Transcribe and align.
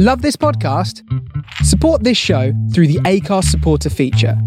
Love 0.00 0.22
this 0.22 0.36
podcast? 0.36 1.02
Support 1.64 2.04
this 2.04 2.16
show 2.16 2.52
through 2.72 2.86
the 2.86 3.00
Anchor 3.04 3.42
supporter 3.42 3.90
feature. 3.90 4.40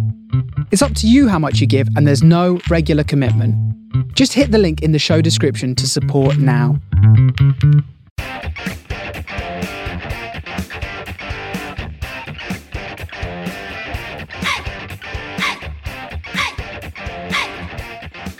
It's 0.71 0.81
up 0.81 0.95
to 0.95 1.09
you 1.09 1.27
how 1.27 1.39
much 1.39 1.59
you 1.59 1.67
give, 1.67 1.89
and 1.97 2.07
there's 2.07 2.23
no 2.23 2.61
regular 2.69 3.03
commitment. 3.03 3.53
Just 4.15 4.31
hit 4.31 4.51
the 4.51 4.57
link 4.57 4.81
in 4.81 4.93
the 4.93 4.97
show 4.97 5.19
description 5.19 5.75
to 5.75 5.89
support 5.89 6.37
now. 6.37 6.79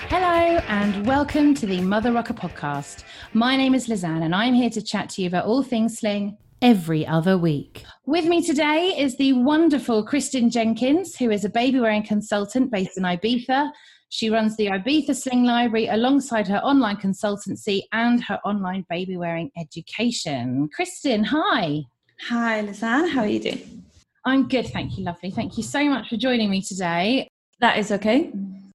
Hello 0.07 0.61
and 0.69 1.05
welcome 1.05 1.53
to 1.55 1.65
the 1.65 1.81
Mother 1.81 2.13
Rocker 2.13 2.33
podcast. 2.33 3.03
My 3.33 3.57
name 3.57 3.75
is 3.75 3.89
Lizanne 3.89 4.23
and 4.23 4.33
I'm 4.33 4.53
here 4.53 4.69
to 4.69 4.81
chat 4.81 5.09
to 5.09 5.21
you 5.21 5.27
about 5.27 5.43
all 5.43 5.61
things 5.61 5.99
sling 5.99 6.37
every 6.61 7.05
other 7.07 7.37
week. 7.37 7.83
With 8.05 8.25
me 8.25 8.41
today 8.45 8.95
is 8.97 9.17
the 9.17 9.33
wonderful 9.33 10.05
Kristin 10.05 10.51
Jenkins, 10.51 11.15
who 11.15 11.31
is 11.31 11.43
a 11.43 11.49
baby 11.49 11.79
wearing 11.79 12.03
consultant 12.03 12.71
based 12.71 12.97
in 12.97 13.03
Ibiza. 13.03 13.71
She 14.09 14.29
runs 14.29 14.55
the 14.57 14.67
Ibiza 14.67 15.15
Sling 15.15 15.43
Library 15.43 15.87
alongside 15.87 16.47
her 16.47 16.57
online 16.57 16.97
consultancy 16.97 17.81
and 17.93 18.23
her 18.23 18.39
online 18.45 18.85
baby 18.89 19.17
wearing 19.17 19.49
education. 19.57 20.69
Kristin, 20.77 21.25
hi. 21.25 21.81
Hi, 22.27 22.61
Lizanne. 22.61 23.09
How 23.09 23.21
are 23.21 23.27
you 23.27 23.39
doing? 23.39 23.83
I'm 24.25 24.47
good, 24.47 24.67
thank 24.67 24.97
you, 24.97 25.05
lovely. 25.05 25.31
Thank 25.31 25.57
you 25.57 25.63
so 25.63 25.83
much 25.85 26.09
for 26.09 26.17
joining 26.17 26.51
me 26.51 26.61
today. 26.61 27.27
That 27.59 27.79
is 27.79 27.91
okay. 27.91 28.31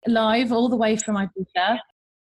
Live 0.08 0.52
all 0.52 0.68
the 0.68 0.76
way 0.76 0.96
from 0.96 1.16
Ibiza. 1.16 1.78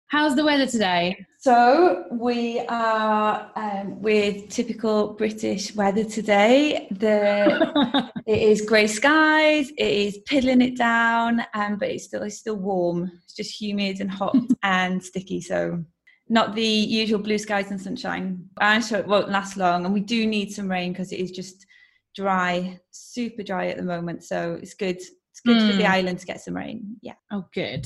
How's 0.08 0.36
the 0.36 0.46
weather 0.46 0.68
today? 0.68 1.26
So 1.46 2.06
we 2.10 2.60
are 2.70 3.52
um, 3.56 4.02
with 4.02 4.50
typical 4.50 5.14
British 5.14 5.76
weather 5.76 6.04
today. 6.04 6.88
The 6.90 8.12
it 8.26 8.42
is 8.42 8.62
grey 8.64 8.88
skies. 8.88 9.70
It 9.78 9.92
is 10.08 10.18
piddling 10.26 10.64
it 10.64 10.76
down, 10.76 11.46
um, 11.54 11.78
but 11.78 11.90
it's 11.90 12.06
still 12.06 12.24
it's 12.24 12.40
still 12.40 12.56
warm. 12.56 13.12
It's 13.26 13.36
just 13.36 13.62
humid 13.62 14.02
and 14.02 14.10
hot 14.10 14.36
and 14.64 15.04
sticky. 15.04 15.40
So 15.40 15.84
not 16.30 16.56
the 16.56 16.66
usual 16.66 17.20
blue 17.20 17.38
skies 17.38 17.70
and 17.70 17.80
sunshine. 17.80 18.50
I'm 18.58 18.82
sure 18.82 18.98
it 18.98 19.08
won't 19.08 19.30
last 19.30 19.56
long, 19.56 19.86
and 19.86 19.94
we 19.94 20.00
do 20.00 20.26
need 20.26 20.52
some 20.52 20.68
rain 20.68 20.94
because 20.94 21.12
it 21.12 21.20
is 21.20 21.30
just 21.30 21.68
dry, 22.16 22.80
super 22.90 23.44
dry 23.44 23.68
at 23.68 23.78
the 23.78 23.84
moment. 23.84 24.24
So 24.24 24.58
it's 24.60 24.74
good 24.74 25.00
good 25.46 25.58
mm. 25.58 25.72
for 25.72 25.78
the 25.78 25.86
hmm. 25.86 25.92
island 25.92 26.20
to 26.20 26.26
get 26.26 26.42
some 26.42 26.56
rain. 26.56 26.98
Yeah. 27.02 27.14
Oh, 27.32 27.46
good. 27.54 27.86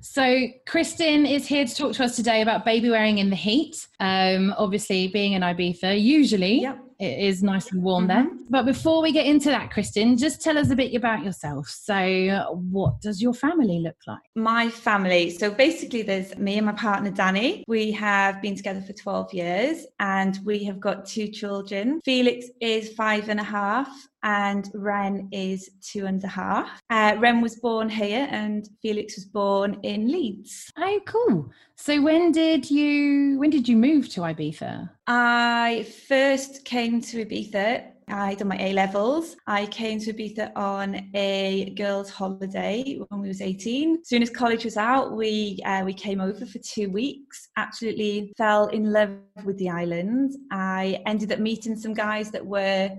So, 0.00 0.46
Kristen 0.66 1.26
is 1.26 1.46
here 1.46 1.64
to 1.66 1.74
talk 1.74 1.92
to 1.94 2.04
us 2.04 2.16
today 2.16 2.42
about 2.42 2.64
baby 2.64 2.90
wearing 2.90 3.18
in 3.18 3.30
the 3.30 3.36
heat. 3.36 3.86
Um, 4.00 4.54
obviously, 4.56 5.08
being 5.08 5.34
in 5.34 5.42
Ibiza, 5.42 6.00
usually 6.00 6.62
yep 6.62 6.78
it 6.98 7.18
is 7.18 7.42
nice 7.42 7.70
and 7.72 7.82
warm 7.82 8.08
mm-hmm. 8.08 8.28
there. 8.28 8.38
But 8.48 8.64
before 8.64 9.02
we 9.02 9.12
get 9.12 9.26
into 9.26 9.48
that, 9.50 9.70
Kristen, 9.70 10.16
just 10.16 10.40
tell 10.40 10.56
us 10.56 10.70
a 10.70 10.76
bit 10.76 10.94
about 10.94 11.24
yourself. 11.24 11.68
So, 11.68 12.58
what 12.70 13.00
does 13.00 13.20
your 13.20 13.34
family 13.34 13.80
look 13.80 13.96
like? 14.06 14.20
My 14.34 14.70
family. 14.70 15.30
So, 15.30 15.50
basically, 15.50 16.02
there's 16.02 16.36
me 16.36 16.56
and 16.56 16.66
my 16.66 16.72
partner, 16.72 17.10
Danny. 17.10 17.64
We 17.68 17.92
have 17.92 18.40
been 18.40 18.56
together 18.56 18.80
for 18.80 18.92
12 18.92 19.34
years 19.34 19.86
and 20.00 20.38
we 20.44 20.64
have 20.64 20.80
got 20.80 21.06
two 21.06 21.28
children. 21.28 22.00
Felix 22.04 22.46
is 22.60 22.92
five 22.94 23.28
and 23.28 23.40
a 23.40 23.44
half 23.44 23.88
and 24.22 24.70
Ren 24.74 25.28
is 25.32 25.70
two 25.80 26.06
and 26.06 26.22
a 26.24 26.28
half. 26.28 26.80
Uh, 26.90 27.16
Ren 27.18 27.40
was 27.40 27.56
born 27.56 27.88
here 27.88 28.26
and 28.30 28.68
Felix 28.82 29.16
was 29.16 29.26
born 29.26 29.78
in 29.82 30.10
Leeds. 30.10 30.70
Oh, 30.78 31.00
cool. 31.06 31.50
So 31.76 32.00
when 32.00 32.32
did 32.32 32.70
you 32.70 33.38
when 33.38 33.50
did 33.50 33.68
you 33.68 33.76
move 33.76 34.08
to 34.10 34.20
Ibiza? 34.22 34.90
I 35.06 35.86
first 36.08 36.64
came 36.64 37.00
to 37.02 37.24
Ibiza 37.24 37.92
I 38.08 38.34
done 38.34 38.48
my 38.48 38.56
A 38.60 38.72
levels. 38.72 39.36
I 39.48 39.66
came 39.66 39.98
to 40.00 40.12
Ibiza 40.12 40.52
on 40.54 41.10
a 41.14 41.72
girls' 41.76 42.08
holiday 42.08 43.00
when 43.08 43.20
we 43.20 43.26
was 43.26 43.40
18. 43.40 43.98
As 44.00 44.08
soon 44.08 44.22
as 44.22 44.30
college 44.30 44.64
was 44.64 44.76
out, 44.76 45.16
we 45.16 45.58
uh, 45.64 45.82
we 45.84 45.92
came 45.92 46.20
over 46.20 46.46
for 46.46 46.58
two 46.58 46.88
weeks. 46.88 47.48
Absolutely 47.56 48.32
fell 48.38 48.68
in 48.68 48.92
love 48.92 49.10
with 49.44 49.58
the 49.58 49.68
island. 49.68 50.36
I 50.52 51.02
ended 51.04 51.32
up 51.32 51.40
meeting 51.40 51.74
some 51.74 51.94
guys 51.94 52.30
that 52.30 52.46
were 52.46 52.90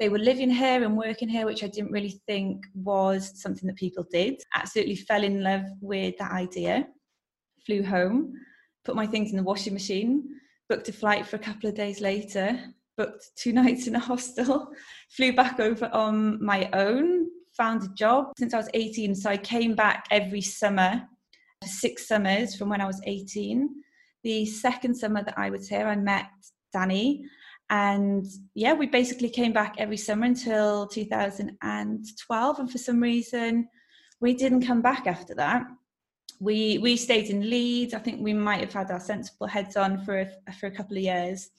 they 0.00 0.08
were 0.08 0.18
living 0.18 0.50
here 0.50 0.82
and 0.82 0.96
working 0.96 1.28
here, 1.28 1.46
which 1.46 1.62
I 1.62 1.68
didn't 1.68 1.92
really 1.92 2.20
think 2.26 2.64
was 2.74 3.40
something 3.40 3.66
that 3.68 3.76
people 3.76 4.04
did. 4.10 4.42
Absolutely 4.54 4.96
fell 4.96 5.22
in 5.22 5.42
love 5.42 5.62
with 5.80 6.16
that 6.18 6.32
idea 6.32 6.88
flew 7.66 7.82
home, 7.82 8.32
put 8.84 8.96
my 8.96 9.06
things 9.06 9.30
in 9.30 9.36
the 9.36 9.42
washing 9.42 9.72
machine, 9.72 10.24
booked 10.68 10.88
a 10.88 10.92
flight 10.92 11.26
for 11.26 11.36
a 11.36 11.40
couple 11.40 11.68
of 11.68 11.74
days 11.74 12.00
later, 12.00 12.58
booked 12.96 13.30
two 13.36 13.52
nights 13.60 13.86
in 13.86 13.96
a 13.96 14.00
hostel, 14.00 14.70
flew 15.10 15.32
back 15.32 15.60
over 15.60 15.86
on 15.92 16.42
my 16.44 16.68
own, 16.72 17.26
found 17.56 17.82
a 17.82 17.88
job 17.94 18.32
since 18.38 18.54
I 18.54 18.58
was 18.58 18.68
18. 18.74 19.14
So 19.14 19.30
I 19.30 19.36
came 19.36 19.74
back 19.74 20.06
every 20.10 20.40
summer 20.40 21.02
six 21.64 22.08
summers 22.08 22.56
from 22.56 22.70
when 22.70 22.80
I 22.80 22.86
was 22.86 23.00
18. 23.04 23.68
The 24.24 24.46
second 24.46 24.94
summer 24.94 25.22
that 25.22 25.38
I 25.38 25.50
was 25.50 25.68
here, 25.68 25.86
I 25.86 25.96
met 25.96 26.26
Danny. 26.72 27.24
And 27.70 28.26
yeah, 28.54 28.74
we 28.74 28.86
basically 28.86 29.30
came 29.30 29.52
back 29.52 29.76
every 29.78 29.96
summer 29.96 30.26
until 30.26 30.86
2012. 30.88 32.58
And 32.58 32.70
for 32.70 32.78
some 32.78 33.00
reason, 33.00 33.68
we 34.20 34.34
didn't 34.34 34.66
come 34.66 34.82
back 34.82 35.06
after 35.06 35.34
that 35.36 35.66
we 36.40 36.78
we 36.78 36.96
stayed 36.96 37.30
in 37.30 37.48
Leeds. 37.48 37.94
I 37.94 37.98
think 37.98 38.20
we 38.20 38.32
might 38.32 38.60
have 38.60 38.72
had 38.72 38.90
our 38.90 38.98
sensible 38.98 39.46
heads 39.46 39.76
on 39.76 40.02
for 40.04 40.20
a, 40.20 40.52
for 40.54 40.66
a 40.66 40.70
couple 40.70 40.96
of 40.96 41.02
years. 41.02 41.50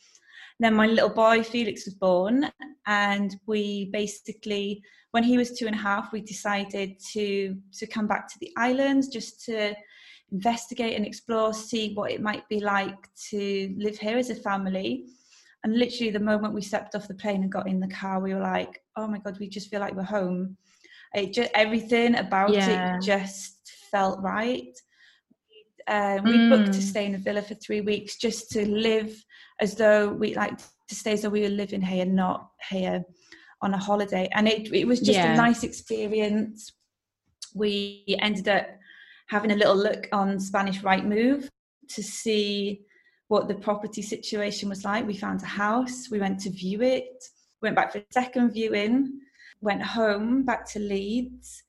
Then 0.59 0.73
my 0.73 0.87
little 0.87 1.09
boy 1.09 1.43
Felix 1.43 1.85
was 1.85 1.93
born, 1.93 2.51
and 2.85 3.35
we 3.45 3.85
basically, 3.93 4.83
when 5.11 5.23
he 5.23 5.37
was 5.37 5.51
two 5.51 5.67
and 5.67 5.75
a 5.75 5.79
half, 5.79 6.11
we 6.11 6.21
decided 6.21 6.99
to 7.13 7.55
to 7.73 7.87
come 7.87 8.07
back 8.07 8.27
to 8.27 8.39
the 8.39 8.51
islands 8.57 9.07
just 9.07 9.45
to 9.45 9.73
investigate 10.31 10.95
and 10.95 11.05
explore, 11.05 11.53
see 11.53 11.93
what 11.93 12.11
it 12.11 12.21
might 12.21 12.47
be 12.47 12.59
like 12.59 13.09
to 13.29 13.75
live 13.77 13.97
here 13.97 14.17
as 14.17 14.29
a 14.29 14.35
family. 14.35 15.05
And 15.63 15.77
literally, 15.77 16.11
the 16.11 16.19
moment 16.19 16.53
we 16.53 16.61
stepped 16.61 16.95
off 16.95 17.07
the 17.07 17.13
plane 17.13 17.43
and 17.43 17.51
got 17.51 17.67
in 17.67 17.79
the 17.79 17.87
car, 17.87 18.19
we 18.19 18.33
were 18.33 18.41
like, 18.41 18.81
"Oh 18.95 19.07
my 19.07 19.19
god, 19.19 19.39
we 19.39 19.47
just 19.47 19.69
feel 19.69 19.79
like 19.79 19.93
we're 19.93 20.03
home." 20.03 20.57
It 21.13 21.33
just 21.33 21.51
everything 21.53 22.15
about 22.15 22.51
yeah. 22.51 22.97
it 22.97 23.01
just 23.01 23.71
felt 23.91 24.19
right. 24.21 24.75
Um, 25.87 26.23
we 26.23 26.31
mm. 26.31 26.49
booked 26.49 26.73
to 26.73 26.79
mm. 26.79 26.83
stay 26.83 27.05
in 27.05 27.15
a 27.15 27.17
villa 27.17 27.41
for 27.41 27.55
three 27.55 27.81
weeks 27.81 28.17
just 28.17 28.49
to 28.51 28.67
live 28.67 29.13
as 29.59 29.75
though 29.75 30.09
we 30.09 30.33
like 30.35 30.57
to 30.57 30.95
stay 30.95 31.13
as 31.13 31.21
though 31.21 31.29
we 31.29 31.41
were 31.41 31.49
living 31.49 31.81
here, 31.81 32.05
not 32.05 32.49
here 32.69 33.03
on 33.61 33.73
a 33.73 33.77
holiday. 33.77 34.29
And 34.33 34.47
it 34.47 34.73
it 34.73 34.87
was 34.87 34.99
just 34.99 35.17
yeah. 35.17 35.33
a 35.33 35.37
nice 35.37 35.63
experience. 35.63 36.71
We 37.53 38.05
ended 38.19 38.47
up 38.47 38.67
having 39.27 39.51
a 39.51 39.55
little 39.55 39.75
look 39.75 40.07
on 40.11 40.39
Spanish 40.39 40.81
Rightmove 40.81 41.47
to 41.89 42.03
see 42.03 42.81
what 43.31 43.47
the 43.47 43.55
property 43.55 44.01
situation 44.01 44.69
was 44.69 44.83
like. 44.83 45.07
We 45.07 45.15
found 45.15 45.41
a 45.41 45.45
house, 45.63 46.09
we 46.11 46.19
went 46.19 46.39
to 46.41 46.49
view 46.49 46.81
it, 46.81 47.23
went 47.61 47.75
back 47.75 47.91
for 47.91 47.99
a 47.99 48.05
second 48.11 48.51
viewing, 48.51 49.19
went 49.61 49.81
home 49.81 50.43
back 50.43 50.65
to 50.71 50.79
Leeds 50.79 51.63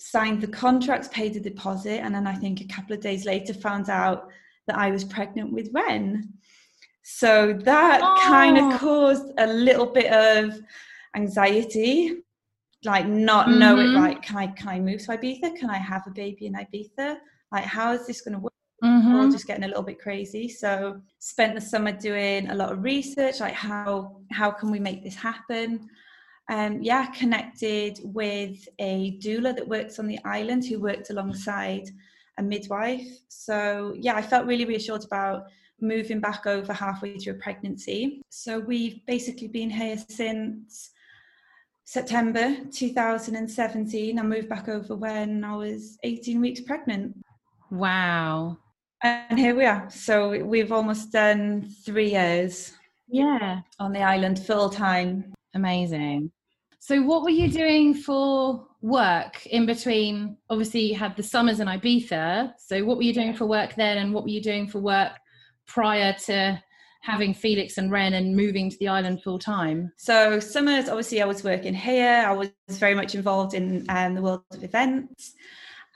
signed 0.00 0.40
the 0.40 0.48
contracts, 0.48 1.08
paid 1.08 1.34
the 1.34 1.40
deposit, 1.40 2.00
and 2.00 2.14
then 2.14 2.26
I 2.26 2.34
think 2.34 2.62
a 2.62 2.66
couple 2.66 2.94
of 2.94 3.02
days 3.02 3.26
later 3.26 3.52
found 3.52 3.90
out 3.90 4.30
that 4.66 4.78
I 4.78 4.90
was 4.90 5.04
pregnant 5.04 5.52
with 5.52 5.68
Ren. 5.74 6.32
So 7.02 7.52
that 7.52 8.00
oh. 8.02 8.18
kind 8.22 8.56
of 8.56 8.80
caused 8.80 9.30
a 9.36 9.46
little 9.46 9.84
bit 9.84 10.10
of 10.10 10.58
anxiety, 11.14 12.22
like 12.82 13.06
not 13.06 13.46
mm-hmm. 13.46 13.58
knowing, 13.58 13.92
like, 13.92 14.22
can 14.22 14.38
I 14.38 14.46
can 14.46 14.68
I 14.68 14.80
move 14.80 15.02
to 15.02 15.18
Ibiza? 15.18 15.58
Can 15.58 15.68
I 15.68 15.76
have 15.76 16.06
a 16.06 16.10
baby 16.10 16.46
in 16.46 16.54
Ibiza? 16.54 17.18
Like, 17.52 17.64
how 17.64 17.92
is 17.92 18.06
this 18.06 18.22
going 18.22 18.34
to 18.34 18.40
work? 18.40 18.54
Mm-hmm. 18.82 19.14
Or 19.14 19.30
just 19.30 19.46
getting 19.46 19.64
a 19.64 19.68
little 19.68 19.82
bit 19.82 20.00
crazy. 20.00 20.48
So 20.48 21.02
spent 21.18 21.54
the 21.54 21.60
summer 21.60 21.92
doing 21.92 22.48
a 22.48 22.54
lot 22.54 22.72
of 22.72 22.82
research, 22.82 23.40
like 23.40 23.52
how 23.52 24.16
how 24.30 24.50
can 24.50 24.70
we 24.70 24.80
make 24.80 25.04
this 25.04 25.14
happen? 25.14 25.90
um, 26.50 26.82
yeah, 26.82 27.06
connected 27.12 28.00
with 28.02 28.68
a 28.80 29.16
doula 29.22 29.54
that 29.54 29.68
works 29.68 30.00
on 30.00 30.08
the 30.08 30.18
island 30.24 30.64
who 30.64 30.80
worked 30.80 31.10
alongside 31.10 31.88
a 32.38 32.42
midwife. 32.42 33.06
So, 33.28 33.94
yeah, 33.96 34.16
I 34.16 34.22
felt 34.22 34.46
really 34.46 34.64
reassured 34.64 35.04
about 35.04 35.44
moving 35.80 36.18
back 36.18 36.46
over 36.46 36.72
halfway 36.72 37.16
through 37.18 37.34
a 37.34 37.36
pregnancy. 37.36 38.20
So, 38.30 38.58
we've 38.58 38.98
basically 39.06 39.46
been 39.46 39.70
here 39.70 39.96
since 40.08 40.90
September 41.84 42.56
2017. 42.72 44.18
I 44.18 44.22
moved 44.22 44.48
back 44.48 44.68
over 44.68 44.96
when 44.96 45.44
I 45.44 45.54
was 45.54 45.98
18 46.02 46.40
weeks 46.40 46.62
pregnant. 46.62 47.16
Wow. 47.70 48.58
And 49.02 49.38
here 49.38 49.54
we 49.54 49.64
are. 49.64 49.88
So, 49.90 50.44
we've 50.44 50.72
almost 50.72 51.12
done 51.12 51.70
three 51.84 52.10
years. 52.10 52.72
Yeah. 53.08 53.60
On 53.78 53.92
the 53.92 54.02
island 54.02 54.44
full 54.44 54.70
time. 54.70 55.32
Amazing. 55.54 56.30
So, 56.78 57.02
what 57.02 57.22
were 57.22 57.30
you 57.30 57.50
doing 57.50 57.94
for 57.94 58.66
work 58.82 59.46
in 59.46 59.66
between? 59.66 60.36
Obviously, 60.48 60.80
you 60.80 60.96
had 60.96 61.16
the 61.16 61.22
summers 61.22 61.60
in 61.60 61.68
Ibiza. 61.68 62.54
So, 62.58 62.84
what 62.84 62.96
were 62.96 63.02
you 63.02 63.14
doing 63.14 63.34
for 63.34 63.46
work 63.46 63.74
then, 63.74 63.98
and 63.98 64.12
what 64.12 64.24
were 64.24 64.30
you 64.30 64.42
doing 64.42 64.68
for 64.68 64.80
work 64.80 65.12
prior 65.66 66.12
to 66.26 66.62
having 67.02 67.34
Felix 67.34 67.78
and 67.78 67.90
Ren 67.90 68.14
and 68.14 68.36
moving 68.36 68.70
to 68.70 68.76
the 68.78 68.88
island 68.88 69.22
full 69.22 69.38
time? 69.38 69.92
So 69.96 70.38
summers, 70.40 70.88
obviously, 70.88 71.22
I 71.22 71.26
was 71.26 71.42
working 71.42 71.74
here. 71.74 72.24
I 72.26 72.32
was 72.32 72.50
very 72.68 72.94
much 72.94 73.14
involved 73.14 73.54
in 73.54 73.86
um, 73.88 74.14
the 74.14 74.22
world 74.22 74.42
of 74.52 74.62
events. 74.62 75.34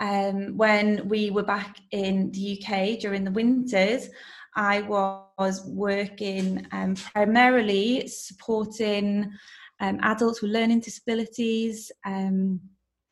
Um, 0.01 0.57
when 0.57 1.09
we 1.09 1.31
were 1.31 1.45
back 1.45 1.77
in 1.91 2.31
the 2.33 2.61
UK 2.61 2.99
during 2.99 3.25
the 3.25 3.31
winters, 3.31 4.09
I 4.57 4.83
was 4.83 5.65
working 5.67 6.67
um, 6.73 6.95
primarily 6.95 8.07
supporting 8.07 9.33
um, 9.81 9.99
adults 10.03 10.43
with 10.43 10.53
learning 10.53 10.81
disabilities. 10.81 11.91
Um, 12.05 12.61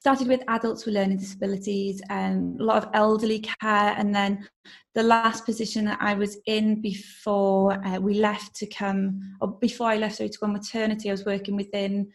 started 0.01 0.27
with 0.27 0.43
adults 0.49 0.85
with 0.85 0.97
learning 0.97 1.17
disabilities 1.17 2.03
and 2.11 2.61
a 2.61 2.65
lot 2.65 2.83
of 2.83 2.91
elderly 2.93 3.39
care, 3.39 3.95
and 3.97 4.13
then 4.13 4.49
the 4.95 5.03
last 5.03 5.45
position 5.45 5.85
that 5.85 5.99
I 6.01 6.15
was 6.15 6.39
in 6.47 6.81
before 6.81 7.75
uh, 7.87 8.01
we 8.01 8.15
left 8.15 8.57
to 8.57 8.67
come, 8.67 9.37
or 9.41 9.53
before 9.61 9.89
I 9.89 9.99
left 9.99 10.17
sorry, 10.17 10.29
to 10.31 10.39
go 10.39 10.47
on 10.47 10.55
maternity, 10.55 11.09
I 11.09 11.13
was 11.13 11.25
working 11.25 11.57
within 11.57 12.11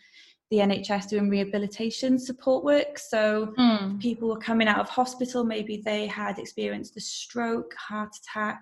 the 0.50 0.58
NHS 0.58 1.10
doing 1.10 1.30
rehabilitation 1.30 2.18
support 2.18 2.64
work. 2.64 2.98
So 2.98 3.54
mm. 3.58 4.00
people 4.00 4.30
were 4.30 4.40
coming 4.40 4.68
out 4.68 4.80
of 4.80 4.90
hospital, 4.90 5.44
maybe 5.44 5.82
they 5.84 6.08
had 6.08 6.40
experienced 6.40 6.96
a 6.98 7.02
stroke, 7.02 7.74
heart 7.76 8.16
attack, 8.16 8.62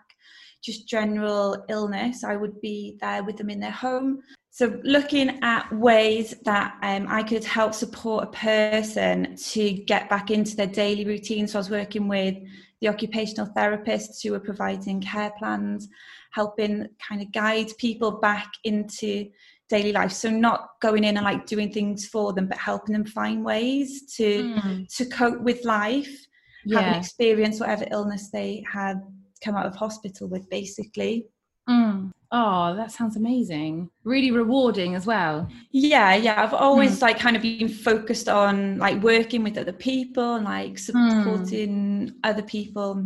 just 0.63 0.87
general 0.87 1.63
illness. 1.69 2.23
I 2.23 2.35
would 2.35 2.59
be 2.59 2.97
there 2.99 3.23
with 3.23 3.37
them 3.37 3.49
in 3.49 3.59
their 3.59 3.71
home. 3.71 4.21
So 4.49 4.79
looking 4.83 5.43
at 5.43 5.71
ways 5.73 6.33
that 6.45 6.77
um, 6.81 7.07
I 7.09 7.23
could 7.23 7.43
help 7.43 7.73
support 7.73 8.23
a 8.23 8.31
person 8.31 9.35
to 9.35 9.73
get 9.73 10.09
back 10.09 10.31
into 10.31 10.55
their 10.55 10.65
daily 10.65 11.05
routine. 11.05 11.45
So 11.47 11.59
I 11.59 11.61
was 11.61 11.69
working 11.69 12.07
with 12.07 12.35
the 12.81 12.89
occupational 12.89 13.47
therapists 13.47 14.21
who 14.23 14.31
were 14.31 14.39
providing 14.39 15.01
care 15.01 15.31
plans, 15.37 15.87
helping 16.31 16.87
kind 17.07 17.21
of 17.21 17.31
guide 17.31 17.71
people 17.77 18.11
back 18.11 18.51
into 18.63 19.29
daily 19.69 19.91
life 19.91 20.11
so 20.11 20.29
not 20.29 20.69
going 20.81 21.03
in 21.03 21.17
and 21.17 21.23
like 21.23 21.45
doing 21.47 21.71
things 21.71 22.05
for 22.05 22.33
them 22.33 22.47
but 22.47 22.57
helping 22.57 22.93
them 22.93 23.05
find 23.05 23.43
ways 23.43 24.13
to 24.15 24.43
mm. 24.43 24.95
to 24.95 25.05
cope 25.05 25.41
with 25.41 25.65
life 25.65 26.27
yeah. 26.65 26.79
having 26.79 26.99
experienced 26.99 27.59
whatever 27.59 27.85
illness 27.91 28.29
they 28.31 28.63
had 28.71 29.01
come 29.43 29.55
out 29.55 29.65
of 29.65 29.75
hospital 29.75 30.27
with 30.27 30.47
basically 30.49 31.25
mm. 31.67 32.11
Oh 32.35 32.75
that 32.75 32.91
sounds 32.91 33.15
amazing 33.15 33.89
really 34.03 34.29
rewarding 34.29 34.93
as 34.93 35.05
well 35.05 35.47
yeah 35.71 36.13
yeah 36.13 36.43
i've 36.43 36.53
always 36.53 36.99
mm. 36.99 37.01
like 37.03 37.17
kind 37.17 37.35
of 37.35 37.41
been 37.41 37.69
focused 37.69 38.27
on 38.27 38.77
like 38.77 39.01
working 39.01 39.41
with 39.41 39.57
other 39.57 39.71
people 39.71 40.35
and 40.35 40.43
like 40.43 40.77
hmm. 40.77 41.09
supporting 41.09 42.11
other 42.25 42.43
people 42.43 43.01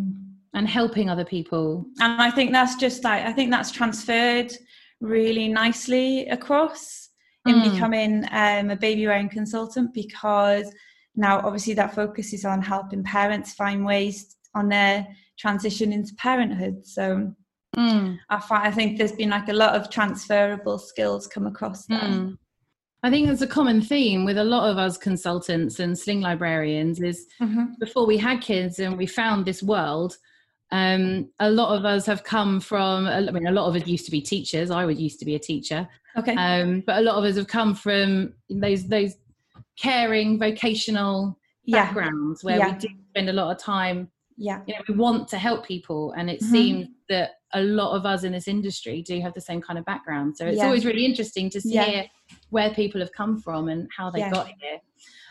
and 0.55 0.67
helping 0.67 1.09
other 1.09 1.23
people 1.25 1.85
and 1.99 2.19
i 2.19 2.31
think 2.31 2.51
that's 2.51 2.75
just 2.75 3.03
like 3.03 3.23
i 3.23 3.31
think 3.31 3.51
that's 3.51 3.71
transferred 3.71 4.51
really 4.99 5.47
nicely 5.47 6.27
across 6.29 7.09
in 7.45 7.55
mm. 7.55 7.71
becoming 7.71 8.25
um, 8.31 8.69
a 8.71 8.75
baby 8.75 9.05
wearing 9.05 9.29
consultant 9.29 9.93
because 9.93 10.73
now 11.15 11.39
obviously 11.45 11.73
that 11.73 11.93
focus 11.93 12.33
is 12.33 12.45
on 12.45 12.61
helping 12.61 13.03
parents 13.03 13.53
find 13.53 13.85
ways 13.85 14.35
on 14.55 14.67
their 14.67 15.07
transition 15.37 15.93
into 15.93 16.13
parenthood 16.15 16.85
so 16.85 17.33
mm. 17.75 18.17
I, 18.29 18.39
find, 18.39 18.67
I 18.67 18.71
think 18.71 18.97
there's 18.97 19.11
been 19.11 19.29
like 19.29 19.49
a 19.49 19.53
lot 19.53 19.75
of 19.75 19.89
transferable 19.89 20.77
skills 20.77 21.27
come 21.27 21.47
across 21.47 21.85
there 21.85 21.99
mm. 21.99 22.37
I 23.01 23.09
think 23.09 23.27
there's 23.27 23.41
a 23.41 23.47
common 23.47 23.81
theme 23.81 24.25
with 24.25 24.37
a 24.37 24.43
lot 24.43 24.69
of 24.69 24.77
us 24.77 24.97
consultants 24.97 25.79
and 25.79 25.97
sling 25.97 26.19
librarians 26.19 26.99
is 26.99 27.27
mm-hmm. 27.41 27.67
before 27.79 28.05
we 28.05 28.17
had 28.17 28.41
kids 28.41 28.79
and 28.79 28.97
we 28.97 29.05
found 29.05 29.45
this 29.45 29.63
world 29.63 30.17
um, 30.71 31.29
a 31.39 31.49
lot 31.49 31.75
of 31.75 31.85
us 31.85 32.05
have 32.05 32.23
come 32.23 32.59
from 32.59 33.07
i 33.07 33.21
mean 33.31 33.47
a 33.47 33.51
lot 33.51 33.67
of 33.67 33.81
us 33.81 33.87
used 33.87 34.05
to 34.05 34.11
be 34.11 34.21
teachers 34.21 34.69
i 34.69 34.85
would 34.85 34.99
used 34.99 35.17
to 35.19 35.25
be 35.25 35.35
a 35.35 35.39
teacher 35.39 35.87
okay 36.17 36.35
um, 36.35 36.83
but 36.85 36.97
a 36.97 37.01
lot 37.01 37.15
of 37.15 37.23
us 37.23 37.37
have 37.37 37.47
come 37.47 37.73
from 37.73 38.33
those 38.49 38.87
those 38.87 39.15
caring 39.79 40.37
vocational 40.37 41.39
yeah. 41.63 41.85
backgrounds 41.85 42.43
where 42.43 42.57
yeah. 42.57 42.73
we 42.73 42.79
do 42.79 42.87
spend 43.09 43.29
a 43.29 43.33
lot 43.33 43.49
of 43.49 43.57
time 43.57 44.09
yeah 44.39 44.61
you 44.65 44.73
know 44.73 44.81
we 44.87 44.95
want 44.95 45.27
to 45.27 45.37
help 45.37 45.65
people 45.65 46.13
and 46.17 46.29
it 46.29 46.39
mm-hmm. 46.39 46.51
seems 46.51 46.87
that 47.09 47.31
a 47.53 47.61
lot 47.61 47.95
of 47.95 48.05
us 48.05 48.23
in 48.23 48.31
this 48.31 48.47
industry 48.47 49.01
do 49.01 49.19
have 49.21 49.33
the 49.33 49.41
same 49.41 49.61
kind 49.61 49.77
of 49.77 49.85
background 49.85 50.35
so 50.35 50.45
it's 50.45 50.57
yeah. 50.57 50.65
always 50.65 50.85
really 50.85 51.05
interesting 51.05 51.49
to 51.49 51.59
hear 51.59 52.05
where 52.49 52.71
people 52.71 52.99
have 52.99 53.11
come 53.11 53.39
from 53.39 53.67
and 53.67 53.87
how 53.95 54.09
they 54.09 54.21
got 54.29 54.47
here 54.47 54.79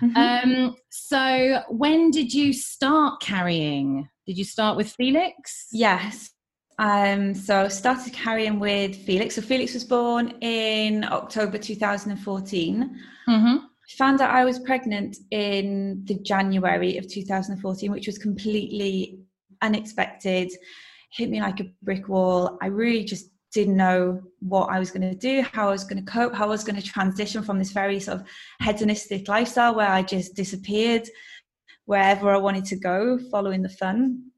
mm-hmm. 0.03 0.17
um, 0.17 0.77
so 0.91 1.63
when 1.69 2.11
did 2.11 2.33
you 2.33 2.53
start 2.53 3.21
carrying 3.21 4.09
did 4.29 4.37
you 4.37 4.45
start 4.45 4.77
with 4.77 4.91
Felix? 4.91 5.69
Yes. 5.73 6.29
Um, 6.79 7.35
so 7.35 7.67
started 7.67 8.13
carrying 8.13 8.61
with 8.61 8.95
Felix. 8.95 9.37
So 9.37 9.41
Felix 9.41 9.73
was 9.73 9.85
born 9.85 10.35
in 10.43 11.03
October 11.05 11.57
2014. 11.57 13.01
Mm-hmm. 13.27 13.57
Found 13.97 14.21
out 14.21 14.31
I 14.31 14.45
was 14.45 14.59
pregnant 14.59 15.17
in 15.31 16.05
the 16.05 16.19
January 16.19 16.99
of 16.99 17.09
2014, 17.09 17.91
which 17.91 18.07
was 18.07 18.19
completely 18.19 19.21
unexpected. 19.63 20.51
Hit 21.11 21.31
me 21.31 21.41
like 21.41 21.61
a 21.61 21.71
brick 21.83 22.09
wall. 22.09 22.59
I 22.61 22.67
really 22.67 23.05
just 23.05 23.31
didn't 23.53 23.77
know 23.77 24.23
what 24.41 24.67
I 24.67 24.79
was 24.79 24.91
going 24.91 25.09
to 25.11 25.15
do, 25.15 25.43
how 25.43 25.69
I 25.69 25.73
was 25.73 25.85
going 25.85 26.05
to 26.05 26.11
cope, 26.11 26.35
how 26.35 26.45
I 26.45 26.49
was 26.49 26.65
going 26.65 26.81
to 26.81 26.83
transition 26.83 27.43
from 27.43 27.59
this 27.59 27.73
very 27.73 27.99
sort 27.99 28.21
of 28.21 28.27
hedonistic 28.61 29.27
lifestyle 29.27 29.75
where 29.75 29.89
I 29.89 30.03
just 30.03 30.35
disappeared 30.35 31.09
wherever 31.87 32.31
I 32.31 32.37
wanted 32.37 32.67
to 32.67 32.77
go, 32.77 33.19
following 33.31 33.63
the 33.63 33.71
fun. 33.71 34.31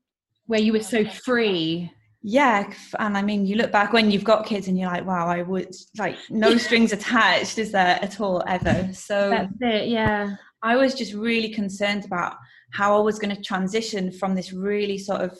Where 0.46 0.60
you 0.60 0.72
were 0.72 0.82
so 0.82 1.04
free. 1.04 1.90
Yeah, 2.22 2.70
and 2.98 3.16
I 3.16 3.22
mean, 3.22 3.46
you 3.46 3.56
look 3.56 3.72
back 3.72 3.94
when 3.94 4.10
you've 4.10 4.24
got 4.24 4.44
kids, 4.44 4.68
and 4.68 4.78
you're 4.78 4.90
like, 4.90 5.06
"Wow, 5.06 5.26
I 5.26 5.42
would 5.42 5.74
like 5.96 6.16
no 6.28 6.58
strings 6.58 6.92
attached, 6.92 7.58
is 7.58 7.72
there 7.72 7.98
at 8.02 8.20
all 8.20 8.42
ever?" 8.46 8.90
So 8.92 9.30
that's 9.30 9.52
it. 9.60 9.88
Yeah, 9.88 10.36
I 10.62 10.76
was 10.76 10.94
just 10.94 11.14
really 11.14 11.48
concerned 11.48 12.04
about 12.04 12.36
how 12.72 12.96
I 12.96 13.00
was 13.00 13.18
going 13.18 13.34
to 13.34 13.42
transition 13.42 14.12
from 14.12 14.34
this 14.34 14.52
really 14.52 14.98
sort 14.98 15.22
of 15.22 15.38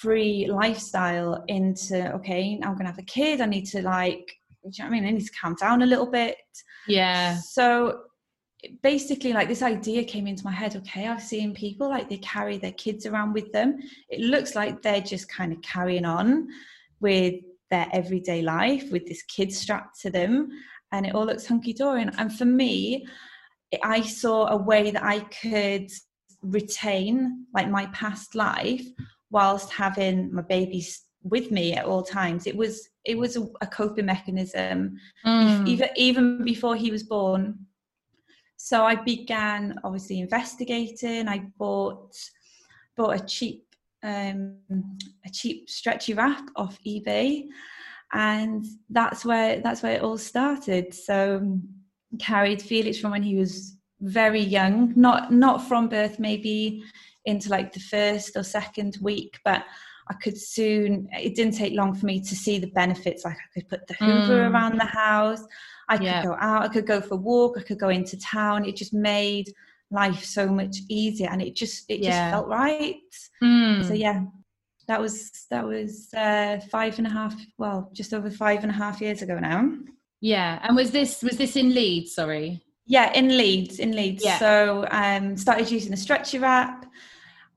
free 0.00 0.46
lifestyle 0.50 1.42
into 1.48 2.12
okay, 2.16 2.60
I'm 2.62 2.74
going 2.74 2.84
to 2.84 2.90
have 2.90 2.98
a 2.98 3.02
kid. 3.02 3.40
I 3.40 3.46
need 3.46 3.64
to 3.66 3.82
like, 3.82 4.30
you 4.64 4.84
know 4.84 4.88
I 4.88 4.90
mean? 4.90 5.06
I 5.06 5.10
need 5.10 5.24
to 5.24 5.32
calm 5.40 5.54
down 5.54 5.82
a 5.82 5.86
little 5.86 6.10
bit. 6.10 6.36
Yeah. 6.86 7.38
So 7.38 8.02
basically 8.82 9.32
like 9.32 9.48
this 9.48 9.62
idea 9.62 10.02
came 10.02 10.26
into 10.26 10.44
my 10.44 10.50
head 10.50 10.74
okay 10.74 11.06
i've 11.06 11.22
seen 11.22 11.54
people 11.54 11.88
like 11.88 12.08
they 12.08 12.16
carry 12.18 12.58
their 12.58 12.72
kids 12.72 13.06
around 13.06 13.32
with 13.32 13.52
them. 13.52 13.78
It 14.08 14.20
looks 14.20 14.54
like 14.54 14.82
they're 14.82 15.00
just 15.00 15.28
kind 15.28 15.52
of 15.52 15.62
carrying 15.62 16.04
on 16.04 16.48
with 17.00 17.34
their 17.70 17.86
everyday 17.92 18.42
life 18.42 18.90
with 18.90 19.06
this 19.06 19.22
kid 19.22 19.52
strapped 19.52 20.00
to 20.00 20.10
them 20.10 20.48
and 20.90 21.06
it 21.06 21.14
all 21.14 21.26
looks 21.26 21.46
hunky-dory. 21.46 22.02
And, 22.02 22.12
and 22.18 22.36
for 22.36 22.44
me 22.44 23.06
i 23.82 24.00
saw 24.00 24.46
a 24.48 24.56
way 24.56 24.90
that 24.90 25.04
i 25.04 25.20
could 25.20 25.90
retain 26.42 27.44
like 27.54 27.68
my 27.68 27.86
past 27.86 28.34
life 28.34 28.84
whilst 29.30 29.70
having 29.70 30.32
my 30.32 30.42
babies 30.42 31.04
with 31.22 31.50
me 31.50 31.74
at 31.74 31.84
all 31.84 32.02
times. 32.02 32.46
It 32.46 32.56
was 32.56 32.88
it 33.04 33.16
was 33.16 33.36
a, 33.36 33.46
a 33.60 33.66
coping 33.66 34.06
mechanism. 34.06 34.98
Mm. 35.24 35.66
even 35.68 35.88
even 35.96 36.44
before 36.44 36.76
he 36.76 36.90
was 36.90 37.02
born 37.02 37.66
so 38.68 38.84
I 38.84 38.96
began 38.96 39.80
obviously 39.82 40.20
investigating. 40.20 41.26
I 41.26 41.38
bought 41.56 42.14
bought 42.98 43.18
a 43.18 43.24
cheap 43.24 43.64
um, 44.02 44.58
a 45.24 45.30
cheap 45.32 45.70
stretchy 45.70 46.12
wrap 46.12 46.50
off 46.54 46.78
eBay, 46.86 47.46
and 48.12 48.66
that's 48.90 49.24
where 49.24 49.60
that's 49.60 49.82
where 49.82 49.94
it 49.94 50.02
all 50.02 50.18
started. 50.18 50.92
So 50.92 51.58
carried 52.18 52.60
Felix 52.60 52.98
from 52.98 53.12
when 53.12 53.22
he 53.22 53.36
was 53.36 53.78
very 54.02 54.42
young, 54.42 54.92
not 54.94 55.32
not 55.32 55.66
from 55.66 55.88
birth, 55.88 56.18
maybe 56.18 56.84
into 57.24 57.48
like 57.48 57.72
the 57.72 57.80
first 57.80 58.36
or 58.36 58.42
second 58.42 58.98
week, 59.00 59.38
but 59.46 59.64
I 60.10 60.14
could 60.14 60.38
soon. 60.38 61.08
It 61.12 61.34
didn't 61.34 61.54
take 61.54 61.74
long 61.74 61.94
for 61.94 62.06
me 62.06 62.20
to 62.20 62.34
see 62.34 62.58
the 62.58 62.68
benefits. 62.68 63.24
Like 63.24 63.36
I 63.36 63.52
could 63.52 63.68
put 63.68 63.86
the 63.86 63.94
Hoover 63.94 64.40
mm. 64.40 64.50
around 64.50 64.78
the 64.78 64.86
house. 64.86 65.42
I 65.88 65.96
could 65.96 66.06
yeah. 66.06 66.22
go 66.22 66.36
out, 66.38 66.62
I 66.62 66.68
could 66.68 66.86
go 66.86 67.00
for 67.00 67.14
a 67.14 67.18
walk, 67.18 67.56
I 67.58 67.62
could 67.62 67.78
go 67.78 67.88
into 67.88 68.18
town. 68.18 68.66
It 68.66 68.76
just 68.76 68.92
made 68.92 69.52
life 69.90 70.22
so 70.22 70.48
much 70.48 70.76
easier 70.88 71.28
and 71.30 71.40
it 71.40 71.54
just 71.54 71.84
it 71.88 72.00
yeah. 72.00 72.10
just 72.10 72.32
felt 72.34 72.48
right. 72.48 72.96
Mm. 73.42 73.86
So 73.86 73.94
yeah, 73.94 74.24
that 74.86 75.00
was 75.00 75.46
that 75.50 75.66
was 75.66 76.12
uh, 76.14 76.60
five 76.70 76.98
and 76.98 77.06
a 77.06 77.10
half, 77.10 77.34
well, 77.56 77.90
just 77.94 78.12
over 78.12 78.30
five 78.30 78.62
and 78.62 78.70
a 78.70 78.74
half 78.74 79.00
years 79.00 79.22
ago 79.22 79.38
now. 79.38 79.70
Yeah. 80.20 80.58
And 80.62 80.76
was 80.76 80.90
this 80.90 81.22
was 81.22 81.36
this 81.38 81.56
in 81.56 81.74
Leeds, 81.74 82.14
sorry? 82.14 82.62
Yeah, 82.86 83.12
in 83.12 83.36
Leeds, 83.36 83.78
in 83.78 83.92
Leeds. 83.92 84.24
Yeah. 84.24 84.38
So 84.38 84.86
um 84.90 85.36
started 85.36 85.70
using 85.70 85.90
the 85.90 85.96
stretchy 85.96 86.38
wrap 86.38 86.84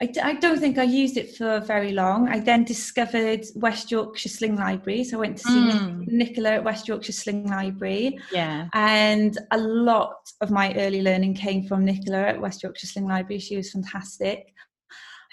I 0.02 0.08
d- 0.08 0.20
I 0.20 0.34
don't 0.34 0.60
think 0.60 0.80
I 0.80 0.84
used 0.84 1.16
it 1.16 1.36
for 1.36 1.60
very 1.60 1.92
long. 1.92 2.28
I 2.28 2.40
then 2.40 2.64
discovered 2.64 3.46
West 3.54 3.92
Yorkshire 3.92 4.30
Sling 4.30 4.56
Library. 4.56 5.04
So 5.04 5.18
I 5.18 5.20
went 5.20 5.38
to 5.38 5.44
see 5.44 5.60
mm. 5.60 6.08
Nicola 6.08 6.54
at 6.54 6.64
West 6.64 6.88
Yorkshire 6.88 7.12
Sling 7.12 7.48
Library. 7.48 8.18
Yeah. 8.32 8.68
And 8.74 9.38
a 9.52 9.60
lot 9.60 10.16
of 10.42 10.50
my 10.50 10.74
early 10.74 11.04
learning 11.04 11.36
came 11.36 11.68
from 11.68 11.86
Nicola 11.86 12.18
at 12.18 12.42
West 12.42 12.64
Yorkshire 12.64 12.88
Sling 12.88 13.08
Library. 13.08 13.40
She 13.40 13.56
was 13.56 13.72
fantastic. 13.72 14.52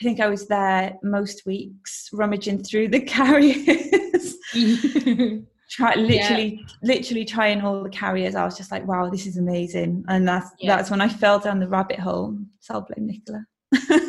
I 0.00 0.04
think 0.04 0.20
I 0.20 0.28
was 0.28 0.46
there 0.48 0.98
most 1.02 1.46
weeks 1.46 2.10
rummaging 2.12 2.62
through 2.62 2.88
the 2.88 3.00
carriers. 3.16 4.36
try 5.70 5.94
literally 5.94 6.60
yeah. 6.60 6.66
literally 6.82 7.26
trying 7.26 7.60
all 7.60 7.82
the 7.82 7.90
carriers 7.90 8.34
i 8.34 8.42
was 8.42 8.56
just 8.56 8.72
like 8.72 8.86
wow 8.86 9.10
this 9.10 9.26
is 9.26 9.36
amazing 9.36 10.02
and 10.08 10.26
that's 10.26 10.50
yeah. 10.58 10.74
that's 10.74 10.90
when 10.90 11.02
i 11.02 11.06
fell 11.06 11.38
down 11.38 11.60
the 11.60 11.68
rabbit 11.68 11.98
hole 11.98 12.34
so 12.58 12.72
i'll 12.72 12.80
blame 12.80 13.06
nicola 13.06 13.44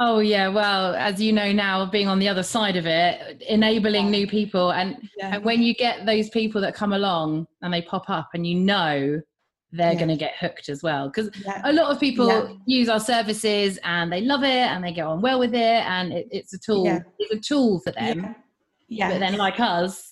oh 0.00 0.18
yeah 0.18 0.48
well 0.48 0.94
as 0.94 1.20
you 1.20 1.32
know 1.32 1.52
now 1.52 1.84
being 1.84 2.08
on 2.08 2.18
the 2.18 2.28
other 2.28 2.42
side 2.42 2.76
of 2.76 2.86
it 2.86 3.42
enabling 3.48 4.06
yeah. 4.06 4.10
new 4.10 4.26
people 4.26 4.72
and, 4.72 4.96
and 5.20 5.44
when 5.44 5.62
you 5.62 5.74
get 5.74 6.06
those 6.06 6.28
people 6.30 6.60
that 6.60 6.74
come 6.74 6.92
along 6.92 7.46
and 7.62 7.72
they 7.72 7.82
pop 7.82 8.08
up 8.08 8.30
and 8.34 8.46
you 8.46 8.54
know 8.54 9.20
they're 9.72 9.94
going 9.94 10.08
to 10.08 10.16
get 10.16 10.34
hooked 10.40 10.68
as 10.68 10.82
well 10.82 11.08
because 11.08 11.30
a 11.62 11.72
lot 11.72 11.92
of 11.92 12.00
people 12.00 12.58
use 12.66 12.88
our 12.88 12.98
services 12.98 13.78
and 13.84 14.12
they 14.12 14.20
love 14.20 14.42
it 14.42 14.48
and 14.48 14.82
they 14.82 14.92
get 14.92 15.06
on 15.06 15.20
well 15.20 15.38
with 15.38 15.54
it 15.54 15.84
and 15.86 16.12
it, 16.12 16.26
it's 16.32 16.52
a 16.54 16.58
tool 16.58 17.00
it's 17.18 17.32
a 17.32 17.38
tool 17.38 17.78
for 17.80 17.92
them. 17.92 18.34
Yeah. 18.88 19.10
but 19.10 19.20
then 19.20 19.36
like 19.36 19.60
us 19.60 20.09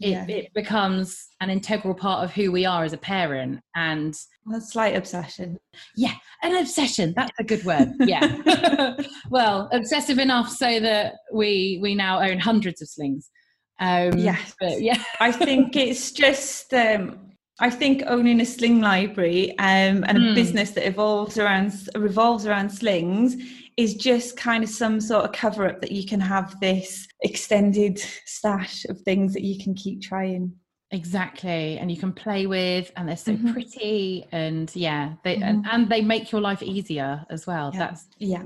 it, 0.00 0.10
yeah. 0.10 0.26
it 0.28 0.52
becomes 0.54 1.28
an 1.40 1.50
integral 1.50 1.94
part 1.94 2.24
of 2.24 2.32
who 2.32 2.50
we 2.50 2.66
are 2.66 2.84
as 2.84 2.92
a 2.92 2.98
parent 2.98 3.60
and 3.76 4.14
a 4.54 4.60
slight 4.60 4.96
obsession. 4.96 5.58
Yeah 5.96 6.14
an 6.44 6.56
obsession 6.56 7.14
that's 7.16 7.32
a 7.38 7.44
good 7.44 7.64
word 7.64 7.92
yeah. 8.00 8.94
Well 9.30 9.68
obsessive 9.72 10.18
enough 10.18 10.50
so 10.50 10.78
that 10.80 11.14
we 11.32 11.78
we 11.82 11.94
now 11.94 12.20
own 12.20 12.38
hundreds 12.38 12.82
of 12.82 12.88
slings. 12.88 13.30
Um 13.80 14.18
yes. 14.18 14.54
but 14.60 14.80
yeah. 14.80 15.02
I 15.20 15.32
think 15.32 15.74
it's 15.76 16.12
just 16.12 16.72
um 16.74 17.20
I 17.60 17.70
think 17.70 18.02
owning 18.06 18.40
a 18.40 18.44
sling 18.44 18.80
library 18.80 19.56
um, 19.60 20.04
and 20.08 20.18
a 20.18 20.20
mm. 20.20 20.34
business 20.34 20.72
that 20.72 20.88
evolves 20.88 21.38
around 21.38 21.72
revolves 21.94 22.46
around 22.46 22.70
slings 22.70 23.36
is 23.76 23.94
just 23.94 24.36
kind 24.36 24.62
of 24.62 24.70
some 24.70 25.00
sort 25.00 25.24
of 25.24 25.32
cover 25.32 25.68
up 25.68 25.80
that 25.80 25.92
you 25.92 26.06
can 26.06 26.20
have 26.20 26.58
this 26.60 27.08
extended 27.22 27.98
stash 28.24 28.84
of 28.86 29.00
things 29.00 29.32
that 29.32 29.42
you 29.42 29.62
can 29.62 29.74
keep 29.74 30.02
trying. 30.02 30.52
Exactly, 30.90 31.78
and 31.78 31.90
you 31.90 31.96
can 31.96 32.12
play 32.12 32.46
with, 32.46 32.92
and 32.96 33.08
they're 33.08 33.16
so 33.16 33.32
mm-hmm. 33.32 33.52
pretty, 33.52 34.26
and 34.30 34.70
yeah, 34.76 35.14
they 35.24 35.36
mm-hmm. 35.36 35.42
and, 35.42 35.66
and 35.70 35.88
they 35.88 36.00
make 36.00 36.30
your 36.30 36.40
life 36.40 36.62
easier 36.62 37.24
as 37.30 37.46
well. 37.46 37.70
Yeah. 37.72 37.78
That's 37.80 38.06
yeah, 38.18 38.44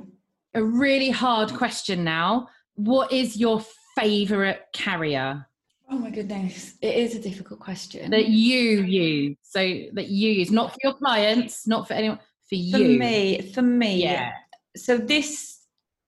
a 0.55 0.65
really 0.65 1.11
hard 1.11 1.53
question 1.53 2.05
now. 2.05 2.49
What 2.77 3.13
is 3.13 3.37
your 3.37 3.63
favorite 3.97 4.63
carrier? 4.73 5.47
Oh 5.91 5.99
my 5.99 6.11
goodness, 6.11 6.75
it 6.81 6.95
is 6.95 7.15
a 7.17 7.19
difficult 7.19 7.61
question. 7.61 8.11
That 8.11 8.29
you 8.29 8.83
use, 8.83 9.37
so 9.43 9.61
that 9.93 10.09
you 10.09 10.31
use, 10.31 10.51
not 10.51 10.73
for 10.73 10.79
your 10.83 10.95
clients, 10.95 11.67
not 11.67 11.87
for 11.87 11.95
anyone, 11.95 12.19
for 12.49 12.55
you. 12.55 12.73
For 12.73 12.99
me, 12.99 13.53
for 13.53 13.63
me, 13.63 14.03
yeah 14.05 14.33
so 14.77 14.99
this 14.99 15.59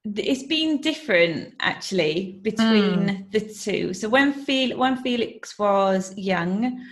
it's 0.04 0.44
been 0.44 0.80
different 0.80 1.54
actually 1.60 2.38
between 2.42 3.00
mm. 3.00 3.32
the 3.32 3.40
two. 3.40 3.92
So 3.92 4.08
when 4.08 4.32
Fel- 4.32 4.78
when 4.78 4.96
Felix 4.96 5.58
was 5.58 6.16
young, 6.16 6.82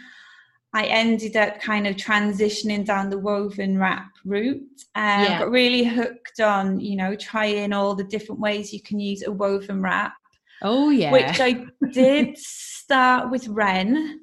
I 0.74 0.84
ended 0.84 1.36
up 1.36 1.60
kind 1.60 1.86
of 1.86 1.96
transitioning 1.96 2.84
down 2.84 3.08
the 3.08 3.18
woven 3.18 3.78
wrap 3.78 4.10
route 4.24 4.82
and 4.94 5.22
yeah. 5.26 5.38
got 5.38 5.50
really 5.50 5.84
hooked 5.84 6.40
on, 6.40 6.80
you 6.80 6.96
know, 6.96 7.16
trying 7.16 7.72
all 7.72 7.94
the 7.94 8.04
different 8.04 8.40
ways 8.40 8.72
you 8.72 8.82
can 8.82 9.00
use 9.00 9.22
a 9.22 9.32
woven 9.32 9.80
wrap. 9.80 10.12
Oh 10.60 10.90
yeah. 10.90 11.10
Which 11.10 11.40
I 11.40 11.64
did 11.92 12.36
start 12.36 13.30
with 13.30 13.48
Ren, 13.48 14.20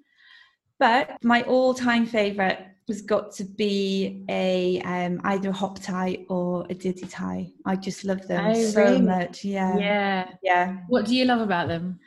but 0.78 1.18
my 1.24 1.42
all-time 1.44 2.06
favorite 2.06 2.60
has 2.88 3.02
got 3.02 3.32
to 3.32 3.44
be 3.44 4.24
a 4.30 4.80
um, 4.82 5.20
either 5.24 5.50
a 5.50 5.54
hop 5.54 5.80
tie 5.80 6.26
or 6.30 6.66
a 6.70 6.76
DidyTai. 6.76 7.52
I 7.66 7.76
just 7.76 8.04
love 8.04 8.28
them 8.28 8.46
oh, 8.46 8.64
so 8.64 8.84
really? 8.84 9.02
much. 9.02 9.44
Yeah, 9.44 9.78
yeah, 9.78 10.30
yeah. 10.44 10.78
What 10.88 11.06
do 11.06 11.16
you 11.16 11.26
love 11.26 11.42
about 11.42 11.68
them? 11.68 12.00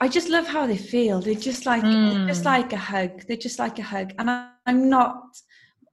I 0.00 0.08
just 0.08 0.28
love 0.28 0.46
how 0.46 0.66
they 0.66 0.76
feel. 0.76 1.20
They're 1.20 1.34
just 1.34 1.66
like 1.66 1.82
mm. 1.82 2.26
just 2.28 2.44
like 2.44 2.72
a 2.72 2.76
hug. 2.76 3.22
They're 3.26 3.36
just 3.36 3.58
like 3.58 3.78
a 3.78 3.82
hug. 3.82 4.12
And 4.18 4.30
I, 4.30 4.50
am 4.66 4.88
not. 4.88 5.20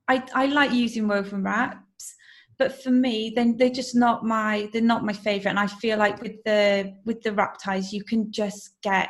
I 0.08 0.24
I 0.34 0.46
like 0.48 0.72
using 0.72 1.08
woven 1.08 1.44
wraps, 1.44 2.16
but 2.60 2.82
for 2.84 2.92
me, 2.92 3.34
then 3.36 3.58
they're 3.58 3.70
just 3.70 3.96
not 3.96 4.24
my. 4.24 4.70
They're 4.72 4.82
not 4.84 5.04
my 5.04 5.14
favorite. 5.14 5.50
And 5.50 5.60
I 5.60 5.68
feel 5.68 5.98
like 5.98 6.22
with 6.22 6.44
the 6.46 6.94
with 7.06 7.24
the 7.24 7.34
wrap 7.34 7.58
ties, 7.60 7.92
you 7.92 8.04
can 8.04 8.32
just 8.32 8.76
get 8.84 9.10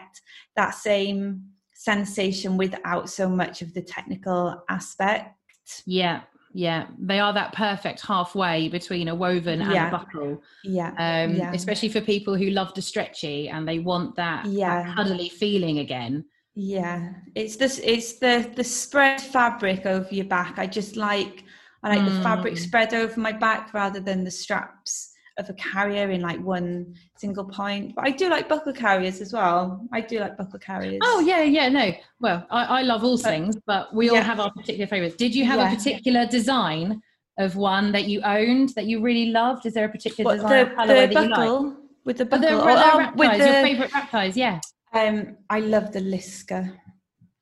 that 0.56 0.74
same 0.76 1.44
sensation 1.88 2.58
without 2.58 3.10
so 3.10 3.30
much 3.30 3.62
of 3.62 3.74
the 3.74 3.82
technical 3.82 4.62
aspect. 4.68 5.84
Yeah, 5.86 6.22
yeah, 6.54 6.88
they 7.00 7.20
are 7.20 7.34
that 7.34 7.54
perfect 7.54 8.02
halfway 8.02 8.68
between 8.68 9.08
a 9.08 9.16
woven 9.16 9.62
and 9.62 9.72
yeah. 9.72 9.88
a 9.88 9.92
buckle. 9.92 10.42
Yeah. 10.64 10.90
Um, 10.90 11.36
yeah. 11.36 11.52
especially 11.54 11.90
for 11.90 12.02
people 12.02 12.36
who 12.36 12.50
love 12.50 12.74
the 12.74 12.82
stretchy 12.82 13.48
and 13.48 13.66
they 13.66 13.80
want 13.80 14.16
that, 14.16 14.46
yeah. 14.46 14.84
that 14.84 14.96
cuddly 14.96 15.30
feeling 15.30 15.80
again. 15.80 16.26
Yeah, 16.56 17.14
it's 17.36 17.56
this. 17.56 17.80
It's 17.84 18.14
the 18.14 18.52
the 18.56 18.64
spread 18.64 19.22
fabric 19.22 19.86
over 19.86 20.10
your 20.12 20.26
back. 20.26 20.58
I 20.58 20.66
just 20.66 20.98
like 20.98 21.44
I 21.84 21.90
like 21.90 22.00
mm. 22.00 22.10
the 22.10 22.24
fabric 22.24 22.56
mm. 22.56 22.58
spread 22.58 22.94
over 22.96 23.20
my 23.20 23.32
back 23.32 23.76
rather 23.76 24.00
than 24.00 24.24
the 24.24 24.32
straps 24.32 25.07
of 25.38 25.50
a 25.50 25.54
carrier 25.54 26.10
in 26.10 26.22
like 26.22 26.40
one 26.44 26.96
single 27.18 27.46
point. 27.46 27.96
But 27.96 28.06
I 28.06 28.12
do 28.12 28.30
like 28.30 28.50
buckle 28.50 28.74
carriers 28.74 29.22
as 29.22 29.34
well. 29.34 29.88
I 29.94 30.02
do 30.02 30.20
like 30.20 30.38
buckle 30.38 30.60
carriers. 30.60 31.00
Oh 31.04 31.20
yeah, 31.20 31.42
yeah, 31.42 31.70
no. 31.70 31.92
Well, 32.20 32.46
I, 32.50 32.80
I 32.80 32.82
love 32.82 33.04
all 33.04 33.18
things, 33.18 33.58
but 33.66 33.94
we 33.94 34.10
all 34.10 34.22
have 34.22 34.40
our 34.40 34.52
particular 34.52 34.88
favorites. 34.88 35.16
Did 35.16 35.36
you 35.36 35.46
have 35.46 35.60
yeah. 35.60 35.72
a 35.72 35.76
particular 35.76 36.26
design 36.26 37.02
of 37.38 37.56
one 37.56 37.92
that 37.92 38.06
you 38.06 38.22
owned 38.22 38.70
that 38.70 38.86
you 38.86 39.02
really 39.02 39.32
loved? 39.32 39.66
Is 39.66 39.74
there 39.74 39.86
a 39.86 39.90
particular 39.90 40.36
what, 40.36 40.42
design 40.42 40.88
the, 40.88 41.08
the 41.08 41.14
buckle, 41.14 41.68
like? 41.68 41.78
With 42.06 42.18
the 42.18 42.26
buckle, 42.26 42.48
the, 42.48 42.54
oh, 42.56 43.12
with 43.16 43.32
the, 43.38 43.38
your 43.38 43.64
favourite 43.64 44.10
ties, 44.10 44.36
yeah. 44.36 44.60
Um, 44.94 45.38
I 45.50 45.60
love 45.60 45.92
the 45.92 46.00
Lisca. 46.00 46.74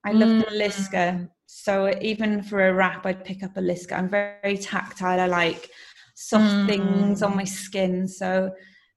I 0.05 0.11
love 0.11 0.29
mm. 0.29 0.49
the 0.49 0.55
Lisca. 0.55 1.29
So 1.45 1.93
even 2.01 2.43
for 2.43 2.67
a 2.67 2.73
wrap, 2.73 3.05
I'd 3.05 3.23
pick 3.23 3.43
up 3.43 3.55
a 3.55 3.61
Lisca. 3.61 3.93
I'm 3.93 4.09
very, 4.09 4.35
very 4.43 4.57
tactile. 4.57 5.19
I 5.19 5.27
like 5.27 5.69
soft 6.29 6.43
mm. 6.43 6.67
things 6.67 7.21
on 7.21 7.35
my 7.35 7.43
skin. 7.43 8.07
So 8.07 8.51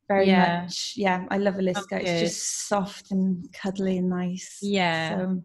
very 0.09 0.29
yeah. 0.29 0.63
much, 0.63 0.95
yeah, 0.97 1.27
I 1.31 1.37
love 1.39 1.57
a 1.57 1.63
Lisca. 1.63 2.01
It's 2.01 2.21
just 2.21 2.69
soft 2.69 3.11
and 3.11 3.47
cuddly 3.53 3.99
and 3.99 4.09
nice. 4.09 4.59
Yeah. 4.63 5.19
So, 5.19 5.25
oh, 5.25 5.43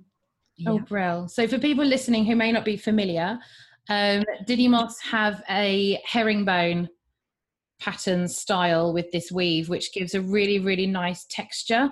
yeah. 0.56 0.70
Oh, 0.72 0.80
brill. 0.80 1.28
So 1.28 1.48
for 1.48 1.60
people 1.60 1.86
listening 1.86 2.26
who 2.26 2.36
may 2.36 2.52
not 2.52 2.64
be 2.64 2.78
familiar, 2.78 3.40
um, 3.90 4.24
Didymos 4.48 4.94
have 5.04 5.44
a 5.50 6.00
herringbone 6.06 6.88
pattern 7.82 8.30
style 8.30 8.94
with 8.94 9.12
this 9.12 9.32
weave, 9.32 9.68
which 9.68 9.94
gives 9.94 10.14
a 10.14 10.22
really, 10.22 10.60
really 10.60 10.88
nice 10.88 11.26
texture. 11.30 11.92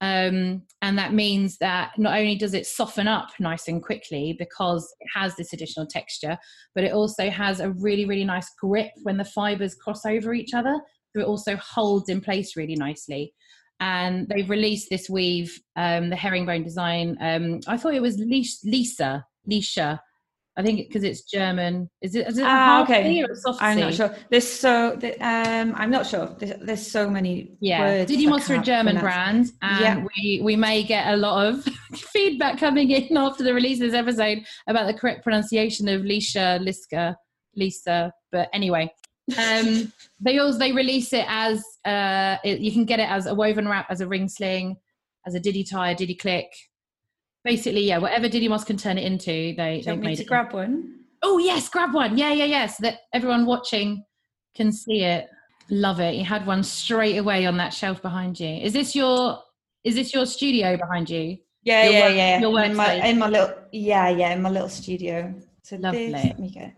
Um, 0.00 0.62
and 0.82 0.98
that 0.98 1.14
means 1.14 1.56
that 1.58 1.92
not 1.96 2.18
only 2.18 2.36
does 2.36 2.54
it 2.54 2.66
soften 2.66 3.08
up 3.08 3.30
nice 3.40 3.66
and 3.66 3.82
quickly 3.82 4.36
because 4.38 4.94
it 5.00 5.08
has 5.14 5.34
this 5.36 5.52
additional 5.52 5.86
texture, 5.86 6.36
but 6.74 6.84
it 6.84 6.92
also 6.92 7.30
has 7.30 7.60
a 7.60 7.70
really, 7.70 8.04
really 8.04 8.24
nice 8.24 8.50
grip 8.60 8.90
when 9.02 9.16
the 9.16 9.24
fibers 9.24 9.74
cross 9.74 10.04
over 10.04 10.34
each 10.34 10.52
other. 10.54 10.78
So 11.14 11.22
it 11.22 11.26
also 11.26 11.56
holds 11.56 12.10
in 12.10 12.20
place 12.20 12.56
really 12.56 12.76
nicely. 12.76 13.32
And 13.80 14.28
they've 14.28 14.48
released 14.48 14.88
this 14.90 15.08
weave, 15.08 15.58
um, 15.76 16.10
the 16.10 16.16
herringbone 16.16 16.64
design. 16.64 17.16
Um, 17.20 17.60
I 17.66 17.76
thought 17.76 17.94
it 17.94 18.02
was 18.02 18.18
Lisa, 18.18 19.24
Lisa 19.46 20.00
I 20.58 20.62
think 20.62 20.88
because 20.88 21.04
it's 21.04 21.22
German. 21.22 21.90
Is 22.00 22.14
it? 22.14 22.26
Is 22.28 22.38
it 22.38 22.44
ah, 22.46 22.82
okay. 22.82 23.22
I'm 23.60 23.78
not 23.78 23.92
sure. 23.92 24.14
There's 24.30 24.50
so 24.50 24.98
um, 25.20 25.74
I'm 25.76 25.90
not 25.90 26.06
sure. 26.06 26.34
There's, 26.38 26.58
there's 26.62 26.90
so 26.90 27.10
many. 27.10 27.52
Yeah, 27.60 28.06
Didymos 28.06 28.48
are 28.48 28.60
a 28.60 28.62
German 28.62 28.98
brand, 28.98 29.52
and 29.60 29.80
yeah. 29.80 30.04
we 30.16 30.40
we 30.42 30.56
may 30.56 30.82
get 30.82 31.12
a 31.12 31.16
lot 31.16 31.46
of 31.46 31.64
feedback 31.94 32.58
coming 32.58 32.90
in 32.90 33.16
after 33.18 33.44
the 33.44 33.52
release 33.52 33.80
of 33.80 33.90
this 33.90 33.94
episode 33.94 34.44
about 34.66 34.86
the 34.86 34.94
correct 34.94 35.22
pronunciation 35.22 35.88
of 35.88 36.02
Lisha, 36.02 36.58
Lisca, 36.58 37.14
Lisa. 37.54 38.10
But 38.32 38.48
anyway, 38.54 38.90
um, 39.36 39.92
they 40.20 40.38
also 40.38 40.58
they 40.58 40.72
release 40.72 41.12
it 41.12 41.26
as 41.28 41.62
uh, 41.84 42.36
it, 42.44 42.60
you 42.60 42.72
can 42.72 42.86
get 42.86 42.98
it 42.98 43.10
as 43.10 43.26
a 43.26 43.34
woven 43.34 43.68
wrap, 43.68 43.88
as 43.90 44.00
a 44.00 44.08
ring 44.08 44.26
sling, 44.26 44.76
as 45.26 45.34
a 45.34 45.40
DidyTai, 45.40 45.92
a 45.92 45.94
DidyKlick, 45.94 46.46
basically, 47.46 47.84
yeah, 47.84 47.98
whatever 47.98 48.28
Didymos 48.28 48.66
can 48.66 48.76
turn 48.76 48.98
it 48.98 49.04
into, 49.04 49.54
they 49.56 49.82
they 49.84 49.96
made 49.96 50.16
to 50.16 50.22
it. 50.22 50.28
grab 50.28 50.52
one. 50.52 50.96
Oh 51.22 51.38
yes, 51.38 51.68
grab 51.68 51.94
one. 51.94 52.18
Yeah, 52.18 52.32
yeah, 52.32 52.44
yeah. 52.44 52.66
So 52.66 52.82
that 52.82 52.98
everyone 53.14 53.46
watching 53.46 54.04
can 54.54 54.72
see 54.72 55.02
it. 55.02 55.28
Love 55.70 56.00
it. 56.00 56.14
You 56.14 56.24
had 56.24 56.46
one 56.46 56.62
straight 56.62 57.16
away 57.16 57.46
on 57.46 57.56
that 57.56 57.72
shelf 57.72 58.02
behind 58.02 58.38
you. 58.38 58.48
Is 58.48 58.72
this 58.72 58.94
your 58.94 59.38
is 59.84 59.94
this 59.94 60.12
your 60.12 60.26
studio 60.26 60.76
behind 60.76 61.08
you? 61.08 61.38
Yeah, 61.62 61.84
your 61.84 61.92
yeah, 61.92 62.06
work, 62.06 62.16
yeah. 62.16 62.40
Your 62.40 62.64
in 62.64 62.76
my 62.76 62.92
in 63.06 63.18
my 63.18 63.28
little 63.28 63.54
yeah, 63.72 64.08
yeah, 64.08 64.34
in 64.34 64.42
my 64.42 64.50
little 64.50 64.68
studio. 64.68 65.34
So 65.62 65.76
Lovely. 65.76 66.12
This, 66.12 66.24
let 66.24 66.38
me 66.38 66.50
go. 66.54 66.72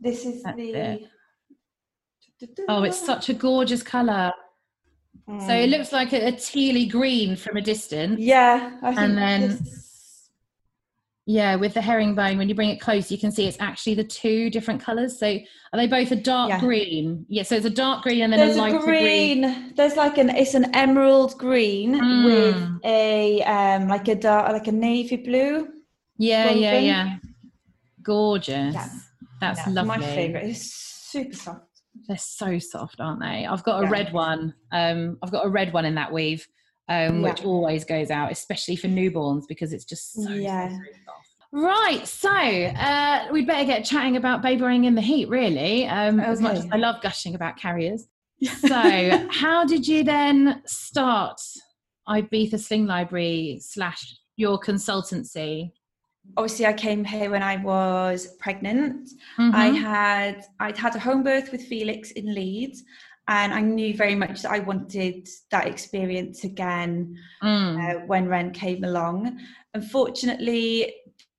This 0.00 0.26
is 0.26 0.42
That's 0.42 0.56
the 0.56 0.72
it. 0.72 1.08
Oh, 2.68 2.82
it's 2.84 3.04
such 3.04 3.28
a 3.28 3.34
gorgeous 3.34 3.82
colour. 3.82 4.32
Mm. 5.28 5.46
So 5.46 5.52
it 5.54 5.68
mm. 5.68 5.70
looks 5.70 5.92
like 5.92 6.12
a, 6.12 6.28
a 6.28 6.32
tealy 6.32 6.90
green 6.90 7.36
from 7.36 7.56
a 7.56 7.60
distance. 7.60 8.18
Yeah, 8.18 8.78
and 8.82 9.16
then 9.16 9.40
this 9.42 9.89
Yeah, 11.26 11.54
with 11.56 11.74
the 11.74 11.82
herringbone, 11.82 12.38
when 12.38 12.48
you 12.48 12.54
bring 12.54 12.70
it 12.70 12.80
close, 12.80 13.10
you 13.10 13.18
can 13.18 13.30
see 13.30 13.46
it's 13.46 13.58
actually 13.60 13.94
the 13.94 14.04
two 14.04 14.50
different 14.50 14.82
colours. 14.82 15.18
So 15.18 15.26
are 15.26 15.76
they 15.76 15.86
both 15.86 16.10
a 16.10 16.16
dark 16.16 16.48
yeah. 16.48 16.60
green? 16.60 17.26
Yeah, 17.28 17.42
so 17.42 17.56
it's 17.56 17.66
a 17.66 17.70
dark 17.70 18.02
green 18.02 18.22
and 18.22 18.32
then 18.32 18.40
There's 18.40 18.56
a 18.56 18.60
lighter 18.60 18.78
a 18.78 18.80
green, 18.80 19.42
green. 19.42 19.74
There's 19.76 19.96
like 19.96 20.18
an 20.18 20.30
it's 20.30 20.54
an 20.54 20.74
emerald 20.74 21.38
green 21.38 21.94
mm. 21.94 22.24
with 22.24 22.80
a 22.84 23.42
um 23.42 23.86
like 23.86 24.08
a 24.08 24.14
dark 24.14 24.50
like 24.50 24.66
a 24.66 24.72
navy 24.72 25.16
blue. 25.16 25.68
Yeah, 26.18 26.50
yeah, 26.50 26.78
yeah. 26.78 27.16
Gorgeous. 28.02 28.74
Yeah. 28.74 28.88
That's 29.40 29.60
yeah, 29.60 29.72
lovely. 29.72 29.88
My 29.88 30.00
favourite. 30.00 30.46
It's 30.46 30.72
super 30.74 31.36
soft. 31.36 31.66
They're 32.08 32.16
so 32.16 32.58
soft, 32.58 33.00
aren't 33.00 33.20
they? 33.20 33.46
I've 33.46 33.62
got 33.62 33.84
a 33.84 33.88
red 33.88 34.12
one. 34.12 34.54
Um, 34.72 35.18
I've 35.22 35.30
got 35.30 35.46
a 35.46 35.48
red 35.48 35.72
one 35.72 35.84
in 35.84 35.94
that 35.94 36.12
weave 36.12 36.46
um, 36.90 37.22
yeah. 37.22 37.30
which 37.30 37.44
always 37.44 37.84
goes 37.84 38.10
out, 38.10 38.30
especially 38.30 38.76
for 38.76 38.88
newborns 38.88 39.44
because 39.48 39.72
it's 39.72 39.84
just 39.84 40.12
so, 40.12 40.30
yeah. 40.30 40.68
So, 40.68 40.76
so 41.06 41.12
Right, 41.52 42.06
so 42.06 42.30
uh, 42.30 43.26
we'd 43.32 43.46
better 43.46 43.64
get 43.64 43.84
chatting 43.84 44.16
about 44.16 44.40
baby 44.40 44.62
wearing 44.62 44.84
in 44.84 44.94
the 44.94 45.00
heat, 45.00 45.28
really. 45.28 45.86
Um, 45.86 46.20
okay. 46.20 46.28
As 46.28 46.40
much 46.40 46.58
as 46.58 46.68
I 46.70 46.76
love 46.76 47.00
gushing 47.02 47.34
about 47.34 47.56
carriers. 47.56 48.06
So, 48.66 49.28
how 49.30 49.66
did 49.66 49.86
you 49.86 50.02
then 50.02 50.62
start 50.64 51.38
Ibiza 52.08 52.58
Sling 52.58 52.86
Library 52.86 53.58
slash 53.60 54.16
your 54.36 54.58
consultancy? 54.58 55.72
Obviously, 56.38 56.64
I 56.64 56.72
came 56.72 57.04
here 57.04 57.30
when 57.30 57.42
I 57.42 57.56
was 57.56 58.36
pregnant. 58.38 59.10
Mm-hmm. 59.38 59.54
I 59.54 59.66
had 59.66 60.44
I'd 60.58 60.78
had 60.78 60.96
a 60.96 60.98
home 60.98 61.22
birth 61.22 61.52
with 61.52 61.64
Felix 61.64 62.12
in 62.12 62.34
Leeds, 62.34 62.82
and 63.28 63.54
I 63.54 63.60
knew 63.60 63.96
very 63.96 64.14
much 64.14 64.42
that 64.42 64.50
I 64.50 64.58
wanted 64.58 65.28
that 65.50 65.66
experience 65.66 66.44
again 66.44 67.16
mm. 67.42 67.78
uh, 67.78 68.06
when 68.06 68.26
Ren 68.28 68.50
came 68.50 68.84
along. 68.84 69.38
Unfortunately, 69.74 70.94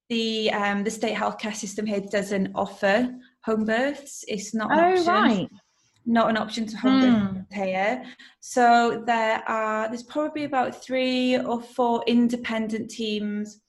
the 0.09 0.51
um, 0.51 0.83
the 0.83 0.91
state 0.91 1.15
healthcare 1.15 1.55
system 1.55 1.85
here 1.85 2.01
doesn't 2.01 2.51
offer 2.55 3.13
home 3.43 3.65
births. 3.65 4.23
It's 4.27 4.53
not 4.53 4.71
an 4.71 4.79
oh, 4.79 4.91
option. 4.91 5.07
Right. 5.07 5.49
Not 6.05 6.29
an 6.29 6.37
option 6.37 6.65
to 6.65 6.77
home 6.77 7.01
mm. 7.01 7.33
birth 7.33 7.53
here. 7.53 8.03
So 8.39 9.03
there 9.05 9.43
are 9.47 9.87
there's 9.87 10.03
probably 10.03 10.45
about 10.45 10.83
three 10.83 11.37
or 11.37 11.61
four 11.61 12.03
independent 12.07 12.89
teams 12.89 13.61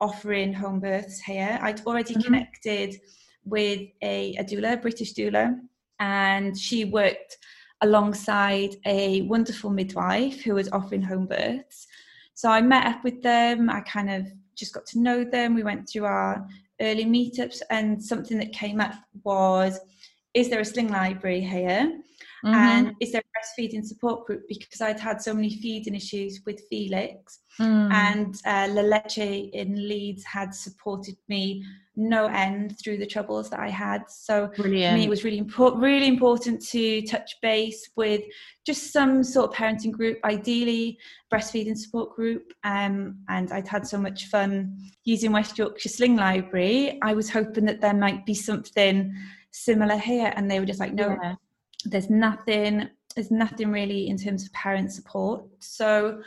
offering 0.00 0.52
home 0.52 0.80
births 0.80 1.20
here. 1.20 1.58
I'd 1.62 1.84
already 1.86 2.14
mm-hmm. 2.14 2.22
connected 2.22 3.00
with 3.44 3.80
a, 4.02 4.34
a 4.38 4.44
doula, 4.44 4.74
a 4.74 4.76
British 4.76 5.14
doula, 5.14 5.58
and 5.98 6.58
she 6.58 6.84
worked 6.84 7.36
alongside 7.82 8.76
a 8.86 9.22
wonderful 9.22 9.70
midwife 9.70 10.42
who 10.42 10.54
was 10.54 10.70
offering 10.70 11.02
home 11.02 11.26
births. 11.26 11.86
So 12.34 12.50
I 12.50 12.60
met 12.60 12.86
up 12.86 13.04
with 13.04 13.22
them. 13.22 13.70
I 13.70 13.80
kind 13.80 14.10
of 14.10 14.26
just 14.54 14.74
got 14.74 14.86
to 14.86 15.00
know 15.00 15.24
them. 15.24 15.54
We 15.54 15.62
went 15.62 15.88
through 15.88 16.04
our 16.04 16.46
early 16.80 17.04
meetups, 17.04 17.60
and 17.70 18.02
something 18.02 18.38
that 18.38 18.52
came 18.52 18.80
up 18.80 18.94
was 19.24 19.78
is 20.32 20.48
there 20.48 20.60
a 20.60 20.64
sling 20.64 20.88
library 20.88 21.40
here? 21.40 22.00
Mm-hmm. 22.44 22.54
And 22.54 22.94
is 23.00 23.12
there 23.12 23.22
a 23.22 23.60
breastfeeding 23.60 23.84
support 23.84 24.26
group? 24.26 24.42
Because 24.48 24.80
I'd 24.80 25.00
had 25.00 25.20
so 25.20 25.34
many 25.34 25.50
feeding 25.50 25.94
issues 25.94 26.40
with 26.46 26.60
Felix, 26.70 27.40
mm. 27.58 27.92
and 27.92 28.34
uh, 28.46 28.72
La 28.72 28.82
Leche 28.82 29.50
in 29.52 29.74
Leeds 29.88 30.24
had 30.24 30.54
supported 30.54 31.16
me 31.28 31.64
no 31.96 32.26
end 32.26 32.76
through 32.82 32.96
the 32.96 33.06
troubles 33.06 33.50
that 33.50 33.60
I 33.60 33.68
had. 33.68 34.04
So 34.08 34.50
Brilliant. 34.56 34.92
for 34.92 34.98
me, 34.98 35.04
it 35.04 35.10
was 35.10 35.22
really 35.22 35.38
important, 35.38 35.82
really 35.82 36.08
important 36.08 36.64
to 36.68 37.02
touch 37.02 37.34
base 37.42 37.90
with 37.94 38.22
just 38.64 38.92
some 38.92 39.22
sort 39.22 39.50
of 39.50 39.56
parenting 39.56 39.92
group, 39.92 40.18
ideally 40.24 40.98
breastfeeding 41.32 41.76
support 41.76 42.16
group. 42.16 42.52
Um, 42.64 43.18
and 43.28 43.52
I'd 43.52 43.68
had 43.68 43.86
so 43.86 43.98
much 43.98 44.26
fun 44.26 44.78
using 45.04 45.32
West 45.32 45.58
Yorkshire 45.58 45.90
Sling 45.90 46.16
Library. 46.16 46.98
I 47.02 47.12
was 47.12 47.28
hoping 47.28 47.66
that 47.66 47.80
there 47.80 47.94
might 47.94 48.24
be 48.24 48.34
something 48.34 49.14
similar 49.50 49.96
here, 49.96 50.32
and 50.36 50.50
they 50.50 50.60
were 50.60 50.66
just 50.66 50.80
like, 50.80 50.94
no, 50.94 51.16
yeah. 51.22 51.34
There's 51.84 52.10
nothing. 52.10 52.88
There's 53.14 53.30
nothing 53.30 53.72
really 53.72 54.08
in 54.08 54.16
terms 54.16 54.44
of 54.44 54.52
parent 54.52 54.92
support. 54.92 55.44
So 55.58 56.22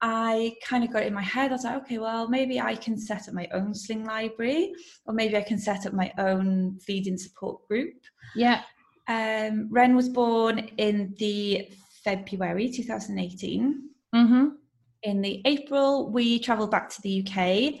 I 0.00 0.54
kind 0.64 0.84
of 0.84 0.92
got 0.92 1.02
it 1.02 1.08
in 1.08 1.14
my 1.14 1.22
head. 1.22 1.50
I 1.50 1.54
was 1.54 1.64
like, 1.64 1.82
okay, 1.82 1.98
well, 1.98 2.28
maybe 2.28 2.60
I 2.60 2.74
can 2.74 2.98
set 2.98 3.28
up 3.28 3.34
my 3.34 3.48
own 3.52 3.74
sling 3.74 4.04
library, 4.04 4.72
or 5.06 5.12
maybe 5.12 5.36
I 5.36 5.42
can 5.42 5.58
set 5.58 5.86
up 5.86 5.92
my 5.92 6.12
own 6.18 6.78
feeding 6.80 7.18
support 7.18 7.66
group. 7.68 7.94
Yeah. 8.34 8.62
Um, 9.08 9.68
Ren 9.70 9.96
was 9.96 10.08
born 10.08 10.58
in 10.78 11.14
the 11.18 11.68
February 12.04 12.70
2018. 12.70 13.88
Mm-hmm. 14.14 14.46
In 15.02 15.20
the 15.20 15.42
April, 15.44 16.10
we 16.10 16.38
travelled 16.38 16.70
back 16.70 16.88
to 16.90 17.02
the 17.02 17.26
UK. 17.26 17.80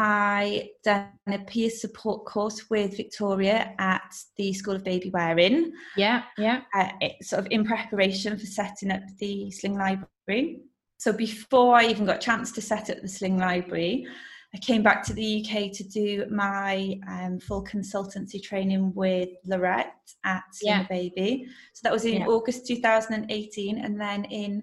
I 0.00 0.70
done 0.84 1.08
a 1.26 1.40
peer 1.40 1.68
support 1.68 2.24
course 2.24 2.70
with 2.70 2.96
Victoria 2.96 3.74
at 3.80 4.14
the 4.36 4.52
School 4.52 4.76
of 4.76 4.84
Baby 4.84 5.10
Wearing. 5.10 5.72
Yeah, 5.96 6.22
yeah. 6.38 6.60
Uh, 6.72 6.90
sort 7.20 7.40
of 7.40 7.48
in 7.50 7.64
preparation 7.64 8.38
for 8.38 8.46
setting 8.46 8.92
up 8.92 9.02
the 9.18 9.50
Sling 9.50 9.76
Library. 9.76 10.60
So 10.98 11.12
before 11.12 11.74
I 11.74 11.86
even 11.86 12.06
got 12.06 12.16
a 12.16 12.20
chance 12.20 12.52
to 12.52 12.62
set 12.62 12.90
up 12.90 13.02
the 13.02 13.08
Sling 13.08 13.38
Library, 13.38 14.06
I 14.54 14.58
came 14.58 14.84
back 14.84 15.02
to 15.06 15.12
the 15.12 15.44
UK 15.44 15.72
to 15.72 15.82
do 15.82 16.26
my 16.30 17.00
um, 17.08 17.40
full 17.40 17.64
consultancy 17.64 18.40
training 18.40 18.94
with 18.94 19.30
Lorette 19.44 19.96
at 20.24 20.44
Sling 20.52 20.70
yeah. 20.70 20.86
Baby. 20.88 21.48
So 21.72 21.80
that 21.82 21.92
was 21.92 22.04
in 22.04 22.20
yeah. 22.20 22.26
August 22.26 22.68
2018, 22.68 23.78
and 23.78 24.00
then 24.00 24.26
in 24.26 24.62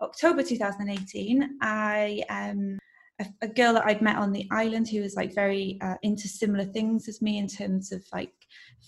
October 0.00 0.42
2018, 0.42 1.58
I 1.60 2.22
um, 2.30 2.78
a, 3.20 3.26
a, 3.42 3.48
girl 3.48 3.74
that 3.74 3.86
I'd 3.86 4.02
met 4.02 4.16
on 4.16 4.32
the 4.32 4.48
island 4.50 4.88
who 4.88 5.02
was 5.02 5.14
like 5.14 5.34
very 5.34 5.78
uh, 5.82 5.94
into 6.02 6.26
similar 6.26 6.64
things 6.64 7.08
as 7.08 7.22
me 7.22 7.38
in 7.38 7.46
terms 7.46 7.92
of 7.92 8.02
like 8.12 8.32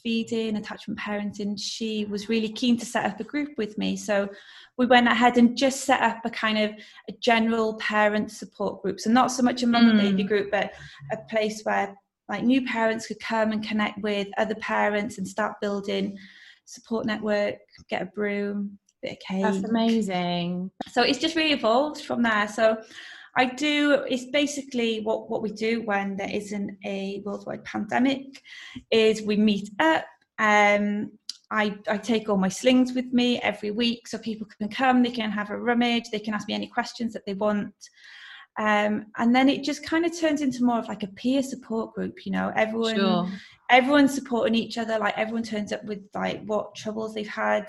feeding, 0.02 0.56
attachment 0.56 0.98
parenting. 0.98 1.58
She 1.60 2.06
was 2.06 2.28
really 2.28 2.48
keen 2.48 2.76
to 2.78 2.86
set 2.86 3.04
up 3.04 3.20
a 3.20 3.24
group 3.24 3.50
with 3.58 3.78
me, 3.78 3.96
so 3.96 4.28
we 4.78 4.86
went 4.86 5.06
ahead 5.06 5.36
and 5.36 5.56
just 5.56 5.84
set 5.84 6.00
up 6.00 6.18
a 6.24 6.30
kind 6.30 6.58
of 6.58 6.70
a 7.08 7.12
general 7.20 7.74
parent 7.74 8.30
support 8.30 8.82
group. 8.82 8.98
So 8.98 9.10
not 9.10 9.30
so 9.30 9.42
much 9.42 9.62
a 9.62 9.66
mum 9.66 9.88
and 9.88 10.00
baby 10.00 10.24
mm. 10.24 10.28
group, 10.28 10.50
but 10.50 10.72
a 11.12 11.18
place 11.28 11.62
where 11.62 11.94
like 12.28 12.44
new 12.44 12.64
parents 12.64 13.06
could 13.06 13.20
come 13.20 13.52
and 13.52 13.66
connect 13.66 14.02
with 14.02 14.28
other 14.38 14.54
parents 14.56 15.18
and 15.18 15.28
start 15.28 15.60
building 15.60 16.16
support 16.64 17.04
network, 17.04 17.56
get 17.90 18.02
a 18.02 18.06
broom, 18.06 18.78
bit 19.02 19.12
of 19.12 19.18
cake. 19.18 19.42
That's 19.42 19.64
amazing. 19.64 20.70
So 20.90 21.02
it's 21.02 21.18
just 21.18 21.36
really 21.36 21.52
evolved 21.52 22.02
from 22.02 22.22
there. 22.22 22.48
So 22.48 22.78
I 23.36 23.46
do. 23.46 24.04
It's 24.08 24.26
basically 24.26 25.00
what 25.00 25.30
what 25.30 25.42
we 25.42 25.50
do 25.50 25.82
when 25.82 26.16
there 26.16 26.30
isn't 26.30 26.76
a 26.84 27.22
worldwide 27.24 27.64
pandemic. 27.64 28.42
Is 28.90 29.22
we 29.22 29.36
meet 29.36 29.70
up. 29.78 30.04
Um, 30.38 31.12
I, 31.52 31.76
I 31.86 31.98
take 31.98 32.30
all 32.30 32.38
my 32.38 32.48
slings 32.48 32.94
with 32.94 33.12
me 33.12 33.38
every 33.40 33.70
week 33.70 34.08
so 34.08 34.16
people 34.16 34.46
can 34.58 34.70
come, 34.70 35.02
they 35.02 35.10
can 35.10 35.30
have 35.30 35.50
a 35.50 35.58
rummage, 35.58 36.04
they 36.10 36.18
can 36.18 36.32
ask 36.32 36.48
me 36.48 36.54
any 36.54 36.66
questions 36.66 37.12
that 37.12 37.26
they 37.26 37.34
want. 37.34 37.74
Um, 38.58 39.06
and 39.18 39.34
then 39.34 39.50
it 39.50 39.62
just 39.62 39.84
kind 39.84 40.06
of 40.06 40.18
turns 40.18 40.40
into 40.40 40.64
more 40.64 40.78
of 40.78 40.88
like 40.88 41.02
a 41.02 41.08
peer 41.08 41.42
support 41.42 41.94
group, 41.94 42.24
you 42.24 42.32
know, 42.32 42.52
everyone 42.56 42.96
sure. 42.96 43.28
everyone's 43.70 44.14
supporting 44.14 44.54
each 44.54 44.78
other, 44.78 44.98
like 44.98 45.16
everyone 45.18 45.42
turns 45.42 45.72
up 45.72 45.84
with 45.84 46.00
like 46.14 46.42
what 46.44 46.74
troubles 46.74 47.14
they've 47.14 47.28
had 47.28 47.66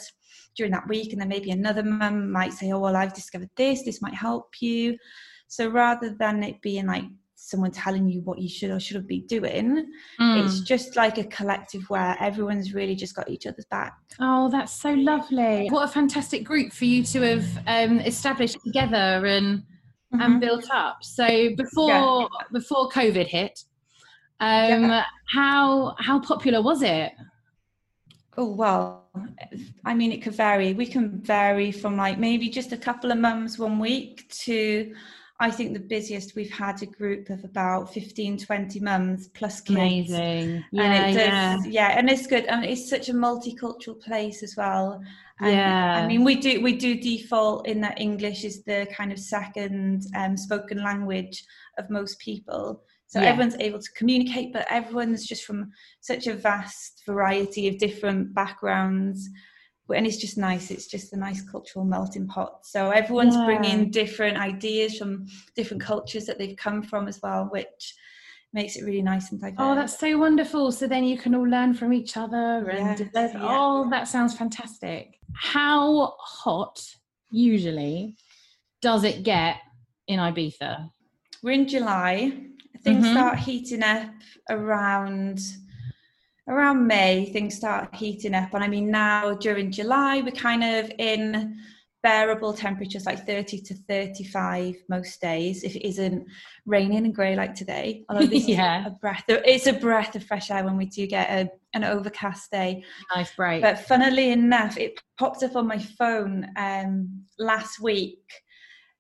during 0.55 0.71
that 0.71 0.87
week, 0.87 1.11
and 1.11 1.21
then 1.21 1.29
maybe 1.29 1.51
another 1.51 1.83
mum 1.83 2.31
might 2.31 2.53
say, 2.53 2.71
Oh, 2.71 2.79
well, 2.79 2.95
I've 2.95 3.13
discovered 3.13 3.49
this, 3.55 3.83
this 3.83 4.01
might 4.01 4.13
help 4.13 4.49
you. 4.61 4.97
So 5.55 5.67
rather 5.67 6.15
than 6.17 6.41
it 6.41 6.61
being 6.61 6.87
like 6.87 7.05
someone 7.35 7.69
telling 7.69 8.07
you 8.07 8.21
what 8.21 8.39
you 8.39 8.47
should 8.47 8.71
or 8.71 8.79
shouldn't 8.79 9.07
be 9.07 9.19
doing. 9.19 9.85
Mm. 10.19 10.45
It's 10.45 10.61
just 10.61 10.95
like 10.95 11.17
a 11.17 11.25
collective 11.25 11.83
where 11.89 12.15
everyone's 12.19 12.73
really 12.73 12.95
just 12.95 13.15
got 13.15 13.29
each 13.29 13.45
other's 13.45 13.65
back. 13.65 13.93
Oh, 14.19 14.49
that's 14.49 14.71
so 14.71 14.93
lovely. 14.93 15.67
What 15.69 15.83
a 15.83 15.91
fantastic 15.91 16.43
group 16.43 16.71
for 16.71 16.85
you 16.85 17.03
to 17.03 17.21
have 17.21 17.45
um, 17.67 17.99
established 17.99 18.57
together 18.63 19.25
and 19.27 19.59
mm-hmm. 19.59 20.21
and 20.21 20.41
built 20.41 20.71
up. 20.71 21.03
So 21.03 21.53
before 21.55 21.89
yeah. 21.89 22.27
before 22.51 22.89
COVID 22.89 23.27
hit, 23.27 23.63
um, 24.39 24.85
yeah. 24.85 25.03
how 25.27 25.95
how 25.99 26.19
popular 26.19 26.61
was 26.61 26.81
it? 26.81 27.11
Oh 28.37 28.51
well, 28.51 29.09
I 29.85 29.93
mean 29.93 30.11
it 30.11 30.23
could 30.23 30.33
vary. 30.33 30.73
We 30.73 30.87
can 30.87 31.21
vary 31.21 31.71
from 31.71 31.97
like 31.97 32.17
maybe 32.17 32.49
just 32.49 32.71
a 32.71 32.77
couple 32.77 33.11
of 33.11 33.17
mums 33.17 33.59
one 33.59 33.79
week 33.79 34.27
to 34.45 34.93
I 35.39 35.49
think 35.49 35.73
the 35.73 35.79
busiest 35.79 36.35
we've 36.35 36.51
had 36.51 36.81
a 36.83 36.85
group 36.85 37.29
of 37.29 37.43
about 37.43 37.93
15, 37.93 38.37
20 38.37 38.79
mums 38.79 39.29
plus 39.29 39.61
kids. 39.61 39.77
Amazing. 39.77 40.63
Yeah, 40.71 40.83
and 40.83 40.93
it 40.93 41.19
does, 41.19 41.67
yeah. 41.67 41.89
yeah. 41.89 41.99
and 41.99 42.09
it's 42.09 42.27
good. 42.27 42.45
And 42.45 42.63
it's 42.63 42.89
such 42.89 43.09
a 43.09 43.13
multicultural 43.13 43.99
place 43.99 44.43
as 44.43 44.55
well. 44.55 45.01
And, 45.39 45.51
yeah. 45.51 46.01
I 46.03 46.07
mean, 46.07 46.23
we 46.23 46.35
do 46.35 46.61
we 46.61 46.75
do 46.77 46.95
default 46.95 47.67
in 47.67 47.81
that 47.81 47.99
English 47.99 48.43
is 48.43 48.63
the 48.63 48.87
kind 48.95 49.11
of 49.11 49.19
second 49.19 50.05
um, 50.15 50.37
spoken 50.37 50.83
language 50.83 51.43
of 51.77 51.89
most 51.89 52.19
people. 52.19 52.83
So 53.07 53.19
yeah. 53.19 53.27
everyone's 53.27 53.55
able 53.59 53.79
to 53.79 53.91
communicate, 53.95 54.53
but 54.53 54.65
everyone's 54.69 55.25
just 55.25 55.43
from 55.43 55.71
such 56.01 56.27
a 56.27 56.33
vast 56.33 57.03
variety 57.05 57.67
of 57.67 57.77
different 57.77 58.33
backgrounds 58.33 59.29
and 59.89 60.07
it's 60.07 60.17
just 60.17 60.37
nice 60.37 60.71
it's 60.71 60.87
just 60.87 61.13
a 61.13 61.17
nice 61.17 61.41
cultural 61.41 61.83
melting 61.83 62.25
pot 62.27 62.65
so 62.65 62.89
everyone's 62.91 63.35
yeah. 63.35 63.45
bringing 63.45 63.91
different 63.91 64.37
ideas 64.37 64.97
from 64.97 65.25
different 65.55 65.83
cultures 65.83 66.25
that 66.25 66.37
they've 66.37 66.55
come 66.57 66.81
from 66.81 67.07
as 67.07 67.19
well 67.21 67.49
which 67.51 67.95
makes 68.53 68.75
it 68.75 68.85
really 68.85 69.01
nice 69.01 69.31
and 69.31 69.41
diverse. 69.41 69.55
Oh, 69.57 69.75
that's 69.75 69.99
so 69.99 70.17
wonderful. 70.17 70.71
So 70.71 70.87
then 70.87 71.03
you 71.03 71.17
can 71.17 71.33
all 71.33 71.47
learn 71.47 71.73
from 71.73 71.91
each 71.91 72.15
other 72.17 72.69
and 72.69 72.99
Yes, 72.99 73.31
yeah. 73.33 73.39
oh, 73.41 73.89
that 73.89 74.07
sounds 74.07 74.37
fantastic. 74.37 75.17
How 75.33 76.13
hot 76.19 76.79
usually 77.31 78.15
does 78.81 79.03
it 79.03 79.23
get 79.23 79.57
in 80.07 80.19
Ibiza? 80.19 80.89
We're 81.41 81.51
in 81.51 81.67
July. 81.67 82.37
Things 82.83 83.05
Mhm. 83.05 83.11
start 83.11 83.39
heating 83.39 83.81
up 83.81 84.11
around 84.49 85.41
around 86.47 86.85
May. 86.87 87.25
Things 87.31 87.55
start 87.55 87.93
heating 87.95 88.33
up, 88.35 88.53
and 88.53 88.63
I 88.63 88.67
mean 88.67 88.89
now 88.91 89.33
during 89.35 89.71
July 89.71 90.21
we're 90.21 90.31
kind 90.31 90.63
of 90.63 90.91
in 90.99 91.57
bearable 92.03 92.51
temperatures 92.51 93.05
like 93.05 93.25
30 93.25 93.61
to 93.61 93.73
35 93.87 94.75
most 94.89 95.21
days 95.21 95.63
if 95.63 95.73
it 95.73 95.87
isn't 95.87 96.27
raining 96.65 97.05
and 97.05 97.15
grey 97.15 97.33
like 97.33 97.55
today 97.55 98.03
although 98.09 98.25
this 98.25 98.45
Yeah. 98.45 98.81
is 98.81 98.87
a 98.87 98.89
breath 98.89 99.23
of, 99.29 99.39
it's 99.45 99.67
a 99.67 99.71
breath 99.73 100.13
of 100.13 100.25
fresh 100.25 100.51
air 100.51 100.65
when 100.65 100.75
we 100.75 100.85
do 100.85 101.07
get 101.07 101.29
a, 101.29 101.49
an 101.73 101.85
overcast 101.85 102.51
day 102.51 102.83
Nice 103.15 103.33
break. 103.37 103.61
but 103.61 103.79
funnily 103.79 104.31
enough, 104.31 104.77
it 104.77 104.99
popped 105.17 105.43
up 105.43 105.55
on 105.55 105.65
my 105.65 105.79
phone 105.79 106.45
um, 106.57 107.23
last 107.39 107.79
week. 107.79 108.19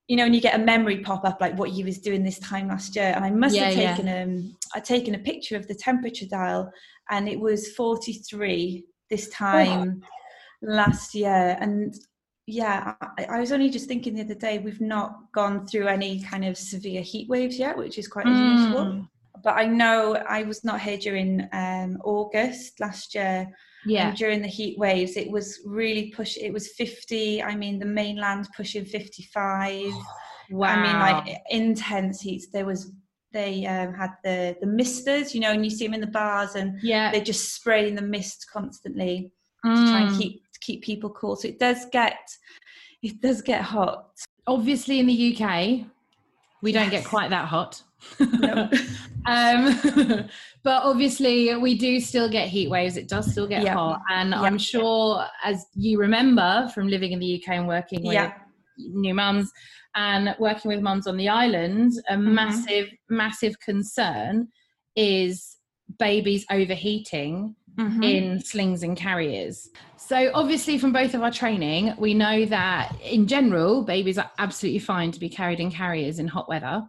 You 0.07 0.15
know, 0.15 0.23
when 0.23 0.33
you 0.33 0.39
get 0.41 0.55
a 0.55 0.63
memory 0.63 0.99
pop 0.99 1.25
up 1.25 1.41
like 1.41 1.57
what 1.57 1.71
you 1.73 1.83
was 1.83 1.97
doing 1.99 2.23
this 2.23 2.39
time 2.39 2.69
last 2.69 2.95
year, 2.95 3.11
and 3.15 3.25
I 3.25 3.31
must 3.31 3.57
have 3.57 3.73
Yeah, 3.75 3.81
yeah. 3.81 3.95
taken 3.95 4.21
um, 4.21 4.55
I'd 4.75 4.85
taken 4.85 5.15
a 5.15 5.19
picture 5.19 5.57
of 5.57 5.67
the 5.67 5.75
temperature 5.75 6.25
dial, 6.25 6.71
and 7.09 7.27
it 7.27 7.39
was 7.39 7.71
43 7.73 8.83
this 9.09 9.29
time 9.29 10.01
last 10.61 11.13
year, 11.13 11.57
and 11.59 11.93
yeah, 12.47 12.93
I, 13.01 13.25
I 13.25 13.39
was 13.39 13.51
only 13.51 13.69
just 13.69 13.87
thinking 13.87 14.15
the 14.15 14.21
other 14.23 14.35
day 14.35 14.59
we've 14.59 14.81
not 14.81 15.31
gone 15.33 15.65
through 15.65 15.87
any 15.87 16.21
kind 16.21 16.43
of 16.45 16.57
severe 16.57 17.01
heat 17.01 17.29
waves 17.29 17.57
yet, 17.57 17.77
which 17.77 17.97
is 17.97 18.07
quite 18.07 18.25
unusual 18.25 18.85
Mm. 18.85 19.07
but 19.43 19.51
I 19.55 19.65
know 19.65 20.15
I 20.15 20.43
was 20.43 20.63
not 20.63 20.81
here 20.81 20.97
during 20.97 21.47
um, 21.53 21.99
August 22.03 22.79
last 22.79 23.15
year. 23.15 23.47
yeah. 23.85 24.09
And 24.09 24.17
during 24.17 24.41
the 24.41 24.47
heat 24.47 24.77
waves, 24.77 25.17
it 25.17 25.29
was 25.29 25.59
really 25.65 26.11
push. 26.15 26.37
It 26.37 26.51
was 26.53 26.73
50. 26.73 27.43
I 27.43 27.55
mean, 27.55 27.79
the 27.79 27.85
mainland 27.85 28.47
pushing 28.55 28.85
55. 28.85 29.91
Wow. 30.51 30.67
I 30.67 30.81
mean, 30.81 30.99
like 30.99 31.41
intense 31.49 32.21
heats. 32.21 32.47
There 32.51 32.65
was 32.65 32.91
they 33.33 33.65
um, 33.65 33.93
had 33.93 34.11
the 34.23 34.55
the 34.61 34.67
misters, 34.67 35.33
you 35.33 35.41
know, 35.41 35.51
and 35.51 35.63
you 35.63 35.71
see 35.71 35.85
them 35.85 35.95
in 35.95 36.01
the 36.01 36.07
bars, 36.07 36.55
and 36.55 36.79
yeah. 36.81 37.11
they're 37.11 37.23
just 37.23 37.53
spraying 37.55 37.95
the 37.95 38.01
mist 38.01 38.47
constantly 38.51 39.31
to 39.65 39.69
try 39.69 40.01
and 40.01 40.11
Mm. 40.11 40.17
keep 40.17 40.43
keep 40.61 40.83
people 40.83 41.09
cool. 41.09 41.35
So 41.35 41.47
it 41.47 41.59
does 41.59 41.85
get 41.91 42.19
it 43.01 43.19
does 43.21 43.41
get 43.41 43.61
hot. 43.61 44.07
Obviously, 44.47 44.99
in 44.99 45.07
the 45.07 45.35
UK, 45.35 45.85
we 46.61 46.71
don't 46.71 46.89
get 46.89 47.05
quite 47.05 47.29
that 47.31 47.45
hot. 47.47 47.81
No. 48.19 48.69
um, 49.25 49.79
but 50.63 50.83
obviously, 50.83 51.55
we 51.57 51.77
do 51.77 51.99
still 51.99 52.29
get 52.29 52.49
heat 52.49 52.69
waves. 52.69 52.97
It 52.97 53.09
does 53.09 53.31
still 53.31 53.47
get 53.47 53.63
Yeah. 53.63 53.73
hot, 53.73 54.01
and 54.09 54.29
Yeah. 54.29 54.41
I'm 54.41 54.57
sure, 54.57 55.25
as 55.43 55.65
you 55.75 55.97
remember 55.99 56.69
from 56.73 56.87
living 56.87 57.11
in 57.11 57.19
the 57.19 57.41
UK 57.41 57.55
and 57.55 57.67
working 57.67 58.05
with 58.05 58.31
new 58.77 59.13
mums 59.13 59.51
and 59.95 60.35
working 60.39 60.69
with 60.69 60.81
mums 60.81 61.07
on 61.07 61.17
the 61.17 61.29
island, 61.29 61.93
a 62.09 62.13
Mm-hmm. 62.13 62.33
massive, 62.33 62.89
massive 63.09 63.59
concern 63.59 64.47
is 64.95 65.57
babies 65.99 66.45
overheating 66.51 67.55
Mhm. 67.77 68.03
in 68.03 68.39
slings 68.39 68.83
and 68.83 68.95
carriers. 68.95 69.69
So, 69.97 70.31
obviously, 70.33 70.77
from 70.77 70.91
both 70.93 71.13
of 71.13 71.21
our 71.23 71.31
training, 71.31 71.93
we 71.97 72.13
know 72.13 72.45
that 72.45 72.95
in 73.01 73.27
general, 73.27 73.83
babies 73.83 74.17
are 74.17 74.29
absolutely 74.37 74.79
fine 74.79 75.11
to 75.11 75.19
be 75.19 75.29
carried 75.29 75.59
in 75.59 75.71
carriers 75.71 76.19
in 76.19 76.27
hot 76.27 76.47
weather. 76.49 76.87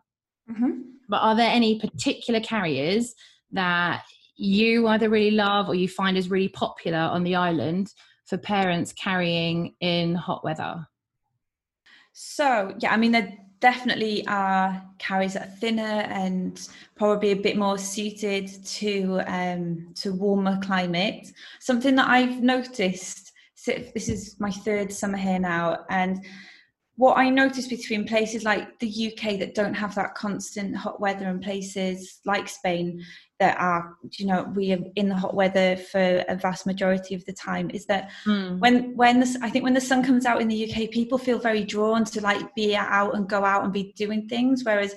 Mhm. 0.51 0.83
But 1.09 1.19
are 1.23 1.35
there 1.37 1.51
any 1.51 1.79
particular 1.79 2.41
carriers 2.41 3.15
that 3.53 4.05
you 4.37 4.89
either 4.89 5.09
really 5.09 5.31
love 5.31 5.69
or 5.69 5.75
you 5.75 5.89
find 5.89 6.17
is 6.17 6.31
really 6.31 6.49
popular 6.49 6.99
on 6.99 7.23
the 7.25 7.37
island 7.37 7.93
for 8.27 8.37
parents 8.37 8.93
carrying 8.93 9.75
in 9.81 10.15
hot 10.15 10.43
weather? 10.45 10.87
So 12.15 12.75
yeah, 12.79 12.95
I 12.95 12.97
mean 12.97 13.13
there 13.13 13.37
definitely 13.59 14.25
are 14.29 14.83
carriers 14.99 15.35
that 15.35 15.49
are 15.49 15.57
thinner 15.57 15.83
and 15.83 16.69
probably 16.97 17.33
a 17.33 17.37
bit 17.37 17.57
more 17.57 17.77
suited 17.77 18.49
to 18.65 19.21
um, 19.27 19.93
to 19.97 20.13
warmer 20.13 20.59
climate. 20.63 21.27
Something 21.61 21.97
that 21.97 22.09
I've 22.09 22.41
noticed. 22.41 23.33
This 23.67 24.11
is 24.11 24.39
my 24.39 24.51
third 24.51 24.93
summer 24.93 25.17
here 25.17 25.39
now, 25.39 25.87
and 25.89 26.25
what 26.97 27.17
I 27.17 27.31
notice 27.31 27.67
between 27.67 28.07
places 28.07 28.45
like 28.45 28.79
the 28.79 29.13
UK 29.13 29.39
that 29.41 29.55
don't 29.55 29.75
have 29.75 29.95
that 29.97 30.15
constant 30.15 30.77
hot 30.77 31.01
weather 31.01 31.29
and 31.29 31.43
places 31.43 32.21
like 32.25 32.49
Spain 32.49 33.03
that 33.41 33.59
are, 33.61 33.97
you 34.13 34.27
know, 34.27 34.51
we 34.55 34.73
are 34.73 34.79
in 34.95 35.09
the 35.09 35.15
hot 35.15 35.35
weather 35.35 35.77
for 35.77 36.25
a 36.29 36.37
vast 36.37 36.67
majority 36.67 37.15
of 37.15 37.25
the 37.25 37.33
time 37.33 37.69
is 37.71 37.85
that 37.87 38.11
when 38.59 38.97
when 38.97 39.21
the, 39.21 39.39
I 39.43 39.51
think 39.51 39.65
when 39.65 39.75
the 39.75 39.81
sun 39.81 40.05
comes 40.05 40.25
out 40.25 40.41
in 40.41 40.49
the 40.49 40.71
UK, 40.71 40.91
people 40.91 41.19
feel 41.19 41.39
very 41.39 41.65
drawn 41.65 42.05
to 42.05 42.21
like 42.21 42.55
be 42.55 42.77
out 42.77 43.15
and 43.17 43.29
go 43.29 43.45
out 43.45 43.65
and 43.65 43.73
be 43.73 43.93
doing 43.97 44.29
things. 44.29 44.63
Whereas 44.65 44.95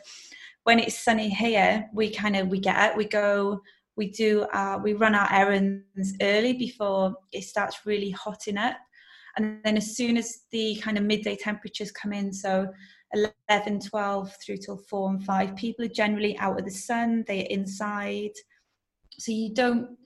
when 0.64 0.80
it's 0.80 1.00
sunny 1.00 1.30
here, 1.30 1.90
we 1.94 2.10
kind 2.10 2.36
of 2.36 2.48
we 2.48 2.60
get 2.60 2.76
out, 2.76 2.98
we 2.98 3.06
go, 3.06 3.62
we 3.96 4.12
do, 4.12 4.44
uh, 4.54 4.80
we 4.84 4.94
run 4.94 5.16
our 5.16 5.32
errands 5.34 6.14
early 6.22 6.54
before 6.54 7.16
it 7.34 7.44
starts 7.44 7.86
really 7.86 8.12
hotting 8.12 8.58
up, 8.58 8.78
and 9.38 9.60
then 9.64 9.78
as 9.78 9.96
soon 9.96 10.16
as 10.16 10.44
the 10.52 10.76
kind 10.76 10.98
of 10.98 11.04
midday 11.04 11.36
temperatures 11.36 11.92
come 11.92 12.14
in, 12.14 12.32
so 12.32 12.68
11, 13.14 13.80
12 13.82 14.36
through 14.44 14.58
till 14.58 14.78
four 14.78 15.10
and 15.10 15.24
five, 15.24 15.56
people 15.56 15.86
are 15.86 15.90
generally 15.90 16.38
out 16.40 16.60
of 16.60 16.66
the 16.66 16.72
sun, 16.72 17.24
they 17.28 17.44
are 17.44 17.50
inside, 17.50 18.32
so 19.20 19.32
you 19.32 19.54
don't 19.54 19.98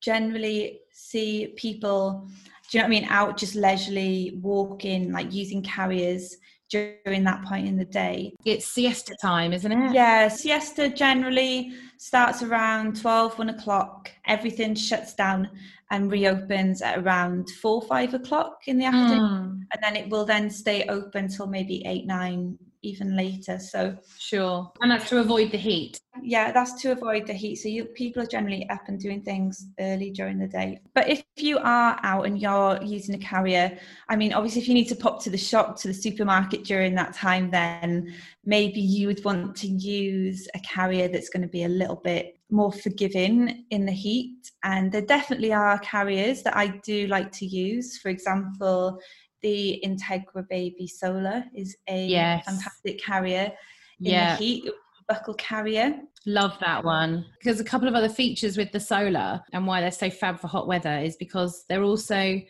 generally 0.00 0.80
see 0.92 1.54
people 1.56 2.28
do 2.70 2.78
you 2.78 2.82
know 2.82 2.88
what 2.88 2.96
I 2.96 3.00
mean? 3.00 3.08
Out 3.10 3.36
just 3.36 3.54
leisurely 3.56 4.38
walking, 4.40 5.12
like 5.12 5.32
using 5.32 5.62
carriers 5.62 6.36
during 6.74 7.24
that 7.24 7.44
point 7.44 7.66
in 7.66 7.76
the 7.76 7.84
day. 7.84 8.34
It's 8.44 8.66
siesta 8.66 9.14
time, 9.20 9.52
isn't 9.52 9.70
it? 9.70 9.94
Yeah, 9.94 10.28
siesta 10.28 10.88
generally 10.88 11.72
starts 11.98 12.42
around 12.42 13.00
12, 13.00 13.38
1 13.38 13.50
o'clock. 13.50 14.10
Everything 14.26 14.74
shuts 14.74 15.14
down 15.14 15.48
and 15.90 16.10
reopens 16.10 16.82
at 16.82 16.98
around 16.98 17.48
4, 17.62 17.82
5 17.82 18.14
o'clock 18.14 18.62
in 18.66 18.78
the 18.78 18.86
afternoon. 18.86 19.20
Mm, 19.20 19.60
And 19.72 19.82
then 19.82 19.96
it 19.96 20.08
will 20.10 20.24
then 20.24 20.50
stay 20.50 20.84
open 20.88 21.28
till 21.28 21.46
maybe 21.46 21.82
8, 21.86 22.06
9, 22.06 22.58
even 22.84 23.16
later. 23.16 23.58
So, 23.58 23.96
sure. 24.18 24.72
And 24.80 24.90
that's 24.90 25.08
to 25.10 25.20
avoid 25.20 25.50
the 25.50 25.58
heat. 25.58 26.00
yeah, 26.22 26.52
that's 26.52 26.80
to 26.82 26.92
avoid 26.92 27.26
the 27.26 27.32
heat. 27.32 27.56
So 27.56 27.68
you, 27.68 27.84
people 27.84 28.22
are 28.22 28.26
generally 28.26 28.68
up 28.70 28.82
and 28.88 29.00
doing 29.00 29.22
things 29.22 29.66
early 29.80 30.10
during 30.10 30.38
the 30.38 30.46
day. 30.46 30.80
But 30.94 31.08
if 31.08 31.24
you 31.36 31.58
are 31.58 31.98
out 32.02 32.26
and 32.26 32.40
you're 32.40 32.78
using 32.82 33.14
a 33.14 33.18
carrier, 33.18 33.78
I 34.08 34.16
mean, 34.16 34.32
obviously, 34.32 34.62
if 34.62 34.68
you 34.68 34.74
need 34.74 34.88
to 34.88 34.96
pop 34.96 35.22
to 35.24 35.30
the 35.30 35.38
shop, 35.38 35.76
to 35.80 35.88
the 35.88 35.94
supermarket 35.94 36.64
during 36.64 36.94
that 36.94 37.14
time, 37.14 37.50
then 37.50 38.14
maybe 38.44 38.80
you 38.80 39.06
would 39.08 39.24
want 39.24 39.56
to 39.56 39.66
use 39.66 40.46
a 40.54 40.60
carrier 40.60 41.08
that's 41.08 41.28
going 41.28 41.42
to 41.42 41.48
be 41.48 41.64
a 41.64 41.68
little 41.68 41.96
bit 41.96 42.38
more 42.50 42.72
forgiving 42.72 43.64
in 43.70 43.86
the 43.86 43.92
heat. 43.92 44.50
And 44.62 44.92
there 44.92 45.02
definitely 45.02 45.52
are 45.52 45.78
carriers 45.80 46.42
that 46.42 46.56
I 46.56 46.68
do 46.84 47.06
like 47.08 47.32
to 47.32 47.46
use. 47.46 47.98
For 47.98 48.08
example, 48.08 49.00
the 49.44 49.78
Integra 49.84 50.48
Baby 50.48 50.86
Solar 50.86 51.44
is 51.54 51.76
a 51.86 52.06
Yes. 52.06 52.46
fantastic 52.46 52.98
carrier 53.04 53.52
in 54.00 54.06
Yeah. 54.12 54.36
the 54.36 54.42
heat 54.42 54.64
buckle 55.06 55.34
carrier. 55.34 56.00
Love 56.24 56.56
that 56.60 56.82
one. 56.82 57.26
Because 57.38 57.60
a 57.60 57.64
couple 57.64 57.86
of 57.86 57.94
other 57.94 58.08
features 58.08 58.56
with 58.56 58.72
the 58.72 58.80
solar 58.80 59.42
and 59.52 59.66
why 59.66 59.82
they're 59.82 59.90
so 59.90 60.08
fab 60.08 60.40
for 60.40 60.48
hot 60.48 60.66
weather 60.66 60.96
is 60.98 61.14
because 61.16 61.66
they're 61.68 61.82
also 61.82 62.40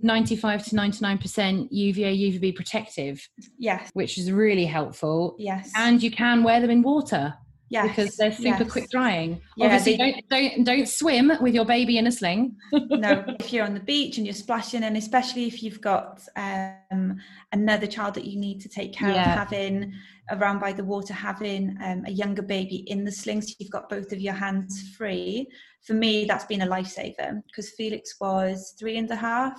95 0.00 0.64
to 0.64 0.74
99% 0.74 1.68
UVA, 1.70 2.14
UVB 2.16 2.52
protective, 2.56 3.28
Yes, 3.58 3.90
which 3.92 4.16
is 4.16 4.32
really 4.32 4.64
helpful. 4.64 5.36
yes, 5.38 5.70
And 5.76 6.02
you 6.02 6.10
can 6.10 6.42
wear 6.44 6.60
them 6.62 6.70
in 6.70 6.80
water 6.82 7.34
yes, 7.70 7.88
because 7.88 8.16
they're 8.16 8.32
super 8.32 8.62
yes. 8.64 8.70
quick 8.72 8.90
drying. 8.90 9.40
Yeah, 9.56 9.66
Obviously, 9.66 9.96
they- 9.96 10.12
don't, 10.12 10.28
don't 10.28 10.64
don't 10.64 10.88
swim 10.88 11.32
with 11.40 11.54
your 11.54 11.64
baby 11.64 11.98
in 11.98 12.06
a 12.06 12.12
sling. 12.12 12.56
no, 12.72 13.24
if 13.40 13.52
you're 13.52 13.64
on 13.64 13.74
the 13.74 13.80
beach 13.80 14.18
and 14.18 14.26
you're 14.26 14.34
splashing, 14.34 14.84
and 14.84 14.96
especially 14.96 15.46
if 15.46 15.62
you've 15.62 15.80
got 15.80 16.20
um, 16.36 17.16
another 17.52 17.86
child 17.86 18.14
that 18.14 18.24
you 18.24 18.38
need 18.38 18.60
to 18.60 18.68
take 18.68 18.92
care 18.92 19.10
Yeah. 19.10 19.32
of, 19.32 19.38
having 19.38 19.92
around 20.30 20.58
by 20.60 20.72
the 20.72 20.84
water, 20.84 21.14
having 21.14 21.76
um, 21.82 22.04
a 22.06 22.10
younger 22.10 22.42
baby 22.42 22.84
in 22.88 23.04
the 23.04 23.12
sling, 23.12 23.40
so 23.42 23.54
you've 23.58 23.70
got 23.70 23.88
both 23.88 24.12
of 24.12 24.20
your 24.20 24.34
hands 24.34 24.94
free. 24.96 25.46
For 25.86 25.94
me, 25.94 26.24
that's 26.26 26.44
been 26.44 26.62
a 26.62 26.66
lifesaver 26.66 27.40
because 27.46 27.70
Felix 27.70 28.16
was 28.20 28.74
three 28.78 28.98
and 28.98 29.10
a 29.10 29.16
half 29.16 29.58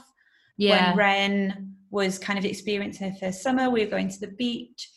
Yeah. 0.57 0.89
when 0.89 0.97
Ren 0.97 1.75
was 1.89 2.19
kind 2.19 2.37
of 2.37 2.45
experiencing 2.45 3.09
her 3.11 3.17
first 3.17 3.41
summer. 3.41 3.69
We 3.69 3.83
were 3.83 3.89
going 3.89 4.09
to 4.09 4.19
the 4.19 4.27
beach. 4.37 4.89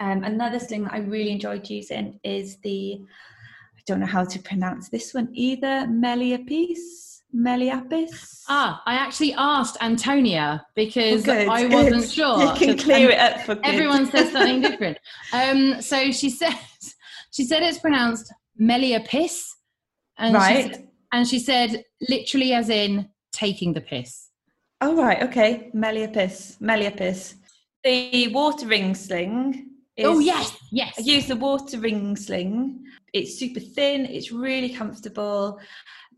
Um, 0.00 0.24
another 0.24 0.58
thing 0.58 0.84
that 0.84 0.92
I 0.92 0.98
really 0.98 1.30
enjoyed 1.30 1.68
using 1.68 2.18
is 2.24 2.56
the, 2.58 3.00
I 3.00 3.80
don't 3.86 4.00
know 4.00 4.06
how 4.06 4.24
to 4.24 4.38
pronounce 4.40 4.88
this 4.88 5.14
one 5.14 5.28
either, 5.32 5.86
Meliapis, 5.88 7.22
Meliapis. 7.34 8.44
Ah, 8.48 8.82
I 8.86 8.94
actually 8.94 9.34
asked 9.34 9.76
Antonia 9.80 10.64
because 10.74 11.22
Oh, 11.22 11.32
good, 11.32 11.48
I 11.48 11.62
good. 11.62 11.72
wasn't 11.92 12.10
sure. 12.10 12.40
You 12.42 12.52
can 12.54 12.78
clear 12.78 13.10
it 13.10 13.18
up 13.18 13.40
for 13.40 13.54
good. 13.56 13.64
Everyone 13.66 14.06
says 14.10 14.32
something 14.32 14.60
different. 14.60 14.98
Um, 15.32 15.80
so 15.82 16.10
she 16.12 16.30
said, 16.30 16.54
she 17.32 17.44
said 17.44 17.62
it's 17.62 17.78
pronounced 17.78 18.32
Meliapis. 18.60 19.48
And 20.18 20.34
right. 20.34 20.56
She 20.56 20.72
said, 20.72 20.88
and 21.12 21.28
she 21.28 21.38
said, 21.38 21.84
literally, 22.08 22.52
as 22.52 22.68
in 22.68 23.08
taking 23.32 23.72
the 23.74 23.80
piss. 23.80 24.30
Oh, 24.80 24.96
right. 24.96 25.22
Okay. 25.22 25.70
Meliapis. 25.74 26.58
Meliapis. 26.60 27.34
The 27.84 28.28
water 28.28 28.66
ring 28.66 28.94
sling. 28.94 29.70
Oh, 30.04 30.18
yes. 30.18 30.56
Yes. 30.70 30.94
I 30.98 31.02
use 31.02 31.26
the 31.26 31.36
water 31.36 31.78
ring 31.78 32.16
sling. 32.16 32.84
It's 33.12 33.38
super 33.38 33.60
thin. 33.60 34.04
It's 34.06 34.30
really 34.32 34.68
comfortable. 34.74 35.58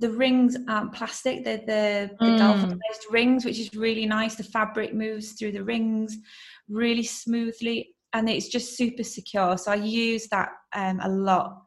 The 0.01 0.11
rings 0.11 0.57
aren't 0.69 0.93
plastic. 0.93 1.45
They're 1.45 1.59
the, 1.59 2.11
the 2.21 2.33
Mm. 2.33 2.39
galvanized 2.39 3.05
rings, 3.11 3.45
which 3.45 3.59
is 3.59 3.73
really 3.75 4.07
nice. 4.07 4.35
The 4.35 4.45
fabric 4.45 4.95
moves 4.95 5.33
through 5.33 5.53
the 5.53 5.63
rings 5.65 6.17
really 6.69 7.03
smoothly 7.05 7.95
and 8.15 8.29
it's 8.29 8.49
just 8.49 8.77
super 8.77 9.05
secure. 9.05 9.57
So 9.59 9.71
I 9.71 9.77
use 9.77 10.29
that 10.29 10.49
um, 10.75 10.99
a 11.03 11.09
lot 11.09 11.63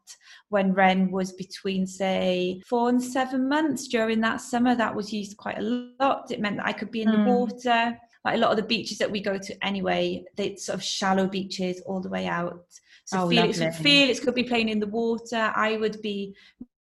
when 0.49 0.73
Ren 0.73 1.11
was 1.11 1.31
between, 1.33 1.85
say, 1.85 2.61
four 2.67 2.89
and 2.89 3.01
seven 3.01 3.47
months 3.47 3.87
during 3.87 4.19
that 4.21 4.41
summer. 4.41 4.75
That 4.75 4.95
was 4.95 5.13
used 5.13 5.37
quite 5.37 5.59
a 5.59 5.93
lot. 5.99 6.31
It 6.31 6.41
meant 6.41 6.57
that 6.57 6.65
I 6.67 6.73
could 6.73 6.91
be 6.91 7.03
in 7.03 7.09
Mm. 7.09 7.23
the 7.25 7.31
water. 7.31 7.97
Like 8.23 8.35
a 8.35 8.37
lot 8.37 8.51
of 8.51 8.57
the 8.57 8.63
beaches 8.63 8.97
that 8.99 9.09
we 9.09 9.21
go 9.21 9.37
to 9.37 9.65
anyway, 9.65 10.23
they 10.37 10.55
sort 10.55 10.75
of 10.75 10.83
shallow 10.83 11.27
beaches 11.27 11.81
all 11.85 12.01
the 12.01 12.09
way 12.09 12.27
out. 12.27 12.63
So 13.05 13.23
Oh, 13.23 13.29
Felix, 13.29 13.59
lovely. 13.59 13.83
Felix 13.83 14.19
could 14.19 14.35
be 14.35 14.43
playing 14.43 14.69
in 14.69 14.79
the 14.79 14.87
water. 14.87 15.51
I 15.55 15.77
would 15.77 16.01
be 16.01 16.35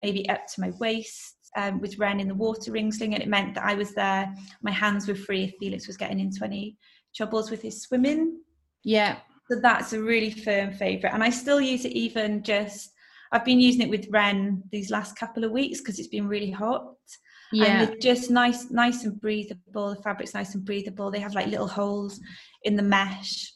maybe 0.02 0.28
up 0.28 0.46
to 0.48 0.60
my 0.60 0.70
waist 0.80 1.36
um, 1.56 1.80
with 1.80 1.98
Ren 1.98 2.20
in 2.20 2.28
the 2.28 2.34
water 2.34 2.72
ring 2.72 2.92
sling, 2.92 3.14
and 3.14 3.22
it 3.22 3.28
meant 3.28 3.54
that 3.54 3.64
I 3.64 3.74
was 3.74 3.94
there. 3.94 4.32
My 4.62 4.70
hands 4.70 5.06
were 5.08 5.14
free 5.14 5.44
if 5.44 5.54
Felix 5.60 5.86
was 5.86 5.96
getting 5.96 6.20
into 6.20 6.44
any 6.44 6.76
troubles 7.14 7.50
with 7.50 7.62
his 7.62 7.82
swimming. 7.82 8.40
Yeah. 8.84 9.18
So 9.50 9.60
that's 9.60 9.92
a 9.92 10.02
really 10.02 10.30
firm 10.30 10.72
favourite, 10.72 11.12
and 11.12 11.24
I 11.24 11.30
still 11.30 11.60
use 11.60 11.84
it 11.84 11.92
even 11.92 12.42
just. 12.42 12.92
I've 13.32 13.44
been 13.44 13.60
using 13.60 13.82
it 13.82 13.90
with 13.90 14.08
Ren 14.10 14.60
these 14.72 14.90
last 14.90 15.16
couple 15.16 15.44
of 15.44 15.52
weeks 15.52 15.80
because 15.80 16.00
it's 16.00 16.08
been 16.08 16.26
really 16.26 16.50
hot. 16.50 16.94
Yeah. 17.52 17.64
And 17.64 17.88
they're 17.88 17.96
just 17.98 18.30
nice, 18.30 18.70
nice 18.70 19.04
and 19.04 19.20
breathable. 19.20 19.94
The 19.94 20.02
fabric's 20.02 20.34
nice 20.34 20.54
and 20.54 20.64
breathable. 20.64 21.10
They 21.10 21.20
have 21.20 21.34
like 21.34 21.46
little 21.48 21.68
holes 21.68 22.20
in 22.64 22.76
the 22.76 22.82
mesh. 22.82 23.52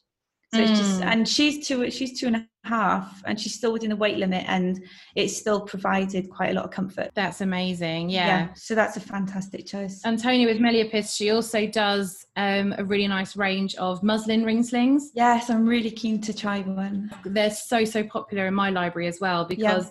So 0.55 0.61
it's 0.61 0.79
just, 0.79 1.01
Mm. 1.01 1.05
and 1.07 1.29
she's 1.29 1.67
two, 1.67 1.91
she's 1.91 2.19
two 2.21 2.29
and 2.29 2.37
a 2.37 2.47
half, 2.63 3.23
and 3.27 3.41
she's 3.41 3.55
still 3.57 3.73
within 3.73 3.91
the 3.91 3.97
weight 3.97 4.19
limit, 4.19 4.45
and 4.47 4.81
it's 5.17 5.37
still 5.37 5.61
provided 5.63 6.31
quite 6.31 6.51
a 6.53 6.55
lot 6.55 6.65
of 6.65 6.71
comfort. 6.71 7.11
That's 7.17 7.41
amazing. 7.41 8.09
Yeah. 8.09 8.27
yeah 8.27 8.49
So 8.55 8.77
that's 8.77 8.97
a 8.97 9.01
fantastic 9.01 9.67
choice. 9.67 10.01
and 10.05 10.17
Antonia 10.17 10.47
with 10.47 10.61
Meliapis, 10.61 11.17
she 11.17 11.31
also 11.31 11.67
does 11.67 12.25
um, 12.37 12.73
a 12.79 12.85
really 12.85 13.09
nice 13.09 13.35
range 13.37 13.75
of 13.77 14.01
muslin 14.05 14.45
ring 14.45 14.63
slings. 14.63 15.11
yes, 15.15 15.51
I'm 15.51 15.67
really 15.67 15.91
keen 15.91 16.21
to 16.21 16.33
try 16.33 16.61
one. 16.61 17.11
They're 17.25 17.51
so, 17.51 17.85
so 17.85 18.05
popular 18.05 18.47
in 18.47 18.55
my 18.55 18.71
library 18.71 19.09
as 19.09 19.19
well 19.21 19.45
because 19.45 19.91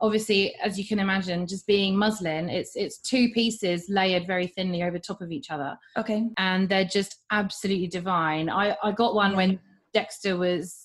obviously, 0.00 0.54
as 0.56 0.78
you 0.78 0.86
can 0.86 0.98
imagine, 0.98 1.46
just 1.46 1.66
being 1.66 1.96
muslin, 1.96 2.48
it's 2.48 2.76
it's 2.76 2.98
two 2.98 3.30
pieces 3.30 3.86
layered 3.88 4.26
very 4.26 4.46
thinly 4.46 4.82
over 4.82 4.98
top 4.98 5.20
of 5.20 5.32
each 5.32 5.50
other. 5.50 5.76
Okay. 5.96 6.28
and 6.38 6.68
they're 6.68 6.84
just 6.84 7.22
absolutely 7.30 7.86
divine. 7.86 8.48
I, 8.48 8.76
I 8.82 8.92
got 8.92 9.14
one 9.14 9.36
when 9.36 9.58
Dexter 9.92 10.36
was 10.36 10.84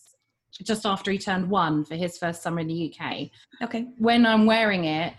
just 0.52 0.86
after 0.86 1.12
he 1.12 1.18
turned 1.18 1.50
one 1.50 1.86
for 1.86 1.96
his 1.96 2.18
first 2.18 2.42
summer 2.42 2.60
in 2.60 2.68
the 2.68 2.94
UK. 2.94 3.30
Okay. 3.64 3.88
When 3.98 4.26
I'm 4.26 4.46
wearing 4.46 4.86
it 4.86 5.14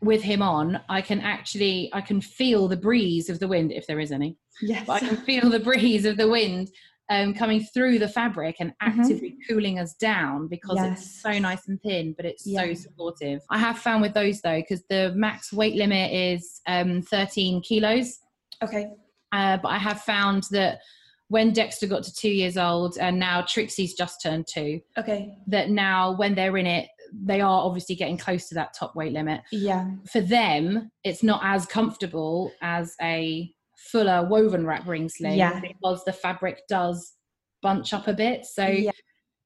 with 0.00 0.22
him 0.22 0.42
on, 0.42 0.80
I 0.88 1.00
can 1.00 1.20
actually 1.20 1.90
I 1.92 2.00
can 2.00 2.20
feel 2.20 2.68
the 2.68 2.76
breeze 2.76 3.28
of 3.28 3.38
the 3.38 3.48
wind 3.48 3.72
if 3.72 3.86
there 3.86 4.00
is 4.00 4.12
any. 4.12 4.36
Yes. 4.60 4.86
But 4.86 5.02
I 5.02 5.08
can 5.08 5.16
feel 5.16 5.50
the 5.50 5.60
breeze 5.70 6.04
of 6.04 6.16
the 6.16 6.28
wind 6.28 6.70
um, 7.10 7.32
coming 7.34 7.62
through 7.72 7.98
the 7.98 8.08
fabric 8.08 8.56
and 8.60 8.72
actively 8.82 9.36
cooling 9.48 9.78
us 9.78 9.94
down 9.94 10.46
because 10.48 10.76
Mm-hmm. 10.78 10.90
Yes. 10.92 11.00
it's 11.02 11.22
so 11.22 11.38
nice 11.38 11.66
and 11.68 11.80
thin, 11.82 12.12
but 12.16 12.26
it's 12.26 12.44
so 12.44 12.74
supportive. 12.74 13.40
I 13.50 13.58
have 13.58 13.78
found 13.78 14.02
with 14.02 14.14
those 14.14 14.40
though, 14.40 14.60
because 14.60 14.84
the 14.90 15.12
max 15.16 15.52
weight 15.52 15.74
limit 15.76 16.12
is 16.12 16.60
um, 16.66 17.02
13 17.02 17.62
kilos. 17.62 18.18
Okay. 18.62 18.90
Uh, 19.32 19.56
but 19.58 19.68
I 19.68 19.78
have 19.78 20.00
found 20.02 20.44
that 20.50 20.80
when 21.28 21.52
Dexter 21.52 21.86
got 21.86 22.02
to 22.04 22.14
two 22.14 22.30
years 22.30 22.56
old 22.56 22.96
and 22.98 23.18
now 23.18 23.42
Trixie's 23.42 23.94
just 23.94 24.22
turned 24.22 24.46
two, 24.46 24.80
Okay. 24.98 25.34
that 25.46 25.68
now 25.70 26.16
when 26.16 26.34
they're 26.34 26.56
in 26.56 26.66
it, 26.66 26.88
they 27.12 27.40
are 27.40 27.64
obviously 27.64 27.94
getting 27.94 28.16
close 28.18 28.48
to 28.48 28.54
that 28.54 28.74
top 28.78 28.94
weight 28.96 29.12
limit. 29.12 29.40
Yeah. 29.52 29.90
For 30.10 30.20
them, 30.20 30.90
it's 31.04 31.22
not 31.22 31.40
as 31.44 31.64
comfortable 31.66 32.50
as 32.62 32.94
a 33.00 33.50
fuller 33.90 34.26
woven 34.28 34.66
wrap 34.66 34.86
ring 34.86 35.08
sling 35.08 35.38
Yeah. 35.38 35.60
because 35.60 36.04
the 36.04 36.12
fabric 36.12 36.62
does 36.68 37.14
bunch 37.62 37.92
up 37.92 38.06
a 38.08 38.12
bit. 38.14 38.44
So 38.46 38.66
Yeah. 38.66 38.90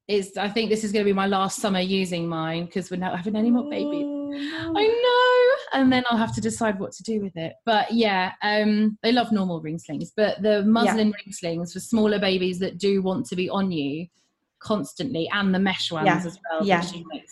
it's, 0.08 0.36
I 0.36 0.48
think 0.48 0.68
this 0.70 0.84
is 0.84 0.92
going 0.92 1.04
to 1.04 1.08
be 1.08 1.14
my 1.14 1.26
last 1.26 1.58
summer 1.60 1.80
using 1.80 2.28
mine 2.28 2.66
because 2.66 2.90
we're 2.90 2.96
not 2.98 3.16
having 3.16 3.36
any 3.36 3.50
more 3.50 3.68
babies. 3.70 4.04
Oh, 4.04 4.30
no. 4.30 4.72
I 4.76 4.86
know. 4.86 5.80
And 5.80 5.92
then 5.92 6.04
I'll 6.10 6.18
have 6.18 6.34
to 6.34 6.40
decide 6.40 6.78
what 6.78 6.92
to 6.92 7.02
do 7.02 7.20
with 7.20 7.36
it. 7.36 7.54
But 7.64 7.92
yeah, 7.92 8.32
um, 8.42 8.98
they 9.02 9.12
love 9.12 9.32
normal 9.32 9.60
ring 9.60 9.78
slings, 9.78 10.12
but 10.16 10.42
the 10.42 10.62
muslin 10.64 11.12
ring 11.12 11.32
slings 11.32 11.72
for 11.72 11.80
smaller 11.80 12.18
babies 12.18 12.58
that 12.58 12.78
do 12.78 13.00
want 13.02 13.24
to 13.26 13.36
be 13.36 13.48
on 13.48 13.70
you 13.72 14.06
constantly, 14.58 15.28
and 15.32 15.54
the 15.54 15.58
mesh 15.58 15.90
ones 15.90 16.06
Yeah, 16.06 16.22
as 16.24 16.38
well. 16.50 16.64
yeah. 16.66 16.84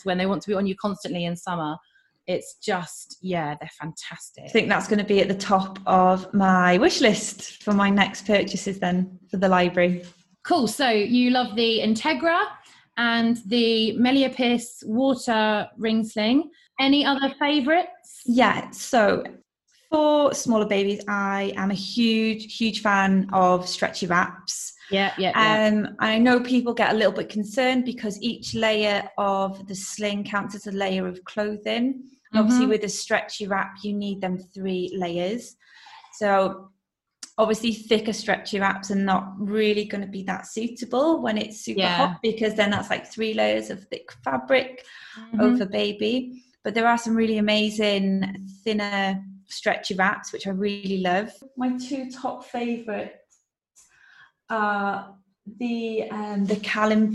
when 0.05 0.18
they 0.18 0.27
want 0.27 0.42
to 0.42 0.49
be 0.49 0.55
on 0.55 0.66
you 0.66 0.75
constantly 0.77 1.25
in 1.27 1.37
summer, 1.37 1.77
it's 2.30 2.54
just 2.54 3.18
yeah, 3.20 3.56
they're 3.60 3.70
fantastic. 3.80 4.44
I 4.44 4.48
think 4.48 4.68
that's 4.68 4.86
going 4.86 5.00
to 5.00 5.04
be 5.04 5.20
at 5.20 5.28
the 5.28 5.34
top 5.34 5.78
of 5.86 6.32
my 6.32 6.78
wish 6.78 7.00
list 7.00 7.62
for 7.62 7.72
my 7.72 7.90
next 7.90 8.26
purchases 8.26 8.78
then 8.78 9.18
for 9.30 9.36
the 9.36 9.48
library. 9.48 10.04
Cool. 10.44 10.68
So 10.68 10.88
you 10.88 11.30
love 11.30 11.56
the 11.56 11.80
Integra 11.80 12.38
and 12.96 13.38
the 13.46 13.96
Meliapis 13.98 14.82
water 14.86 15.68
ring 15.76 16.04
sling. 16.04 16.50
Any 16.78 17.04
other 17.04 17.34
favourites? 17.38 18.22
Yeah, 18.24 18.70
so 18.70 19.24
for 19.90 20.32
smaller 20.32 20.66
babies, 20.66 21.02
I 21.08 21.52
am 21.56 21.70
a 21.70 21.74
huge, 21.74 22.56
huge 22.56 22.80
fan 22.80 23.28
of 23.32 23.68
stretchy 23.68 24.06
wraps. 24.06 24.72
Yeah, 24.90 25.12
yeah, 25.18 25.32
yeah. 25.34 25.68
Um, 25.68 25.96
I 25.98 26.18
know 26.18 26.40
people 26.40 26.72
get 26.74 26.92
a 26.92 26.96
little 26.96 27.12
bit 27.12 27.28
concerned 27.28 27.84
because 27.84 28.20
each 28.22 28.54
layer 28.54 29.08
of 29.18 29.66
the 29.66 29.74
sling 29.74 30.24
counts 30.24 30.54
as 30.54 30.66
a 30.66 30.72
layer 30.72 31.06
of 31.06 31.22
clothing. 31.24 32.02
And 32.32 32.40
Obviously, 32.40 32.66
Mhm. 32.66 32.68
with 32.70 32.84
a 32.84 32.88
stretchy 32.88 33.46
wrap, 33.46 33.76
you 33.82 33.92
need 33.92 34.20
them 34.20 34.38
three 34.38 34.90
layers. 34.96 35.56
So, 36.14 36.70
obviously, 37.38 37.72
thicker 37.72 38.12
stretchy 38.12 38.60
wraps 38.60 38.90
are 38.90 38.94
not 38.96 39.24
really 39.38 39.84
going 39.84 40.02
to 40.02 40.06
be 40.10 40.22
that 40.24 40.46
suitable 40.46 41.20
when 41.22 41.36
it's 41.38 41.60
super 41.60 41.80
Yeah. 41.80 41.96
hot 41.96 42.22
because 42.22 42.54
then 42.54 42.70
that's 42.70 42.90
like 42.90 43.06
three 43.06 43.34
layers 43.34 43.70
of 43.70 43.84
thick 43.88 44.12
fabric 44.24 44.84
Mhm. 45.16 45.40
over 45.40 45.66
baby. 45.66 46.44
But 46.62 46.74
there 46.74 46.86
are 46.86 46.98
some 46.98 47.16
really 47.16 47.38
amazing 47.38 48.46
thinner 48.62 49.24
stretchy 49.48 49.94
wraps, 49.94 50.32
which 50.32 50.46
I 50.46 50.50
really 50.50 50.98
love. 50.98 51.32
My 51.56 51.76
two 51.78 52.10
top 52.10 52.44
favourites 52.44 53.38
are 54.48 55.16
the 55.58 56.08
um, 56.10 56.44
the 56.44 56.56
Calin 56.56 57.12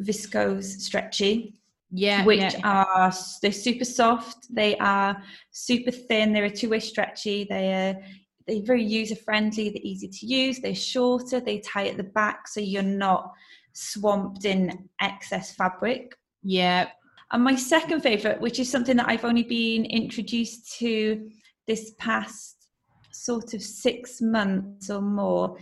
viscose 0.00 0.80
stretchy, 0.80 1.54
yeah, 1.90 2.24
which 2.24 2.40
yeah. 2.40 2.60
are 2.64 3.12
they're 3.42 3.52
super 3.52 3.84
soft. 3.84 4.46
They 4.54 4.76
are 4.78 5.22
super 5.50 5.90
thin. 5.90 6.32
They're 6.32 6.44
a 6.44 6.50
two 6.50 6.70
way 6.70 6.80
stretchy. 6.80 7.46
They 7.48 7.72
are 7.72 8.00
they're 8.46 8.62
very 8.62 8.84
user 8.84 9.16
friendly. 9.16 9.70
They're 9.70 9.82
easy 9.82 10.08
to 10.08 10.26
use. 10.26 10.60
They're 10.60 10.74
shorter. 10.74 11.40
They 11.40 11.60
tie 11.60 11.88
at 11.88 11.96
the 11.96 12.04
back, 12.04 12.48
so 12.48 12.60
you're 12.60 12.82
not 12.82 13.32
swamped 13.72 14.44
in 14.44 14.88
excess 15.00 15.54
fabric. 15.54 16.14
yeah. 16.42 16.88
And 17.30 17.44
my 17.44 17.56
second 17.56 18.00
favourite, 18.00 18.40
which 18.40 18.58
is 18.58 18.70
something 18.70 18.96
that 18.96 19.06
I've 19.06 19.26
only 19.26 19.42
been 19.42 19.84
introduced 19.84 20.78
to 20.78 21.28
this 21.66 21.92
past 21.98 22.68
sort 23.12 23.52
of 23.52 23.62
six 23.62 24.22
months 24.22 24.88
or 24.88 25.02
more, 25.02 25.58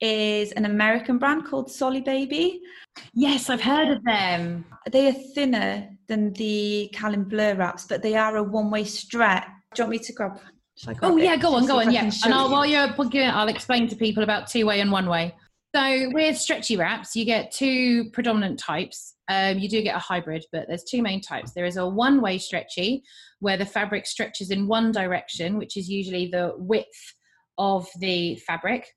is 0.00 0.52
an 0.52 0.64
American 0.64 1.18
brand 1.18 1.44
called 1.44 1.70
Solly 1.70 2.00
Baby. 2.00 2.60
Yes, 3.14 3.50
I've 3.50 3.60
heard 3.60 3.88
of 3.88 4.04
them. 4.04 4.64
They 4.90 5.08
are 5.08 5.16
thinner 5.34 5.88
than 6.08 6.32
the 6.34 6.90
Calin 6.92 7.24
Bleu 7.24 7.54
wraps, 7.54 7.86
but 7.86 8.02
they 8.02 8.16
are 8.16 8.36
a 8.36 8.42
one-way 8.42 8.84
stretch. 8.84 9.46
Do 9.74 9.82
you 9.82 9.84
want 9.84 9.90
me 9.90 9.98
to 9.98 10.12
grab? 10.12 10.40
grab 10.84 10.98
Oh 11.02 11.18
it? 11.18 11.24
yeah, 11.24 11.36
go 11.36 11.54
on, 11.54 11.60
Just 11.62 11.68
go 11.68 11.80
on. 11.80 11.88
I 11.88 11.92
Yeah, 11.92 12.10
and 12.24 12.34
I'll, 12.34 12.50
while 12.50 12.66
you're 12.66 12.92
plugging 12.92 13.22
it, 13.22 13.34
I'll 13.34 13.48
explain 13.48 13.88
to 13.88 13.96
people 13.96 14.22
about 14.22 14.48
two 14.48 14.66
way 14.66 14.80
and 14.80 14.90
one 14.90 15.08
way. 15.08 15.34
So 15.74 16.10
with 16.12 16.36
stretchy 16.36 16.76
wraps, 16.76 17.14
you 17.14 17.24
get 17.24 17.52
two 17.52 18.10
predominant 18.10 18.58
types. 18.58 19.14
Um, 19.28 19.58
you 19.60 19.68
do 19.68 19.82
get 19.82 19.94
a 19.94 20.00
hybrid, 20.00 20.44
but 20.50 20.66
there's 20.66 20.82
two 20.82 21.00
main 21.00 21.20
types. 21.20 21.52
There 21.52 21.64
is 21.64 21.76
a 21.76 21.86
one 21.86 22.20
way 22.20 22.38
stretchy, 22.38 23.04
where 23.38 23.56
the 23.56 23.66
fabric 23.66 24.06
stretches 24.06 24.50
in 24.50 24.66
one 24.66 24.90
direction, 24.90 25.58
which 25.58 25.76
is 25.76 25.88
usually 25.88 26.26
the 26.26 26.54
width 26.56 27.14
of 27.56 27.86
the 28.00 28.36
fabric. 28.46 28.88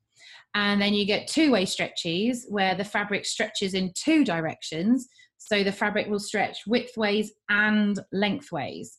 And 0.56 0.82
then 0.82 0.94
you 0.94 1.06
get 1.06 1.28
two 1.28 1.52
way 1.52 1.66
stretchies, 1.66 2.42
where 2.50 2.76
the 2.76 2.84
fabric 2.84 3.26
stretches 3.26 3.74
in 3.74 3.92
two 3.96 4.24
directions. 4.24 5.08
So 5.38 5.64
the 5.64 5.72
fabric 5.72 6.08
will 6.08 6.20
stretch 6.20 6.60
widthways 6.68 7.28
and 7.50 8.00
lengthways 8.12 8.98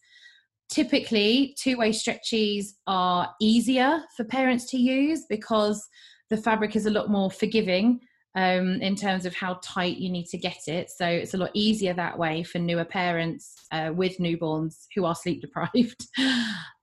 typically 0.71 1.57
two-way 1.61 1.91
stretchies 1.91 2.71
are 2.87 3.33
easier 3.41 4.03
for 4.17 4.25
parents 4.25 4.71
to 4.71 4.77
use 4.77 5.25
because 5.29 5.87
the 6.31 6.37
fabric 6.37 6.75
is 6.75 6.87
a 6.87 6.91
lot 6.91 7.11
more 7.11 7.31
forgiving 7.31 8.01
um, 8.35 8.81
in 8.83 8.97
terms 8.97 9.27
of 9.27 9.35
how 9.35 9.61
tight 9.63 9.99
you 9.99 10.11
need 10.11 10.27
to 10.27 10.39
get 10.39 10.67
it. 10.67 10.91
So 10.91 11.07
it's 11.07 11.35
a 11.35 11.39
lot 11.39 11.51
easier 11.55 11.95
that 11.95 12.19
way 12.19 12.43
for 12.43 12.59
newer 12.59 12.85
parents 12.85 13.55
uh, 13.71 13.93
with 13.95 14.19
newborns 14.19 14.87
who 14.95 15.05
are 15.05 15.15
sleep 15.15 15.41
deprived. 15.41 16.09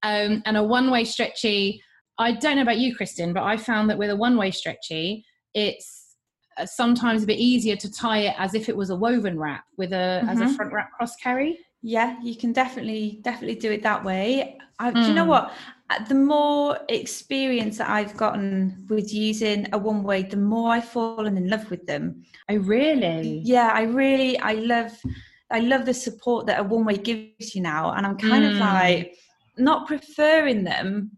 um, 0.03 0.41
and 0.45 0.55
a 0.55 0.63
one 0.63 0.89
way 0.89 1.03
stretchy, 1.03 1.83
I 2.21 2.31
don't 2.31 2.55
know 2.55 2.61
about 2.61 2.77
you, 2.77 2.95
Kristen, 2.95 3.33
but 3.33 3.43
I 3.43 3.57
found 3.57 3.89
that 3.89 3.97
with 3.97 4.09
a 4.09 4.15
one 4.15 4.37
way 4.37 4.51
stretchy, 4.51 5.25
it's 5.53 6.15
uh, 6.57 6.65
sometimes 6.65 7.23
a 7.23 7.27
bit 7.27 7.39
easier 7.39 7.75
to 7.75 7.91
tie 7.91 8.19
it 8.19 8.35
as 8.37 8.53
if 8.53 8.69
it 8.69 8.75
was 8.75 8.89
a 8.89 8.95
woven 8.95 9.39
wrap 9.39 9.65
with 9.77 9.93
a 9.93 9.95
mm-hmm. 9.95 10.29
as 10.29 10.39
a 10.39 10.43
mm-hmm. 10.43 10.53
front 10.55 10.73
wrap 10.73 10.91
cross 10.91 11.15
carry. 11.17 11.59
Yeah, 11.81 12.17
you 12.21 12.35
can 12.35 12.53
definitely 12.53 13.19
definitely 13.23 13.55
do 13.55 13.71
it 13.71 13.81
that 13.83 14.03
way. 14.03 14.57
I, 14.79 14.91
mm. 14.91 14.93
Do 14.95 15.01
you 15.01 15.13
know 15.13 15.25
mm. 15.25 15.29
what? 15.29 15.53
Uh, 15.89 16.03
the 16.05 16.15
more 16.15 16.79
experience 16.89 17.77
that 17.77 17.89
I've 17.89 18.15
gotten 18.15 18.85
with 18.89 19.13
using 19.13 19.67
a 19.73 19.77
one 19.77 20.03
way, 20.03 20.23
the 20.23 20.37
more 20.37 20.71
I've 20.71 20.85
fallen 20.85 21.37
in 21.37 21.49
love 21.49 21.69
with 21.69 21.85
them. 21.85 22.23
I 22.49 22.53
really, 22.53 23.41
yeah, 23.43 23.71
I 23.73 23.83
really, 23.83 24.39
I 24.39 24.53
love, 24.53 24.91
I 25.51 25.59
love 25.59 25.85
the 25.85 25.93
support 25.93 26.47
that 26.47 26.59
a 26.59 26.63
one 26.63 26.85
way 26.85 26.97
gives 26.97 27.55
you 27.55 27.61
now, 27.61 27.91
and 27.91 28.05
I'm 28.05 28.17
kind 28.17 28.43
mm. 28.43 28.51
of 28.51 28.57
like 28.57 29.17
not 29.57 29.87
preferring 29.87 30.63
them, 30.63 31.11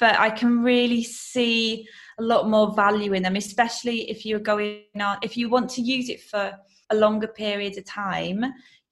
but 0.00 0.18
I 0.18 0.30
can 0.30 0.62
really 0.62 1.04
see 1.04 1.86
a 2.18 2.22
lot 2.22 2.48
more 2.48 2.74
value 2.74 3.12
in 3.12 3.22
them, 3.22 3.36
especially 3.36 4.10
if 4.10 4.24
you're 4.24 4.40
going 4.40 4.82
on, 4.98 5.18
if 5.22 5.36
you 5.36 5.50
want 5.50 5.68
to 5.70 5.82
use 5.82 6.08
it 6.08 6.22
for 6.22 6.52
a 6.88 6.96
longer 6.96 7.28
period 7.28 7.76
of 7.78 7.84
time, 7.84 8.42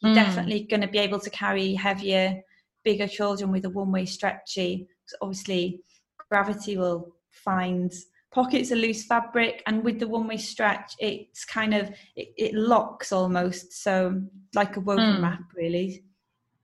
you're 0.01 0.13
mm. 0.13 0.15
definitely 0.15 0.65
going 0.65 0.83
to 0.83 0.87
be 0.87 0.99
able 0.99 1.19
to 1.19 1.31
carry 1.31 1.75
heavier, 1.75 2.41
bigger 2.85 3.09
children 3.09 3.51
with 3.51 3.65
a 3.65 3.71
one 3.71 3.91
way 3.91 4.05
stretchy. 4.05 4.87
Obviously, 5.23 5.81
gravity 6.31 6.77
will 6.77 7.17
find 7.31 7.93
pockets 8.31 8.71
of 8.71 8.79
loose 8.79 9.05
fabric 9.05 9.63
and 9.67 9.83
with 9.83 9.99
the 9.99 10.07
one 10.07 10.29
way 10.29 10.37
stretch 10.37 10.93
it's 10.99 11.47
kind 11.47 11.73
of 11.73 11.89
it, 12.15 12.29
it, 12.37 12.55
locks 12.55 13.11
almost 13.11 13.73
so 13.73 14.21
like 14.55 14.77
a 14.77 14.81
woven 14.81 15.17
mm. 15.17 15.23
wrap 15.23 15.41
really 15.55 16.05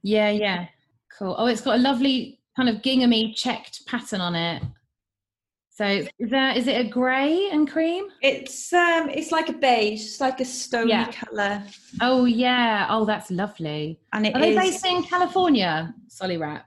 yeah 0.02 0.28
yeah 0.28 0.66
cool 1.18 1.34
oh 1.38 1.46
it's 1.46 1.62
got 1.62 1.78
a 1.78 1.82
lovely 1.82 2.38
kind 2.56 2.68
of 2.68 2.82
ginghamy 2.82 3.34
checked 3.34 3.86
pattern 3.86 4.20
on 4.20 4.34
it. 4.34 4.62
So 5.70 5.84
is 5.86 6.30
that 6.30 6.56
is 6.56 6.68
it 6.68 6.86
a 6.86 6.88
grey 6.88 7.48
and 7.50 7.68
cream? 7.68 8.06
It's 8.22 8.72
um 8.72 9.08
it's 9.08 9.32
like 9.32 9.48
a 9.48 9.52
beige, 9.52 10.04
it's 10.04 10.20
like 10.20 10.38
a 10.38 10.44
stony 10.44 10.90
yeah. 10.90 11.10
colour. 11.10 11.64
Oh 12.00 12.26
yeah. 12.26 12.86
Oh 12.90 13.04
that's 13.04 13.28
lovely. 13.32 13.98
And 14.12 14.24
it 14.24 14.36
Are 14.36 14.38
is... 14.40 14.54
they 14.54 14.54
based 14.54 14.86
in 14.86 15.02
California, 15.02 15.92
Solly 16.06 16.36
Wrap? 16.36 16.64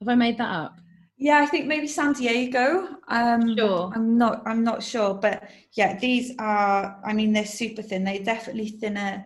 Have 0.00 0.08
I 0.08 0.16
made 0.16 0.38
that 0.38 0.50
up? 0.50 0.74
Yeah, 1.16 1.38
I 1.38 1.46
think 1.46 1.66
maybe 1.66 1.86
San 1.86 2.14
Diego. 2.14 2.88
Um 3.06 3.56
sure. 3.56 3.92
I'm 3.94 4.18
not 4.18 4.42
I'm 4.44 4.64
not 4.64 4.82
sure. 4.82 5.14
But 5.14 5.48
yeah, 5.74 5.96
these 6.00 6.34
are 6.40 7.00
I 7.06 7.12
mean 7.12 7.32
they're 7.32 7.46
super 7.46 7.82
thin. 7.82 8.02
They're 8.02 8.24
definitely 8.24 8.70
thinner 8.70 9.24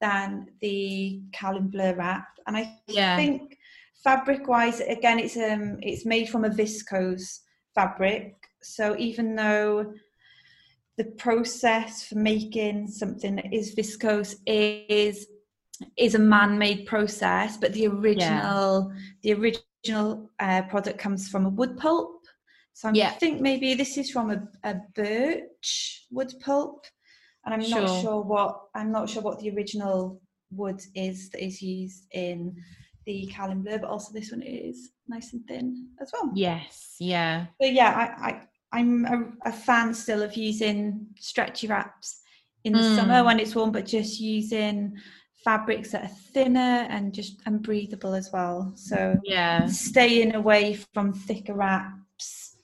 than 0.00 0.48
the 0.60 1.22
Calin 1.32 1.68
Bleu 1.68 1.94
wrap. 1.94 2.26
And 2.48 2.56
I 2.56 2.76
yeah. 2.88 3.14
think 3.14 3.56
fabric 4.02 4.48
wise 4.48 4.80
again 4.80 5.18
it's 5.18 5.36
um 5.36 5.78
it's 5.82 6.04
made 6.04 6.28
from 6.28 6.44
a 6.44 6.50
viscose 6.50 7.40
fabric 7.74 8.34
so 8.62 8.96
even 8.98 9.34
though 9.34 9.92
the 10.98 11.04
process 11.04 12.04
for 12.04 12.16
making 12.16 12.86
something 12.86 13.36
that 13.36 13.52
is 13.52 13.74
viscose 13.74 14.36
is 14.46 15.26
is 15.96 16.14
a 16.14 16.18
man-made 16.18 16.86
process 16.86 17.56
but 17.56 17.72
the 17.72 17.86
original 17.86 18.92
yeah. 18.92 19.00
the 19.22 19.32
original 19.32 20.30
uh, 20.38 20.62
product 20.62 20.98
comes 20.98 21.28
from 21.28 21.46
a 21.46 21.50
wood 21.50 21.76
pulp 21.76 22.24
so 22.72 22.88
i 22.88 22.92
yeah. 22.92 23.10
think 23.10 23.40
maybe 23.40 23.74
this 23.74 23.96
is 23.96 24.10
from 24.10 24.30
a, 24.30 24.42
a 24.64 24.76
birch 24.94 26.06
wood 26.10 26.32
pulp 26.40 26.86
and 27.44 27.54
i'm 27.54 27.62
sure. 27.62 27.80
not 27.80 28.02
sure 28.02 28.20
what 28.20 28.60
i'm 28.74 28.92
not 28.92 29.08
sure 29.08 29.22
what 29.22 29.40
the 29.40 29.50
original 29.50 30.20
wood 30.50 30.80
is 30.94 31.30
that 31.30 31.42
is 31.42 31.62
used 31.62 32.06
in 32.12 32.54
the 33.06 33.30
Bleu, 33.36 33.78
but 33.78 33.90
also 33.90 34.12
this 34.12 34.30
one 34.30 34.42
is 34.42 34.90
nice 35.08 35.32
and 35.32 35.46
thin 35.46 35.88
as 36.00 36.10
well. 36.12 36.30
Yes, 36.34 36.96
yeah. 36.98 37.46
But 37.58 37.72
yeah, 37.72 38.14
I, 38.20 38.28
I 38.28 38.40
I'm 38.72 39.04
a, 39.04 39.48
a 39.48 39.52
fan 39.52 39.92
still 39.94 40.22
of 40.22 40.34
using 40.36 41.06
stretchy 41.18 41.66
wraps 41.66 42.20
in 42.64 42.72
the 42.72 42.80
mm. 42.80 42.96
summer 42.96 43.24
when 43.24 43.40
it's 43.40 43.54
warm, 43.54 43.72
but 43.72 43.86
just 43.86 44.20
using 44.20 44.96
fabrics 45.44 45.90
that 45.90 46.04
are 46.04 46.16
thinner 46.32 46.86
and 46.88 47.12
just 47.12 47.40
and 47.46 47.62
breathable 47.62 48.14
as 48.14 48.30
well. 48.32 48.72
So 48.76 49.16
yeah, 49.24 49.66
staying 49.66 50.34
away 50.34 50.78
from 50.94 51.12
thicker 51.12 51.54
wraps. 51.54 52.56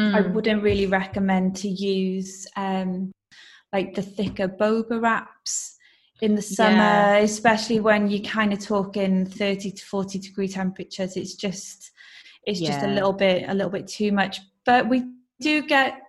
Mm. 0.00 0.14
I 0.14 0.20
wouldn't 0.28 0.62
really 0.62 0.86
recommend 0.86 1.56
to 1.56 1.68
use 1.68 2.46
um, 2.56 3.12
like 3.72 3.94
the 3.94 4.02
thicker 4.02 4.48
boba 4.48 5.00
wraps 5.00 5.69
in 6.22 6.34
the 6.34 6.42
summer, 6.42 6.76
yeah. 6.76 7.16
especially 7.18 7.80
when 7.80 8.08
you're 8.08 8.28
kind 8.28 8.52
of 8.52 8.60
talking 8.60 9.26
30 9.26 9.72
to 9.72 9.84
40 9.84 10.18
degree 10.18 10.48
temperatures. 10.48 11.16
It's 11.16 11.34
just 11.34 11.90
it's 12.46 12.60
yeah. 12.60 12.70
just 12.72 12.84
a 12.84 12.88
little 12.88 13.12
bit 13.12 13.44
a 13.48 13.54
little 13.54 13.70
bit 13.70 13.86
too 13.86 14.12
much. 14.12 14.40
But 14.64 14.88
we 14.88 15.04
do 15.40 15.62
get 15.62 16.00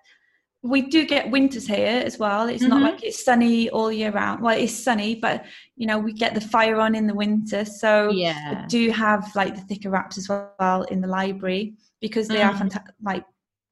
we 0.64 0.82
do 0.82 1.04
get 1.04 1.30
winters 1.30 1.66
here 1.66 2.02
as 2.04 2.18
well. 2.18 2.48
It's 2.48 2.62
mm-hmm. 2.62 2.70
not 2.70 2.82
like 2.82 3.02
it's 3.02 3.24
sunny 3.24 3.68
all 3.70 3.90
year 3.90 4.12
round. 4.12 4.42
Well, 4.42 4.56
it's 4.56 4.74
sunny, 4.74 5.16
but 5.16 5.44
you 5.76 5.86
know 5.86 5.98
we 5.98 6.12
get 6.12 6.34
the 6.34 6.40
fire 6.40 6.76
on 6.76 6.94
in 6.94 7.06
the 7.06 7.14
winter. 7.14 7.64
So 7.64 8.10
yeah, 8.10 8.62
we 8.62 8.66
do 8.68 8.90
have 8.90 9.30
like 9.34 9.54
the 9.54 9.62
thicker 9.62 9.90
wraps 9.90 10.18
as 10.18 10.28
well 10.28 10.82
in 10.84 11.00
the 11.00 11.08
library 11.08 11.74
because 12.00 12.28
they 12.28 12.36
mm-hmm. 12.36 12.54
are 12.54 12.58
fantastic. 12.58 12.94
Like 13.02 13.24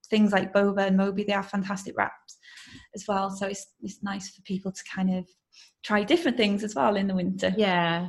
things 0.09 0.33
like 0.33 0.53
boba 0.53 0.89
and 0.89 0.97
moby, 0.97 1.23
they 1.23 1.33
are 1.33 1.43
fantastic 1.43 1.97
wraps 1.97 2.39
as 2.95 3.05
well. 3.07 3.31
So 3.31 3.47
it's 3.47 3.67
it's 3.83 4.03
nice 4.03 4.31
for 4.31 4.43
people 4.43 4.73
to 4.73 4.83
kind 4.93 5.15
of 5.15 5.27
try 5.83 6.05
different 6.05 6.37
things 6.37 6.65
as 6.65 6.75
well 6.75 6.97
in 6.97 7.07
the 7.07 7.15
winter. 7.15 7.55
Yeah. 7.57 8.09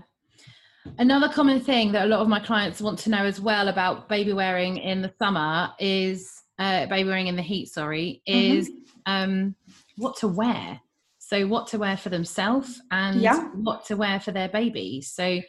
Another 0.98 1.30
common 1.30 1.60
thing 1.60 1.92
that 1.92 2.06
a 2.06 2.08
lot 2.08 2.22
of 2.22 2.28
my 2.28 2.40
clients 2.40 2.82
want 2.82 3.00
to 3.00 3.10
know 3.10 3.26
as 3.26 3.40
well 3.40 3.68
about 3.68 4.10
baby 4.10 4.34
wearing 4.34 4.78
in 4.78 5.02
the 5.02 5.14
summer 5.20 5.70
is 5.80 6.42
uh, 6.58 6.88
baby 6.88 7.08
wearing 7.08 7.28
in 7.28 7.36
the 7.36 7.42
heat. 7.42 7.68
Sorry, 7.68 8.22
mm-hmm. 8.28 8.58
is 8.58 8.70
mm-hmm. 8.70 8.80
um, 9.06 9.56
what 9.98 10.18
to 10.18 10.28
wear. 10.28 10.80
So 11.20 11.48
what 11.48 11.68
to 11.68 11.80
wear 11.80 11.96
for 11.96 12.10
themselves 12.10 12.82
and 12.92 13.22
yeah. 13.22 13.48
what 13.54 13.86
to 13.86 13.96
wear 13.96 14.20
for 14.20 14.32
their 14.32 14.50
baby. 14.50 15.02
So 15.02 15.42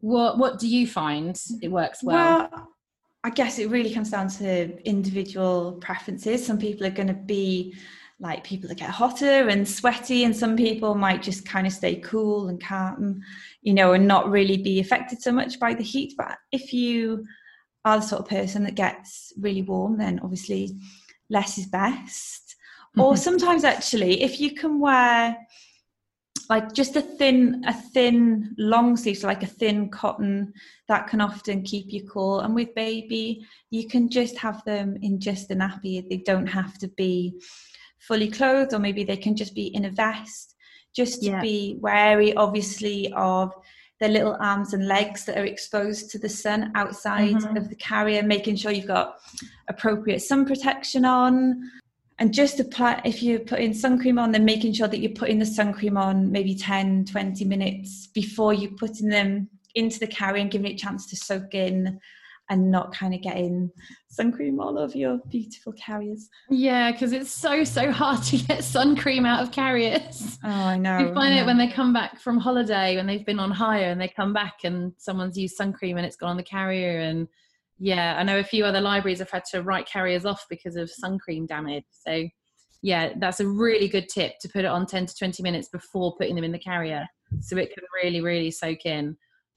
what 0.00 0.38
what 0.38 0.58
do 0.58 0.66
you 0.66 0.86
find 0.86 1.40
it 1.62 1.68
works 1.68 2.02
well? 2.02 2.48
Well, 2.50 2.68
I 3.24 3.30
guess 3.30 3.58
it 3.58 3.68
really 3.68 3.92
comes 3.92 4.10
down 4.10 4.28
to 4.28 4.82
individual 4.88 5.72
preferences. 5.80 6.44
Some 6.44 6.58
people 6.58 6.86
are 6.86 6.90
going 6.90 7.08
to 7.08 7.14
be 7.14 7.74
like 8.20 8.42
people 8.42 8.68
that 8.68 8.78
get 8.78 8.90
hotter 8.90 9.48
and 9.48 9.68
sweaty 9.68 10.24
and 10.24 10.36
some 10.36 10.56
people 10.56 10.94
might 10.94 11.22
just 11.22 11.46
kind 11.46 11.66
of 11.66 11.72
stay 11.72 11.96
cool 11.96 12.48
and 12.48 12.62
calm 12.62 13.20
you 13.62 13.72
know 13.72 13.92
and 13.92 14.08
not 14.08 14.30
really 14.30 14.56
be 14.56 14.80
affected 14.80 15.22
so 15.22 15.32
much 15.32 15.60
by 15.60 15.72
the 15.72 15.84
heat. 15.84 16.14
But 16.16 16.36
if 16.50 16.72
you 16.72 17.24
are 17.84 18.00
the 18.00 18.06
sort 18.06 18.22
of 18.22 18.28
person 18.28 18.64
that 18.64 18.74
gets 18.74 19.32
really 19.38 19.62
warm 19.62 19.98
then 19.98 20.20
obviously 20.22 20.76
less 21.30 21.58
is 21.58 21.66
best. 21.66 22.56
Mm-hmm. 22.96 23.00
or 23.02 23.16
sometimes 23.16 23.64
actually 23.64 24.22
if 24.22 24.40
you 24.40 24.54
can 24.54 24.80
wear 24.80 25.36
like 26.48 26.72
just 26.72 26.96
a 26.96 27.02
thin 27.02 27.62
a 27.66 27.72
thin 27.74 28.54
long 28.56 28.96
sleeve 28.96 29.18
so 29.18 29.26
like 29.26 29.42
a 29.42 29.46
thin 29.46 29.90
cotton 29.90 30.54
that 30.88 31.06
can 31.06 31.20
often 31.20 31.62
keep 31.62 31.92
you 31.92 32.08
cool. 32.08 32.40
And 32.40 32.52
with 32.52 32.74
baby 32.74 33.46
you 33.70 33.86
can 33.86 34.08
just 34.08 34.36
have 34.38 34.64
them 34.64 34.96
in 35.02 35.20
just 35.20 35.52
a 35.52 35.54
nappy 35.54 36.08
they 36.08 36.16
don't 36.16 36.48
have 36.48 36.78
to 36.78 36.88
be 36.88 37.40
fully 38.08 38.28
clothed 38.28 38.72
or 38.72 38.78
maybe 38.78 39.04
they 39.04 39.16
can 39.16 39.36
just 39.36 39.54
be 39.54 39.66
in 39.66 39.84
a 39.84 39.90
vest 39.90 40.56
just 40.96 41.20
to 41.20 41.28
yeah. 41.28 41.40
be 41.40 41.76
wary 41.80 42.34
obviously 42.34 43.12
of 43.12 43.52
their 44.00 44.08
little 44.08 44.36
arms 44.40 44.72
and 44.72 44.86
legs 44.86 45.24
that 45.24 45.36
are 45.36 45.44
exposed 45.44 46.10
to 46.10 46.18
the 46.18 46.28
sun 46.28 46.72
outside 46.74 47.34
mm-hmm. 47.34 47.56
of 47.56 47.68
the 47.68 47.76
carrier 47.76 48.22
making 48.22 48.56
sure 48.56 48.72
you've 48.72 48.86
got 48.86 49.18
appropriate 49.68 50.20
sun 50.20 50.46
protection 50.46 51.04
on 51.04 51.60
and 52.18 52.32
just 52.32 52.58
apply 52.58 53.00
if 53.04 53.22
you're 53.22 53.40
putting 53.40 53.74
sun 53.74 54.00
cream 54.00 54.18
on 54.18 54.32
then 54.32 54.44
making 54.44 54.72
sure 54.72 54.88
that 54.88 55.00
you're 55.00 55.12
putting 55.12 55.38
the 55.38 55.46
sun 55.46 55.72
cream 55.72 55.96
on 55.96 56.32
maybe 56.32 56.54
10 56.54 57.04
20 57.04 57.44
minutes 57.44 58.08
before 58.08 58.54
you're 58.54 58.78
putting 58.78 59.08
them 59.08 59.48
into 59.74 59.98
the 59.98 60.06
carrier 60.06 60.40
and 60.40 60.50
giving 60.50 60.70
it 60.70 60.74
a 60.74 60.78
chance 60.78 61.06
to 61.06 61.16
soak 61.16 61.54
in 61.54 62.00
and 62.50 62.70
not 62.70 62.94
kind 62.94 63.14
of 63.14 63.20
getting 63.20 63.70
sun 64.08 64.32
cream 64.32 64.58
all 64.60 64.78
over 64.78 64.96
your 64.96 65.18
beautiful 65.30 65.72
carriers. 65.72 66.28
Yeah, 66.50 66.90
because 66.90 67.12
it's 67.12 67.30
so 67.30 67.64
so 67.64 67.90
hard 67.92 68.22
to 68.24 68.38
get 68.38 68.64
sun 68.64 68.96
cream 68.96 69.26
out 69.26 69.42
of 69.42 69.52
carriers. 69.52 70.38
Oh, 70.44 70.48
I 70.48 70.76
know. 70.76 70.98
You 70.98 71.14
find 71.14 71.34
it 71.34 71.46
when 71.46 71.58
they 71.58 71.68
come 71.68 71.92
back 71.92 72.20
from 72.20 72.38
holiday 72.38 72.96
when 72.96 73.06
they've 73.06 73.26
been 73.26 73.38
on 73.38 73.50
hire 73.50 73.90
and 73.90 74.00
they 74.00 74.08
come 74.08 74.32
back 74.32 74.64
and 74.64 74.92
someone's 74.98 75.36
used 75.36 75.56
sun 75.56 75.72
cream 75.72 75.96
and 75.96 76.06
it's 76.06 76.16
gone 76.16 76.30
on 76.30 76.36
the 76.36 76.42
carrier 76.42 77.00
and 77.00 77.28
yeah, 77.78 78.16
I 78.18 78.24
know 78.24 78.38
a 78.38 78.44
few 78.44 78.64
other 78.64 78.80
libraries 78.80 79.20
have 79.20 79.30
had 79.30 79.44
to 79.52 79.62
write 79.62 79.86
carriers 79.86 80.24
off 80.24 80.44
because 80.50 80.74
of 80.74 80.90
sun 80.90 81.18
cream 81.18 81.46
damage. 81.46 81.84
So 81.90 82.26
yeah, 82.82 83.12
that's 83.18 83.40
a 83.40 83.46
really 83.46 83.88
good 83.88 84.08
tip 84.08 84.34
to 84.40 84.48
put 84.48 84.64
it 84.64 84.68
on 84.68 84.86
10 84.86 85.06
to 85.06 85.16
20 85.16 85.42
minutes 85.42 85.68
before 85.68 86.16
putting 86.16 86.34
them 86.34 86.44
in 86.44 86.52
the 86.52 86.58
carrier 86.58 87.06
so 87.40 87.56
it 87.56 87.72
can 87.74 87.84
really 88.02 88.20
really 88.20 88.50
soak 88.50 88.86
in. 88.86 89.16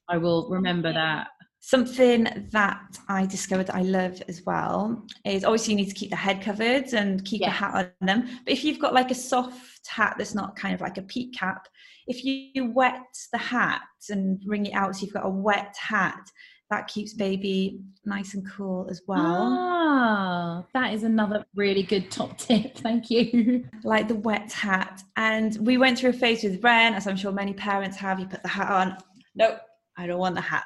I 0.10 0.18
will 0.18 0.50
remember 0.50 0.92
that. 0.92 1.28
Something 1.64 2.48
that 2.52 2.98
I 3.08 3.26
discovered 3.28 3.70
I 3.70 3.84
love 3.84 4.22
as 4.28 4.44
well 4.46 5.06
is 5.26 5.44
obviously 5.46 5.74
you 5.74 5.78
need 5.78 5.90
to 5.90 5.96
keep 5.96 6.10
the 6.10 6.16
head 6.16 6.42
covered 6.42 6.94
and 6.94 7.24
keep 7.24 7.42
yeah. 7.42 7.48
the 7.50 7.54
hat 7.54 7.94
on 8.02 8.08
them. 8.08 8.40
But 8.44 8.54
if 8.54 8.64
you've 8.64 8.80
got 8.80 8.96
like 8.96 9.12
a 9.12 9.16
soft 9.16 9.88
hat 9.88 10.16
that's 10.18 10.34
not 10.34 10.56
kind 10.56 10.74
of 10.74 10.82
like 10.82 10.98
a 10.98 11.04
peak 11.04 11.34
cap, 11.34 11.68
if 12.08 12.26
you 12.26 12.72
wet 12.72 13.16
the 13.32 13.38
hat 13.38 13.82
and 14.10 14.42
wring 14.46 14.66
it 14.66 14.74
out 14.74 14.96
so 14.96 15.06
you've 15.06 15.14
got 15.14 15.26
a 15.26 15.30
wet 15.30 15.76
hat, 15.80 16.20
that 16.72 16.88
keeps 16.88 17.14
baby 17.14 17.80
nice 18.06 18.34
and 18.34 18.50
cool 18.50 18.88
as 18.90 19.02
well. 19.06 19.20
Ah, 19.22 20.64
that 20.74 20.94
is 20.94 21.04
another 21.04 21.46
really 21.54 21.84
good 21.84 22.10
top 22.10 22.38
tip. 22.38 22.78
Thank 22.78 23.12
you. 23.12 23.66
Like 23.84 24.08
the 24.08 24.16
wet 24.16 24.52
hat. 24.52 25.04
And 25.18 25.56
we 25.60 25.78
went 25.78 26.00
through 26.00 26.12
a 26.12 26.14
phase 26.14 26.44
with 26.44 26.64
Ren, 26.64 26.94
as 26.94 27.08
I'm 27.08 27.18
sure 27.18 27.32
many 27.32 27.54
parents 27.54 27.98
have. 27.98 28.20
You 28.20 28.26
put 28.26 28.42
the 28.42 28.50
hat 28.50 28.72
on. 28.72 28.98
Nope, 29.36 29.60
I 29.98 30.08
don't 30.08 30.20
want 30.20 30.36
the 30.36 30.42
hat. 30.42 30.64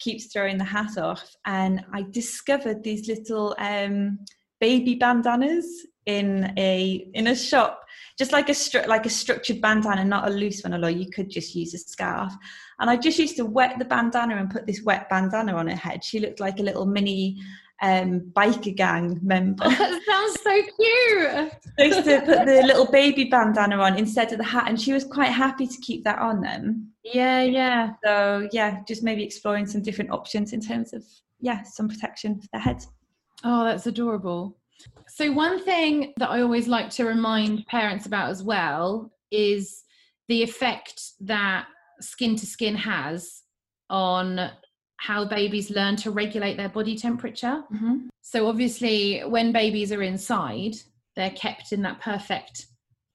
Keeps 0.00 0.32
throwing 0.32 0.58
the 0.58 0.64
hat 0.64 0.98
off. 0.98 1.36
And 1.46 1.84
I 1.92 2.02
discovered 2.10 2.82
these 2.82 3.08
little 3.08 3.54
um, 3.58 4.18
baby 4.60 4.94
bandanas 4.94 5.66
in 6.06 6.52
a 6.58 7.08
in 7.14 7.28
a 7.28 7.34
shop 7.34 7.82
just 8.18 8.32
like 8.32 8.48
a 8.48 8.52
stru- 8.52 8.86
like 8.86 9.06
a 9.06 9.10
structured 9.10 9.60
bandana 9.60 10.04
not 10.04 10.28
a 10.28 10.30
loose 10.30 10.62
one 10.62 10.74
although 10.74 10.86
you 10.86 11.08
could 11.10 11.30
just 11.30 11.54
use 11.54 11.72
a 11.72 11.78
scarf 11.78 12.32
and 12.78 12.90
i 12.90 12.96
just 12.96 13.18
used 13.18 13.36
to 13.36 13.46
wet 13.46 13.78
the 13.78 13.84
bandana 13.86 14.36
and 14.36 14.50
put 14.50 14.66
this 14.66 14.82
wet 14.82 15.08
bandana 15.08 15.54
on 15.54 15.66
her 15.66 15.76
head 15.76 16.04
she 16.04 16.20
looked 16.20 16.40
like 16.40 16.58
a 16.60 16.62
little 16.62 16.84
mini 16.84 17.40
um, 17.82 18.20
biker 18.34 18.74
gang 18.74 19.18
member. 19.22 19.64
Oh, 19.66 19.70
that 19.70 20.00
sounds 20.06 20.40
so 20.40 20.62
cute. 20.62 21.52
I 21.78 21.82
used 21.82 22.04
to 22.04 22.20
put 22.20 22.46
the 22.46 22.62
little 22.64 22.90
baby 22.90 23.24
bandana 23.24 23.76
on 23.76 23.96
instead 23.98 24.32
of 24.32 24.38
the 24.38 24.44
hat, 24.44 24.68
and 24.68 24.80
she 24.80 24.92
was 24.92 25.04
quite 25.04 25.30
happy 25.30 25.66
to 25.66 25.76
keep 25.80 26.04
that 26.04 26.18
on 26.18 26.40
them. 26.40 26.92
Yeah, 27.02 27.42
yeah. 27.42 27.92
So 28.04 28.48
yeah, 28.52 28.80
just 28.86 29.02
maybe 29.02 29.24
exploring 29.24 29.66
some 29.66 29.82
different 29.82 30.10
options 30.10 30.52
in 30.52 30.60
terms 30.60 30.92
of 30.92 31.04
yeah, 31.40 31.62
some 31.62 31.88
protection 31.88 32.40
for 32.40 32.48
the 32.52 32.58
head. 32.58 32.84
Oh, 33.44 33.64
that's 33.64 33.86
adorable. 33.86 34.56
So, 35.08 35.30
one 35.30 35.62
thing 35.62 36.14
that 36.16 36.30
I 36.30 36.40
always 36.40 36.66
like 36.66 36.90
to 36.90 37.04
remind 37.04 37.66
parents 37.66 38.06
about 38.06 38.30
as 38.30 38.42
well 38.42 39.12
is 39.30 39.82
the 40.28 40.42
effect 40.42 41.00
that 41.20 41.66
skin 42.00 42.36
to 42.36 42.46
skin 42.46 42.74
has 42.74 43.42
on 43.90 44.50
how 45.06 45.24
babies 45.24 45.70
learn 45.70 45.96
to 45.96 46.10
regulate 46.10 46.56
their 46.56 46.68
body 46.68 46.96
temperature. 46.96 47.62
Mm-hmm. 47.72 48.06
So, 48.22 48.46
obviously, 48.48 49.20
when 49.20 49.52
babies 49.52 49.92
are 49.92 50.02
inside, 50.02 50.74
they're 51.16 51.30
kept 51.30 51.72
in 51.72 51.82
that 51.82 52.00
perfect 52.00 52.66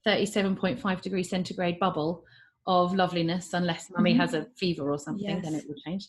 37.5 0.08 1.02
degree 1.02 1.24
centigrade 1.24 1.80
bubble 1.80 2.24
of 2.68 2.94
loveliness, 2.94 3.54
unless 3.54 3.90
mummy 3.96 4.14
Mhm. 4.14 4.18
has 4.18 4.34
a 4.34 4.46
fever 4.56 4.92
or 4.92 5.00
something, 5.00 5.42
then 5.42 5.56
it 5.56 5.66
will 5.68 5.76
change. 5.86 6.08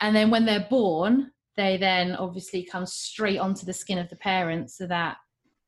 And 0.00 0.14
then 0.14 0.30
when 0.30 0.44
they're 0.44 0.68
born, 0.68 1.32
they 1.56 1.78
then 1.78 2.14
obviously 2.14 2.62
come 2.62 2.84
straight 2.84 3.38
onto 3.38 3.64
the 3.64 3.72
skin 3.72 3.98
of 3.98 4.08
the 4.10 4.16
parent 4.16 4.70
so 4.70 4.86
that 4.88 5.16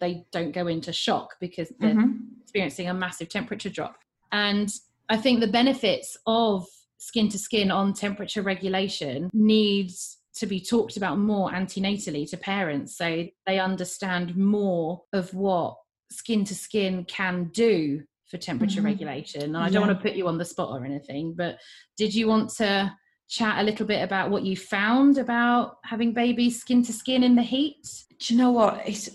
they 0.00 0.26
don't 0.30 0.52
go 0.52 0.66
into 0.66 0.92
shock 0.92 1.36
because 1.40 1.72
they're 1.80 1.94
Mm-hmm. 1.94 2.42
experiencing 2.42 2.88
a 2.88 2.94
massive 2.94 3.28
temperature 3.30 3.70
drop. 3.70 3.96
And 4.30 4.68
I 5.08 5.16
think 5.16 5.40
the 5.40 5.48
benefits 5.60 6.16
of 6.26 6.66
skin 6.98 7.28
to 7.30 7.38
skin 7.38 7.70
on 7.70 7.92
temperature 7.94 8.42
regulation 8.42 9.30
needs 9.32 10.18
to 10.34 10.46
be 10.46 10.60
talked 10.60 10.96
about 10.96 11.18
more 11.18 11.50
antenatally 11.50 12.28
to 12.28 12.36
parents 12.36 12.96
so 12.96 13.26
they 13.46 13.58
understand 13.58 14.36
more 14.36 15.02
of 15.12 15.32
what 15.34 15.76
skin 16.10 16.44
to 16.44 16.54
skin 16.54 17.04
can 17.04 17.50
do 17.52 18.02
for 18.30 18.36
temperature 18.36 18.80
Mhm. 18.82 18.84
regulation. 18.84 19.42
And 19.42 19.56
I 19.56 19.70
don't 19.70 19.80
Yeah. 19.82 19.88
want 19.88 19.98
to 19.98 20.02
put 20.08 20.16
you 20.16 20.28
on 20.28 20.38
the 20.38 20.44
spot 20.44 20.70
or 20.70 20.84
anything, 20.84 21.32
but 21.34 21.58
did 21.96 22.14
you 22.14 22.28
want 22.28 22.50
to 22.56 22.94
chat 23.28 23.58
a 23.58 23.62
little 23.62 23.86
bit 23.86 24.02
about 24.02 24.30
what 24.30 24.44
you 24.44 24.56
found 24.56 25.18
about 25.18 25.78
having 25.84 26.12
babies 26.12 26.60
skin 26.60 26.82
to 26.84 26.92
skin 26.92 27.22
in 27.22 27.34
the 27.34 27.42
heat? 27.42 28.04
Do 28.18 28.34
you 28.34 28.38
know 28.38 28.52
what? 28.52 28.86
It's 28.86 29.10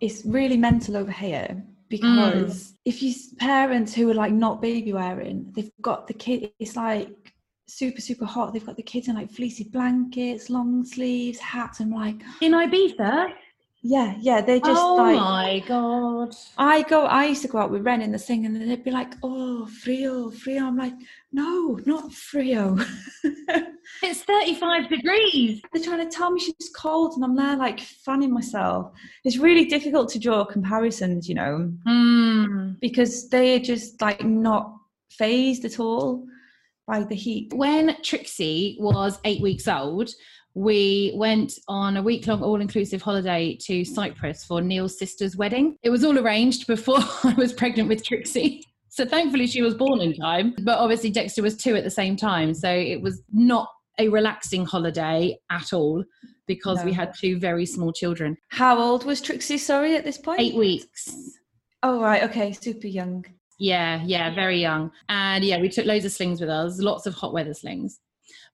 it's 0.00 0.24
really 0.24 0.56
mental 0.56 0.96
over 0.96 1.12
here 1.12 1.64
Mm. 2.00 2.32
because 2.42 2.74
if 2.84 3.02
you 3.02 3.14
parents 3.38 3.94
who 3.94 4.10
are 4.10 4.14
like 4.14 4.32
not 4.32 4.62
baby 4.62 4.92
wearing, 4.92 5.52
they've 5.54 5.70
got 5.80 6.06
the 6.06 6.14
kid. 6.14 6.52
It's 6.58 6.76
like 6.76 7.08
super 7.68 8.00
super 8.00 8.24
hot. 8.24 8.52
They've 8.52 8.64
got 8.64 8.76
the 8.76 8.82
kids 8.82 9.08
in 9.08 9.16
like 9.16 9.30
fleecy 9.30 9.64
blankets, 9.64 10.50
long 10.50 10.84
sleeves, 10.84 11.38
hats. 11.38 11.80
I'm 11.80 11.90
like, 11.90 12.20
In 12.40 12.52
Ibiza? 12.52 13.32
Yeah, 13.84 14.14
yeah. 14.20 14.40
They're 14.40 14.60
just 14.60 14.80
oh 14.80 14.94
like. 14.94 15.16
my 15.16 15.62
god. 15.66 16.34
I 16.56 16.82
go. 16.82 17.04
I 17.06 17.24
used 17.26 17.42
to 17.42 17.48
go 17.48 17.58
out 17.58 17.70
with 17.72 17.82
Ren 17.84 18.00
in 18.00 18.12
the 18.12 18.18
thing, 18.18 18.46
and 18.46 18.54
then 18.54 18.68
they'd 18.68 18.84
be 18.84 18.92
like, 18.92 19.14
"Oh, 19.24 19.66
frio, 19.66 20.30
frio." 20.30 20.66
I'm 20.66 20.76
like, 20.76 20.94
"No, 21.32 21.80
not 21.84 22.12
frio." 22.12 22.78
It's 24.04 24.22
35 24.22 24.88
degrees. 24.88 25.60
They're 25.72 25.82
trying 25.82 26.08
to 26.08 26.16
tell 26.16 26.30
me 26.30 26.40
she's 26.40 26.70
cold, 26.74 27.14
and 27.14 27.24
I'm 27.24 27.36
there 27.36 27.56
like 27.56 27.80
fanning 27.80 28.32
myself. 28.32 28.92
It's 29.24 29.36
really 29.38 29.64
difficult 29.66 30.08
to 30.10 30.18
draw 30.18 30.44
comparisons, 30.44 31.28
you 31.28 31.34
know, 31.34 31.72
Mm. 31.86 32.78
because 32.80 33.28
they 33.28 33.54
are 33.56 33.60
just 33.60 34.00
like 34.00 34.24
not 34.24 34.74
fazed 35.10 35.64
at 35.64 35.78
all 35.78 36.24
by 36.86 37.02
the 37.04 37.14
heat. 37.14 37.52
When 37.54 37.96
Trixie 38.02 38.76
was 38.80 39.18
eight 39.24 39.42
weeks 39.42 39.68
old, 39.68 40.10
we 40.54 41.12
went 41.14 41.54
on 41.68 41.96
a 41.96 42.02
week 42.02 42.26
long 42.26 42.42
all 42.42 42.60
inclusive 42.60 43.02
holiday 43.02 43.56
to 43.62 43.84
Cyprus 43.84 44.44
for 44.44 44.60
Neil's 44.60 44.98
sister's 44.98 45.36
wedding. 45.36 45.76
It 45.82 45.90
was 45.90 46.04
all 46.04 46.18
arranged 46.18 46.66
before 46.66 46.98
I 47.24 47.34
was 47.36 47.52
pregnant 47.52 47.88
with 47.88 48.04
Trixie. 48.04 48.64
So 48.88 49.06
thankfully 49.06 49.46
she 49.46 49.62
was 49.62 49.74
born 49.74 50.00
in 50.00 50.14
time. 50.14 50.54
But 50.62 50.78
obviously 50.78 51.10
Dexter 51.10 51.42
was 51.42 51.56
two 51.56 51.74
at 51.76 51.84
the 51.84 51.90
same 51.90 52.16
time. 52.16 52.52
So 52.52 52.70
it 52.70 53.00
was 53.00 53.22
not 53.32 53.68
a 53.98 54.08
relaxing 54.08 54.66
holiday 54.66 55.38
at 55.50 55.72
all 55.72 56.04
because 56.46 56.84
we 56.84 56.92
had 56.92 57.14
two 57.18 57.38
very 57.38 57.64
small 57.64 57.92
children. 57.92 58.36
How 58.48 58.78
old 58.78 59.04
was 59.04 59.20
Trixie? 59.20 59.58
Sorry, 59.58 59.96
at 59.96 60.04
this 60.04 60.18
point. 60.18 60.40
Eight 60.40 60.54
weeks. 60.54 61.14
Oh 61.82 62.00
right, 62.00 62.22
okay, 62.24 62.52
super 62.52 62.86
young. 62.86 63.24
Yeah, 63.58 64.02
yeah, 64.04 64.34
very 64.34 64.60
young. 64.60 64.90
And 65.08 65.44
yeah, 65.44 65.60
we 65.60 65.68
took 65.68 65.86
loads 65.86 66.04
of 66.04 66.12
slings 66.12 66.40
with 66.40 66.50
us, 66.50 66.80
lots 66.80 67.06
of 67.06 67.14
hot 67.14 67.32
weather 67.32 67.54
slings. 67.54 68.00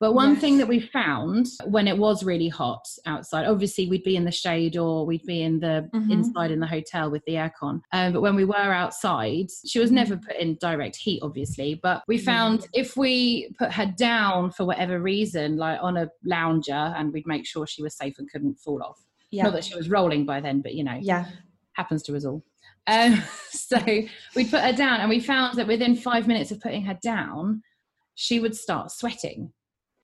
But 0.01 0.12
one 0.14 0.32
Yes. 0.34 0.40
thing 0.40 0.59
that 0.59 0.68
we 0.68 0.78
found 0.78 1.49
when 1.64 1.88
it 1.88 1.99
was 1.99 2.22
really 2.24 2.49
hot 2.49 2.86
outside, 3.05 3.46
obviously 3.46 3.88
we'd 3.88 4.05
be 4.05 4.14
in 4.14 4.24
the 4.24 4.30
shade 4.30 4.76
or 4.76 5.05
we'd 5.05 5.24
be 5.26 5.42
in 5.42 5.59
the 5.59 5.90
Mhm. 5.92 6.11
inside 6.12 6.53
in 6.53 6.61
the 6.61 6.66
hotel 6.68 7.11
with 7.11 7.24
the 7.24 7.32
aircon. 7.34 7.80
Um, 7.92 8.12
but 8.12 8.20
when 8.20 8.36
we 8.36 8.44
were 8.44 8.55
outside, 8.55 9.49
she 9.66 9.80
was 9.80 9.90
Mhm. 9.90 9.94
never 9.94 10.16
put 10.16 10.36
in 10.36 10.55
direct 10.61 10.94
heat, 10.96 11.20
obviously. 11.22 11.74
But 11.74 12.05
we 12.07 12.16
Yeah. 12.16 12.22
found 12.24 12.66
if 12.74 12.96
we 12.96 13.51
put 13.59 13.72
her 13.72 13.86
down 13.86 14.53
for 14.53 14.64
whatever 14.64 15.01
reason, 15.01 15.57
like 15.57 15.80
on 15.82 15.96
a 15.96 16.09
lounger, 16.24 16.94
and 16.96 17.12
we'd 17.12 17.26
make 17.26 17.44
sure 17.44 17.66
she 17.66 17.82
was 17.82 17.96
safe 17.96 18.18
and 18.20 18.30
couldn't 18.30 18.55
fall 18.61 18.80
off. 18.82 19.01
Yeah. 19.32 19.44
Not 19.44 19.55
that 19.55 19.64
she 19.64 19.74
was 19.74 19.90
rolling 19.90 20.24
by 20.24 20.40
then, 20.40 20.61
but 20.61 20.74
you 20.74 20.84
know 20.84 20.99
yeah. 21.03 21.26
happens 21.72 22.03
to 22.05 22.14
us 22.16 22.24
all. 22.24 22.44
Um, 22.86 23.14
so 23.51 23.78
we 24.36 24.44
put 24.44 24.61
her 24.62 24.72
down, 24.72 25.01
and 25.01 25.11
we 25.11 25.18
found 25.20 25.59
that 25.59 25.66
within 25.66 25.96
five 25.96 26.28
minutes 26.28 26.53
of 26.53 26.61
putting 26.61 26.82
her 26.84 26.99
down, 27.03 27.62
she 28.14 28.40
would 28.40 28.57
start 28.57 28.90
sweating, 28.90 29.53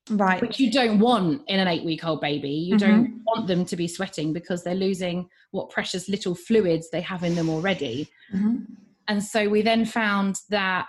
Right. 0.09 0.39
which 0.41 0.59
you 0.59 0.71
don't 0.71 0.99
want 0.99 1.41
in 1.47 1.59
an 1.59 1.67
eight 1.67 1.83
week 1.83 2.05
old 2.05 2.21
baby. 2.21 2.49
You 2.51 2.77
don't 2.77 3.21
want 3.25 3.47
them 3.47 3.65
to 3.65 3.75
be 3.75 3.87
sweating 3.87 4.33
because 4.33 4.63
they're 4.63 4.75
losing 4.75 5.27
what 5.51 5.71
precious 5.71 6.07
little 6.07 6.35
fluids 6.35 6.89
they 6.91 7.01
have 7.01 7.23
in 7.23 7.33
them 7.35 7.49
already. 7.49 8.07
Mhm. 8.33 8.65
And 9.07 9.23
so 9.23 9.49
we 9.49 9.61
then 9.63 9.83
found 9.85 10.35
that 10.49 10.85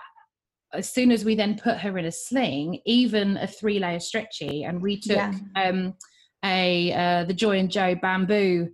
as 0.73 0.91
soon 0.91 1.11
as 1.11 1.25
we 1.25 1.33
then 1.33 1.57
put 1.57 1.77
her 1.77 1.97
in 1.97 2.05
a 2.05 2.11
sling, 2.11 2.79
even 2.85 3.37
a 3.37 3.47
three 3.47 3.79
layer 3.79 3.99
stretchy, 3.99 4.63
and 4.65 4.81
we 4.81 4.99
took 4.99 5.15
Yeah. 5.17 5.33
um, 5.55 5.95
a 6.45 6.93
uh, 6.93 7.23
the 7.23 7.33
Joy 7.33 7.57
and 7.57 7.71
Joe 7.71 7.95
bamboo 7.95 8.69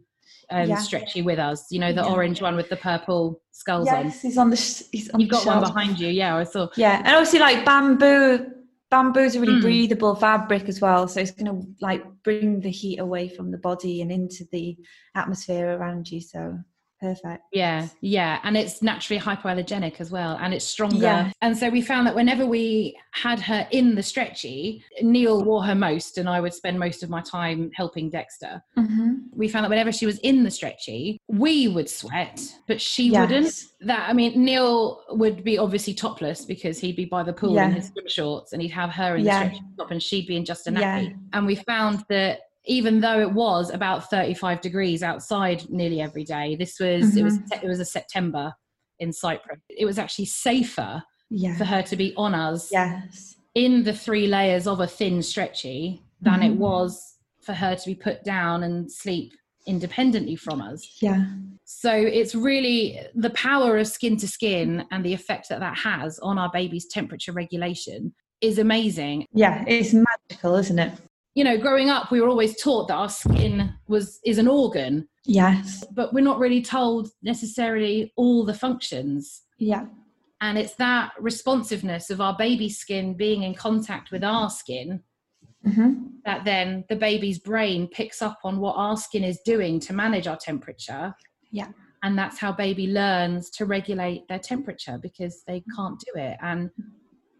um, 0.49 0.67
Yeah. 0.69 0.75
stretchy 0.77 1.21
with 1.21 1.39
us. 1.39 1.67
You 1.71 1.79
know, 1.79 1.93
the 1.93 2.01
Yeah. 2.01 2.11
orange 2.11 2.41
one 2.41 2.55
with 2.57 2.67
the 2.69 2.75
purple 2.75 3.41
skulls 3.51 3.87
on. 3.87 4.05
Yes, 4.05 4.21
he's 4.21 4.37
on 4.37 4.49
the. 4.49 4.57
sh- 4.57 4.83
He's 4.91 5.09
on 5.11 5.19
You've 5.21 5.29
the 5.29 5.37
got 5.37 5.45
one 5.45 5.59
behind 5.61 5.99
you. 5.99 6.09
Yeah, 6.09 6.35
I 6.35 6.43
saw. 6.43 6.67
Yeah, 6.75 6.97
and 6.97 7.15
obviously 7.15 7.39
like 7.39 7.63
bamboo. 7.63 8.47
Bamboo's 8.93 9.35
a 9.35 9.39
really 9.39 9.53
Mm. 9.59 9.61
breathable 9.61 10.15
fabric 10.15 10.69
as 10.69 10.79
well, 10.79 11.07
so 11.07 11.19
it's 11.19 11.31
going 11.31 11.51
to 11.53 11.67
like 11.81 12.03
bring 12.23 12.59
the 12.59 12.69
heat 12.69 12.99
away 12.99 13.27
from 13.27 13.49
the 13.51 13.57
body 13.57 14.01
and 14.01 14.11
into 14.11 14.45
the 14.51 14.77
atmosphere 15.15 15.75
around 15.77 16.11
you. 16.11 16.21
So 16.21 16.59
perfect. 17.04 17.43
Yeah, 17.51 17.88
yeah, 18.01 18.39
and 18.43 18.56
it's 18.56 18.82
naturally 18.82 19.20
hypoallergenic 19.20 19.99
as 19.99 20.10
well, 20.12 20.38
and 20.41 20.54
it's 20.54 20.66
stronger. 20.66 20.97
Yeah. 20.97 21.32
And 21.41 21.58
so 21.58 21.70
we 21.70 21.82
found 21.82 22.08
that 22.08 22.16
whenever 22.16 22.45
we 22.45 22.97
had 23.12 23.39
her 23.41 23.68
in 23.72 23.95
the 23.95 24.04
stretchy, 24.04 24.84
Neil 25.01 25.43
wore 25.43 25.64
her 25.64 25.76
most, 25.76 26.18
and 26.18 26.30
I 26.30 26.39
would 26.39 26.54
spend 26.54 26.80
most 26.80 27.04
of 27.04 27.10
my 27.10 27.22
time 27.22 27.72
helping 27.76 28.10
Dexter. 28.10 28.64
Mm-hmm. 28.78 29.14
We 29.34 29.47
found 29.49 29.66
that 29.66 29.70
whenever 29.70 29.91
she 29.91 30.06
was 30.06 30.20
in 30.20 30.43
the 30.43 30.51
stretchy, 30.51 31.18
we 31.28 31.68
would 31.68 31.89
sweat, 31.89 32.39
but 32.68 32.80
she 32.80 33.12
wouldn't. 33.12 33.66
That 33.82 34.10
I 34.10 34.14
mean, 34.14 34.43
Neil 34.43 35.04
would 35.10 35.43
be 35.43 35.58
obviously 35.58 35.93
topless 35.93 36.45
because 36.45 36.80
he'd 36.80 36.95
be 36.95 37.06
by 37.06 37.24
the 37.24 37.34
pool 37.34 37.58
in 37.58 37.74
his 37.74 37.88
swim 37.88 38.08
shorts, 38.08 38.54
and 38.54 38.62
he'd 38.62 38.70
have 38.70 38.91
her 38.91 39.18
in 39.18 39.26
Yeah. 39.26 39.43
the 39.43 39.56
stretchy 39.56 39.66
top, 39.78 39.91
and 39.91 40.01
she'd 40.01 40.28
be 40.28 40.38
in 40.38 40.45
just 40.45 40.68
a 40.68 40.72
Yeah. 40.72 40.99
nappy. 41.01 41.16
And 41.34 41.45
we 41.45 41.56
found 41.56 42.06
that 42.10 42.39
even 42.66 43.01
though 43.01 43.20
it 43.20 43.32
was 43.34 43.70
about 43.70 44.09
35 44.09 44.61
degrees 44.61 45.03
outside 45.03 45.70
nearly 45.70 46.01
every 46.01 46.24
day, 46.24 46.55
this 46.55 46.80
was 46.80 47.16
it 47.18 47.24
was 47.24 47.38
Mm-hmm. 47.39 47.66
it 47.66 47.68
was 47.68 47.80
a 47.80 47.86
September 47.86 48.53
in 48.99 49.11
Cyprus. 49.11 49.59
It 49.70 49.86
was 49.86 49.99
actually 49.99 50.26
safer 50.26 51.03
Yeah. 51.30 51.57
for 51.57 51.66
her 51.66 51.82
to 51.84 51.95
be 51.95 52.14
on 52.16 52.34
us 52.36 52.72
Yes. 52.72 53.36
in 53.55 53.84
the 53.84 53.93
three 53.93 54.28
layers 54.28 54.68
of 54.68 54.80
a 54.80 54.88
thin 54.88 55.22
stretchy 55.24 56.01
than 56.22 56.41
it 56.41 56.53
Mhm. 56.53 56.57
was 56.57 57.16
for 57.41 57.53
her 57.53 57.76
to 57.76 57.86
be 57.86 57.95
put 57.95 58.24
down 58.24 58.64
and 58.64 58.89
sleep 58.91 59.34
independently 59.66 60.36
from 60.36 60.61
us. 60.61 60.97
Yeah. 61.01 61.26
So 61.66 61.91
it's 61.93 62.36
really 62.36 62.99
the 63.16 63.30
power 63.32 63.78
of 63.78 63.88
skin 63.88 64.18
to 64.18 64.28
skin 64.28 64.86
and 64.91 65.03
the 65.05 65.14
effect 65.14 65.49
that 65.49 65.59
that 65.61 65.78
has 65.78 66.20
on 66.20 66.38
our 66.38 66.49
baby's 66.51 66.86
temperature 66.86 67.32
regulation 67.32 68.14
is 68.41 68.57
amazing. 68.59 69.26
Yeah, 69.34 69.64
it's 69.68 69.93
magical, 69.93 70.55
isn't 70.55 70.80
it? 70.80 70.91
You 71.36 71.43
know, 71.43 71.57
growing 71.57 71.89
up, 71.89 72.11
we 72.11 72.21
were 72.21 72.27
always 72.27 72.61
taught 72.61 72.88
that 72.89 72.95
our 72.95 73.09
skin 73.09 73.73
was 73.88 74.19
is 74.23 74.38
an 74.38 74.47
organ, 74.47 75.07
Yes. 75.25 75.84
but 75.91 76.13
we're 76.13 76.21
not 76.23 76.39
really 76.39 76.61
told 76.61 77.09
necessarily 77.23 78.13
all 78.15 78.45
the 78.45 78.53
functions. 78.53 79.41
Yeah. 79.57 79.86
And 80.41 80.57
it's 80.57 80.75
that 80.75 81.13
responsiveness 81.19 82.09
of 82.09 82.21
our 82.21 82.36
baby 82.38 82.69
skin 82.69 83.15
being 83.15 83.43
in 83.43 83.55
contact 83.55 84.11
with 84.11 84.23
our 84.23 84.49
skin 84.49 85.03
hmm 85.63 85.93
that 86.25 86.45
then 86.45 86.86
the 86.88 86.95
baby's 86.95 87.38
brain 87.39 87.86
picks 87.88 88.21
up 88.21 88.39
on 88.45 88.59
what 88.59 88.75
our 88.77 88.95
skin 88.95 89.25
is 89.25 89.39
doing 89.45 89.77
to 89.77 89.91
manage 89.91 90.25
our 90.25 90.38
temperature. 90.38 91.13
Yeah. 91.51 91.67
And 92.01 92.17
that's 92.17 92.39
how 92.39 92.53
baby 92.53 92.88
learns 92.88 93.49
to 93.51 93.65
regulate 93.65 94.27
their 94.29 94.39
temperature 94.39 94.97
because 95.01 95.43
they 95.47 95.63
can't 95.75 95.99
do 95.99 96.21
it. 96.21 96.38
And 96.41 96.69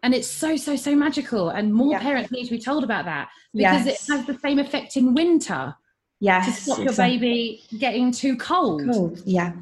and 0.04 0.14
it's 0.14 0.28
so, 0.28 0.56
so, 0.58 0.76
so 0.76 0.96
magical. 0.96 1.50
And 1.50 1.74
more 1.74 1.92
Yeah. 1.94 2.00
parents 2.00 2.32
need 2.32 2.44
to 2.46 2.52
be 2.52 2.60
told 2.60 2.84
about 2.84 3.06
that 3.06 3.30
because 3.54 3.86
Yes. 3.86 4.08
it 4.10 4.12
has 4.14 4.26
the 4.28 4.38
same 4.40 4.60
effect 4.60 4.98
in 4.98 5.14
winter 5.14 5.74
Yeah. 6.20 6.44
to 6.46 6.52
stop 6.52 6.78
your 6.80 6.90
exactly. 6.90 7.18
baby 7.18 7.64
getting 7.80 8.12
too 8.12 8.36
cold. 8.38 8.84
Cool. 8.92 9.16
Yeah. 9.26 9.54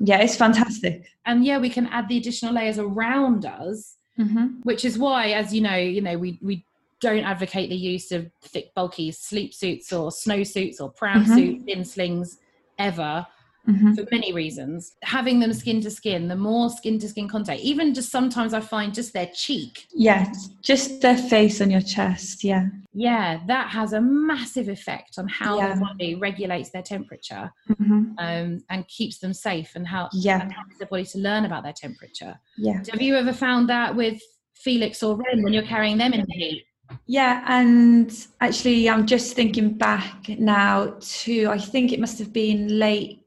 Yeah, 0.00 0.18
it's 0.18 0.34
fantastic. 0.36 1.06
And 1.26 1.44
yeah, 1.44 1.58
we 1.58 1.68
can 1.68 1.86
add 1.88 2.08
the 2.08 2.16
additional 2.16 2.54
layers 2.54 2.78
around 2.78 3.44
us 3.46 3.96
Mm-hmm. 4.18 4.60
which 4.64 4.84
is 4.84 4.98
why 4.98 5.30
as 5.30 5.54
you 5.54 5.62
know 5.62 5.74
you 5.74 6.02
know 6.02 6.18
we 6.18 6.38
we 6.42 6.66
don't 7.00 7.24
advocate 7.24 7.70
the 7.70 7.74
use 7.76 8.12
of 8.12 8.30
thick 8.42 8.66
bulky 8.74 9.10
sleep 9.10 9.54
suits 9.54 9.90
or 9.90 10.12
snow 10.12 10.42
suits 10.42 10.82
or 10.82 10.90
pram 10.90 11.24
Mhm. 11.24 11.34
suits 11.34 11.64
in 11.66 11.82
slings 11.82 12.36
ever 12.78 13.26
Mm-hmm. 13.68 13.94
for 13.94 14.04
many 14.10 14.32
reasons 14.32 14.96
having 15.04 15.38
them 15.38 15.52
skin 15.52 15.80
to 15.82 15.90
skin 15.90 16.26
the 16.26 16.34
more 16.34 16.68
skin 16.68 16.98
to 16.98 17.08
skin 17.08 17.28
contact 17.28 17.60
even 17.60 17.94
just 17.94 18.10
sometimes 18.10 18.54
i 18.54 18.60
find 18.60 18.92
just 18.92 19.12
their 19.12 19.28
cheek 19.32 19.86
Yeah, 19.94 20.32
just 20.62 21.00
their 21.00 21.16
face 21.16 21.60
on 21.60 21.70
your 21.70 21.80
chest. 21.80 22.42
Yeah. 22.42 22.66
yeah 22.92 23.38
that 23.46 23.68
has 23.68 23.92
a 23.92 24.00
massive 24.00 24.68
effect 24.68 25.16
on 25.16 25.28
how 25.28 25.58
Yeah. 25.58 25.74
the 25.74 25.80
body 25.80 26.16
regulates 26.16 26.70
their 26.70 26.82
temperature 26.82 27.52
Mm-hmm. 27.70 28.02
um, 28.18 28.58
and 28.68 28.88
keeps 28.88 29.18
them 29.20 29.32
safe 29.32 29.70
and 29.76 29.86
how 29.86 30.08
Yeah. 30.12 30.42
and 30.42 30.52
helps 30.52 30.78
the 30.78 30.86
body 30.86 31.04
to 31.04 31.18
learn 31.18 31.44
about 31.44 31.62
their 31.62 31.72
temperature 31.84 32.34
Yeah. 32.58 32.80
have 32.90 33.00
you 33.00 33.14
ever 33.14 33.32
found 33.32 33.68
that 33.68 33.94
with 33.94 34.20
felix 34.56 35.04
or 35.04 35.14
ren 35.16 35.40
when 35.44 35.52
you're 35.52 35.62
carrying 35.62 35.98
them 35.98 36.12
in 36.14 36.26
the 36.26 36.34
heat 36.34 36.64
Yeah, 37.06 37.42
and 37.46 38.10
actually, 38.40 38.86
I'm 38.90 39.06
just 39.06 39.34
thinking 39.34 39.78
back 39.78 40.28
now 40.28 40.96
to 41.22 41.46
I 41.48 41.58
think 41.58 41.90
it 41.92 42.00
must 42.00 42.18
have 42.18 42.32
been 42.34 42.78
late, 42.78 43.21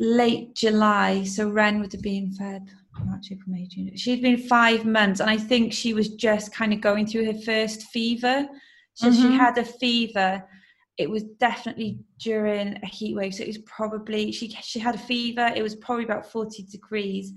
late 0.00 0.54
July. 0.54 1.24
So 1.24 1.48
Ren 1.48 1.80
would 1.80 1.92
have 1.92 2.02
been 2.02 2.30
Feb, 2.32 2.66
March, 3.04 3.26
April, 3.32 3.48
May, 3.50 3.66
June. 3.66 3.96
She'd 3.96 4.22
been 4.22 4.36
five 4.38 4.84
months, 4.84 5.20
and 5.20 5.30
I 5.30 5.36
think 5.36 5.72
she 5.72 5.94
was 5.94 6.08
just 6.10 6.52
kind 6.54 6.72
of 6.72 6.80
going 6.80 7.06
through 7.06 7.26
her 7.26 7.38
first 7.40 7.82
fever. 7.84 8.46
So 8.94 9.12
she 9.12 9.28
Mhm. 9.28 9.36
had 9.36 9.58
a 9.58 9.64
fever. 9.64 10.44
It 10.96 11.08
was 11.08 11.22
definitely 11.22 12.00
during 12.18 12.76
a 12.82 12.86
heat 12.86 13.14
wave, 13.14 13.32
so 13.34 13.44
it 13.44 13.46
was 13.48 13.58
probably 13.58 14.32
she 14.32 14.48
she 14.62 14.80
had 14.80 14.96
a 14.96 14.98
fever. 14.98 15.52
It 15.54 15.62
was 15.62 15.76
probably 15.76 16.04
about 16.04 16.30
forty 16.30 16.64
degrees. 16.64 17.32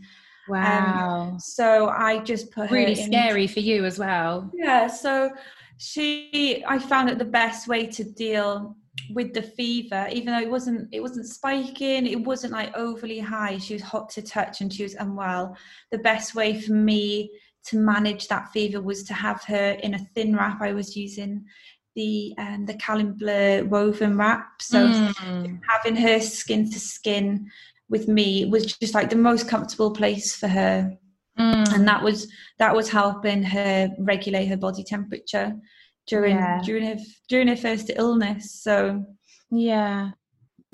wow 0.49 1.37
So 1.39 1.89
I 1.89 2.17
just 2.19 2.49
put 2.51 2.69
her 2.69 2.75
really 2.75 2.99
in- 2.99 3.05
scary 3.11 3.45
for 3.47 3.59
you 3.59 3.85
as 3.85 3.99
well. 3.99 4.51
yeah, 4.55 4.87
so 4.87 5.29
she 5.77 6.63
I 6.67 6.79
found 6.79 7.09
it 7.09 7.19
the 7.19 7.25
best 7.25 7.67
way 7.67 7.85
to 7.85 8.03
deal 8.03 8.75
with 9.13 9.33
the 9.33 9.41
fever, 9.41 10.07
even 10.11 10.33
though 10.33 10.39
it 10.41 10.49
wasn't 10.49 10.89
it 10.91 11.01
wasn't 11.01 11.27
spiking, 11.27 12.07
it 12.07 12.23
wasn't 12.23 12.53
like 12.53 12.75
overly 12.75 13.19
high. 13.19 13.57
She 13.57 13.73
was 13.73 13.83
hot 13.83 14.09
to 14.11 14.21
touch 14.21 14.61
and 14.61 14.71
she 14.73 14.83
was 14.83 14.95
unwell. 14.95 15.55
The 15.91 15.97
best 15.99 16.35
way 16.35 16.59
for 16.59 16.73
me 16.73 17.31
to 17.65 17.77
manage 17.77 18.27
that 18.27 18.51
fever 18.51 18.81
was 18.81 19.03
to 19.03 19.13
have 19.13 19.43
her 19.43 19.71
in 19.83 19.93
a 19.93 19.99
thin 20.15 20.35
wrap. 20.35 20.61
I 20.61 20.73
was 20.73 20.95
using 20.95 21.45
the 21.95 22.33
um 22.37 22.65
the 22.65 22.75
Calin 22.75 23.13
Bleu 23.13 23.65
woven 23.65 24.17
wrap. 24.17 24.61
So 24.61 24.87
Mm. 24.87 25.59
having 25.69 25.95
her 25.95 26.19
skin 26.19 26.69
to 26.71 26.79
skin 26.79 27.49
with 27.89 28.07
me 28.07 28.45
was 28.45 28.65
just 28.77 28.93
like 28.93 29.09
the 29.09 29.15
most 29.15 29.47
comfortable 29.49 29.91
place 29.91 30.35
for 30.35 30.47
her 30.47 30.91
Mm. 31.39 31.73
and 31.73 31.87
that 31.87 32.03
was 32.03 32.27
that 32.59 32.75
was 32.75 32.89
helping 32.89 33.41
her 33.41 33.89
regulate 33.99 34.47
her 34.47 34.57
body 34.57 34.83
temperature 34.83 35.55
during 36.07 36.35
Yeah. 36.35 36.59
during 36.63 36.85
her 36.85 36.97
during 37.29 37.47
her 37.47 37.55
first 37.55 37.91
illness 37.95 38.51
so 38.63 39.03
yeah. 39.51 40.11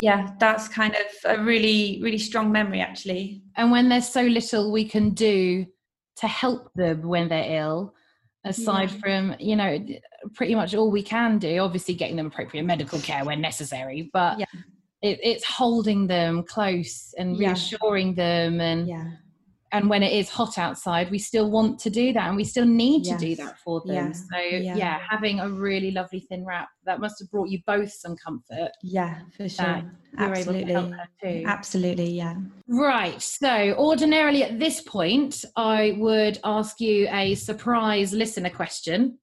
yeah 0.01 0.31
that's 0.39 0.67
kind 0.67 0.95
of 0.95 1.37
a 1.37 1.43
really 1.43 1.99
really 2.03 2.17
strong 2.17 2.51
memory 2.51 2.79
actually 2.81 3.41
And 3.55 3.71
when 3.71 3.89
there's 3.89 4.07
so 4.09 4.21
little 4.21 4.71
we 4.71 4.85
can 4.85 5.11
do 5.11 5.65
to 6.17 6.27
help 6.27 6.71
them 6.75 7.01
when 7.07 7.29
they're 7.29 7.59
ill, 7.61 7.93
aside 8.43 8.89
Yeah. 8.91 8.97
from, 8.99 9.35
you 9.39 9.55
know, 9.55 9.77
pretty 10.33 10.55
much 10.55 10.73
all 10.73 10.89
we 10.89 11.03
can 11.03 11.37
do, 11.37 11.59
obviously 11.59 11.93
getting 11.93 12.15
them 12.15 12.25
appropriate 12.27 12.63
medical 12.63 12.99
care 12.99 13.23
when 13.23 13.39
necessary, 13.39 14.09
but 14.13 14.39
Yeah. 14.39 14.45
it, 15.03 15.19
it's 15.21 15.45
holding 15.45 16.07
them 16.07 16.43
close 16.43 17.13
and 17.19 17.37
Yeah. 17.37 17.49
reassuring 17.49 18.15
them 18.15 18.59
and 18.61 18.87
yeah 18.87 19.11
and 19.71 19.89
when 19.89 20.01
it 20.03 20.13
is 20.13 20.29
hot 20.29 20.57
outside 20.57 21.09
we 21.11 21.19
still 21.19 21.51
want 21.51 21.79
to 21.79 21.89
do 21.89 22.13
that 22.13 22.27
and 22.27 22.35
we 22.35 22.43
still 22.43 22.65
need 22.65 23.03
to 23.03 23.17
do 23.17 23.35
that 23.35 23.57
for 23.59 23.81
them 23.85 23.95
Yeah. 23.95 24.11
so 24.11 24.37
Yeah. 24.39 24.75
yeah. 24.75 24.99
having 25.09 25.39
a 25.39 25.49
really 25.49 25.91
lovely 25.91 26.21
thin 26.29 26.45
wrap 26.45 26.69
that 26.85 26.99
must 26.99 27.19
have 27.19 27.29
brought 27.31 27.49
you 27.49 27.59
both 27.67 27.91
some 27.91 28.15
comfort 28.15 28.71
yeah 28.83 29.19
for 29.35 29.47
sure 29.49 29.83
you're 30.17 30.35
able 30.35 30.53
to 30.53 30.63
help 30.65 30.91
absolutely 30.93 31.41
too 31.41 31.43
absolutely 31.45 32.11
yeah 32.11 32.35
right 32.67 33.21
so 33.21 33.73
ordinarily 33.77 34.43
at 34.43 34.59
this 34.59 34.81
point 34.81 35.43
i 35.55 35.95
would 35.97 36.39
ask 36.43 36.79
you 36.79 37.07
a 37.11 37.35
surprise 37.35 38.13
listener 38.13 38.49
question 38.49 39.17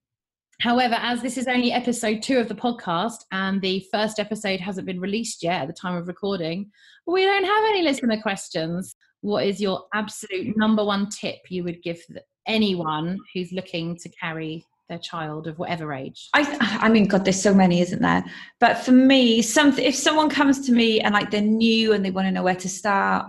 However, 0.60 0.94
as 1.00 1.20
this 1.20 1.36
is 1.36 1.48
only 1.48 1.72
episode 1.72 2.22
two 2.22 2.38
of 2.38 2.46
the 2.48 2.54
podcast 2.54 3.24
and 3.32 3.60
the 3.60 3.84
first 3.92 4.20
episode 4.20 4.60
hasn't 4.60 4.86
been 4.86 5.00
released 5.00 5.42
yet 5.42 5.62
at 5.62 5.66
the 5.66 5.74
time 5.74 5.96
of 5.96 6.06
recording, 6.06 6.70
we 7.06 7.24
don't 7.24 7.44
have 7.44 7.64
any 7.66 7.82
listener 7.82 8.20
questions. 8.22 8.94
What 9.24 9.46
is 9.46 9.58
your 9.58 9.86
absolute 9.94 10.54
number 10.54 10.84
one 10.84 11.08
tip 11.08 11.38
you 11.48 11.64
would 11.64 11.82
give 11.82 11.98
anyone 12.46 13.18
who's 13.32 13.52
looking 13.52 13.96
to 13.96 14.10
carry 14.10 14.66
their 14.90 14.98
child 14.98 15.46
of 15.46 15.58
whatever 15.58 15.94
age? 15.94 16.28
I, 16.34 16.78
I 16.82 16.90
mean, 16.90 17.08
God, 17.08 17.24
there's 17.24 17.40
so 17.40 17.54
many, 17.54 17.80
isn't 17.80 18.02
there? 18.02 18.22
But 18.60 18.74
for 18.74 18.92
me, 18.92 19.40
something 19.40 19.82
if 19.82 19.94
someone 19.94 20.28
comes 20.28 20.66
to 20.66 20.72
me 20.72 21.00
and 21.00 21.14
like 21.14 21.30
they're 21.30 21.40
new 21.40 21.94
and 21.94 22.04
they 22.04 22.10
want 22.10 22.26
to 22.26 22.32
know 22.32 22.42
where 22.42 22.54
to 22.54 22.68
start, 22.68 23.24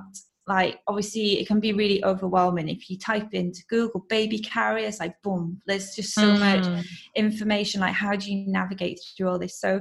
like 0.48 0.82
obviously 0.86 1.40
it 1.40 1.48
can 1.48 1.62
be 1.62 1.72
really 1.72 2.04
overwhelming 2.04 2.68
if 2.68 2.90
you 2.90 3.00
type 3.00 3.34
into 3.34 3.64
Google 3.70 4.06
baby 4.10 4.40
carriers, 4.40 5.00
like 5.00 5.16
boom, 5.24 5.62
there's 5.66 5.96
just 5.96 6.14
so 6.14 6.28
much 6.28 6.66
Mm. 6.66 6.86
information. 7.16 7.80
Like, 7.80 7.94
how 7.94 8.18
do 8.18 8.34
you 8.34 8.52
navigate 8.52 9.00
through 9.16 9.30
all 9.30 9.40
this? 9.40 9.62
So, 9.62 9.80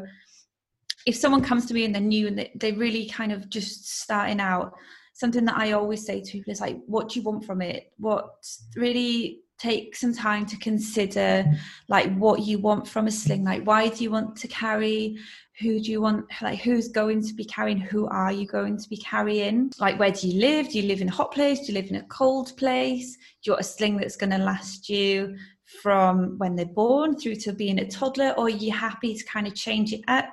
if 1.06 1.16
someone 1.16 1.42
comes 1.42 1.66
to 1.66 1.74
me 1.74 1.84
and 1.84 1.92
they're 1.92 2.00
new 2.00 2.28
and 2.28 2.38
they, 2.38 2.52
they're 2.54 2.74
really 2.74 3.08
kind 3.08 3.32
of 3.32 3.50
just 3.50 4.00
starting 4.00 4.38
out, 4.38 4.74
something 5.14 5.44
that 5.44 5.56
I 5.56 5.72
always 5.72 6.04
say 6.04 6.20
to 6.20 6.32
people 6.32 6.52
is 6.52 6.60
like, 6.60 6.78
what 6.86 7.08
do 7.08 7.18
you 7.18 7.24
want 7.24 7.44
from 7.44 7.62
it? 7.62 7.92
What 7.96 8.46
really 8.76 9.40
take 9.56 9.94
some 9.94 10.12
time 10.12 10.44
to 10.44 10.56
consider 10.58 11.44
like 11.88 12.12
what 12.16 12.40
you 12.40 12.58
want 12.58 12.86
from 12.86 13.06
a 13.06 13.10
sling? 13.10 13.44
Like 13.44 13.64
why 13.64 13.88
do 13.88 14.02
you 14.02 14.10
want 14.10 14.36
to 14.36 14.48
carry? 14.48 15.16
Who 15.60 15.78
do 15.78 15.92
you 15.92 16.00
want 16.00 16.26
like 16.42 16.58
who's 16.58 16.88
going 16.88 17.22
to 17.26 17.32
be 17.32 17.44
carrying? 17.44 17.78
Who 17.78 18.08
are 18.08 18.32
you 18.32 18.46
going 18.46 18.76
to 18.76 18.88
be 18.88 18.96
carrying? 18.96 19.72
Like 19.78 19.98
where 19.98 20.10
do 20.10 20.28
you 20.28 20.40
live? 20.40 20.70
Do 20.70 20.80
you 20.80 20.88
live 20.88 21.00
in 21.00 21.08
a 21.08 21.12
hot 21.12 21.32
place? 21.32 21.60
Do 21.60 21.66
you 21.66 21.74
live 21.74 21.90
in 21.90 21.96
a 21.96 22.06
cold 22.06 22.56
place? 22.56 23.14
Do 23.14 23.20
you 23.44 23.52
want 23.52 23.60
a 23.60 23.64
sling 23.64 23.96
that's 23.96 24.16
going 24.16 24.30
to 24.30 24.38
last 24.38 24.88
you 24.88 25.36
from 25.82 26.36
when 26.38 26.56
they're 26.56 26.66
born 26.66 27.16
through 27.16 27.36
to 27.36 27.52
being 27.52 27.78
a 27.78 27.88
toddler 27.88 28.34
or 28.36 28.46
are 28.46 28.50
you 28.50 28.72
happy 28.72 29.14
to 29.14 29.24
kind 29.24 29.46
of 29.46 29.54
change 29.54 29.92
it 29.92 30.02
up 30.08 30.26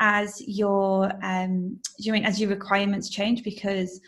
as 0.00 0.40
your 0.46 1.12
um 1.24 1.78
you 1.98 2.12
mean 2.12 2.24
as 2.24 2.40
your 2.40 2.50
requirements 2.50 3.08
change? 3.08 3.42
Because 3.42 4.00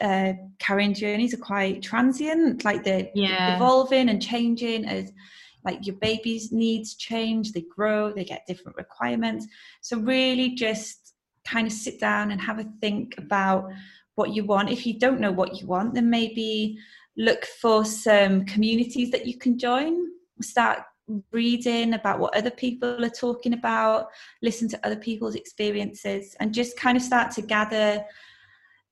uh 0.00 0.32
carrying 0.58 0.94
journeys 0.94 1.32
are 1.34 1.38
quite 1.38 1.82
transient 1.82 2.64
like 2.64 2.84
they're 2.84 3.08
Yeah. 3.14 3.54
evolving 3.54 4.08
and 4.10 4.20
changing 4.22 4.84
as 4.84 5.10
like 5.64 5.86
your 5.86 5.96
baby's 5.96 6.52
needs 6.52 6.94
change 6.94 7.52
they 7.52 7.62
grow 7.62 8.12
they 8.12 8.24
get 8.24 8.46
different 8.46 8.76
requirements. 8.76 9.46
So 9.80 9.98
really 9.98 10.50
just 10.54 11.14
kind 11.44 11.66
of 11.66 11.72
sit 11.72 11.98
down 11.98 12.30
and 12.30 12.40
have 12.40 12.58
a 12.58 12.66
think 12.80 13.14
about 13.18 13.70
what 14.16 14.34
you 14.34 14.44
want. 14.44 14.70
If 14.70 14.86
you 14.86 14.98
don't 14.98 15.20
know 15.20 15.32
what 15.32 15.60
you 15.60 15.66
want 15.66 15.94
then 15.94 16.10
maybe 16.10 16.78
look 17.16 17.46
for 17.62 17.84
some 17.84 18.44
communities 18.44 19.10
that 19.10 19.26
you 19.26 19.38
can 19.38 19.58
join. 19.58 20.08
Start 20.42 20.80
reading 21.30 21.94
about 21.94 22.18
what 22.18 22.36
other 22.36 22.50
people 22.50 23.04
are 23.04 23.10
talking 23.10 23.52
about 23.52 24.08
listen 24.42 24.68
to 24.68 24.86
other 24.86 24.96
people's 24.96 25.36
experiences 25.36 26.34
and 26.40 26.52
just 26.52 26.76
kind 26.76 26.96
of 26.96 27.02
start 27.02 27.30
to 27.30 27.42
gather 27.42 28.04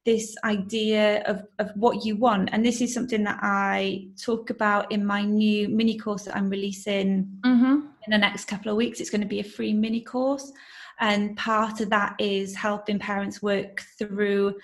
this 0.05 0.37
idea 0.45 1.23
of, 1.23 1.43
of 1.59 1.71
what 1.77 2.05
you 2.05 2.17
want. 2.17 2.51
And 2.53 2.65
this 2.65 2.81
is 2.81 2.93
something 2.93 3.25
that 3.25 3.39
I 3.43 4.09
talk 4.23 4.51
about 4.51 4.93
in 4.93 5.05
my 5.05 5.23
new 5.23 5.69
mini 5.69 5.99
course 5.99 6.25
that 6.25 6.37
I'm 6.37 6.51
releasing 6.51 7.41
Mm-hmm. 7.45 7.87
in 8.07 8.11
the 8.11 8.19
next 8.19 8.47
couple 8.47 8.71
of 8.71 8.77
weeks. 8.77 9.01
It's 9.01 9.11
going 9.11 9.23
to 9.23 9.27
be 9.27 9.41
a 9.41 9.45
free 9.45 9.73
mini 9.73 10.03
course. 10.03 10.53
And 11.01 11.37
part 11.37 11.81
of 11.81 11.91
that 11.91 12.17
is 12.19 12.55
helping 12.55 12.99
parents 12.99 13.43
work 13.43 13.83
through 13.99 14.57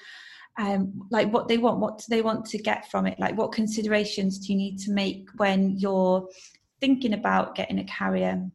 um, 0.59 1.07
like 1.11 1.33
what 1.33 1.49
they 1.49 1.57
want, 1.57 1.81
what 1.81 1.99
do 1.99 2.05
they 2.11 2.23
want 2.23 2.45
to 2.47 2.59
get 2.59 2.91
from 2.91 3.07
it? 3.07 3.19
Like 3.19 3.37
what 3.37 3.53
considerations 3.53 4.39
do 4.39 4.53
you 4.53 4.59
need 4.59 4.79
to 4.81 4.93
make 4.93 5.27
when 5.37 5.79
you're 5.79 6.29
thinking 6.81 7.15
about 7.15 7.55
getting 7.55 7.79
a 7.79 7.85
carrier? 7.85 8.51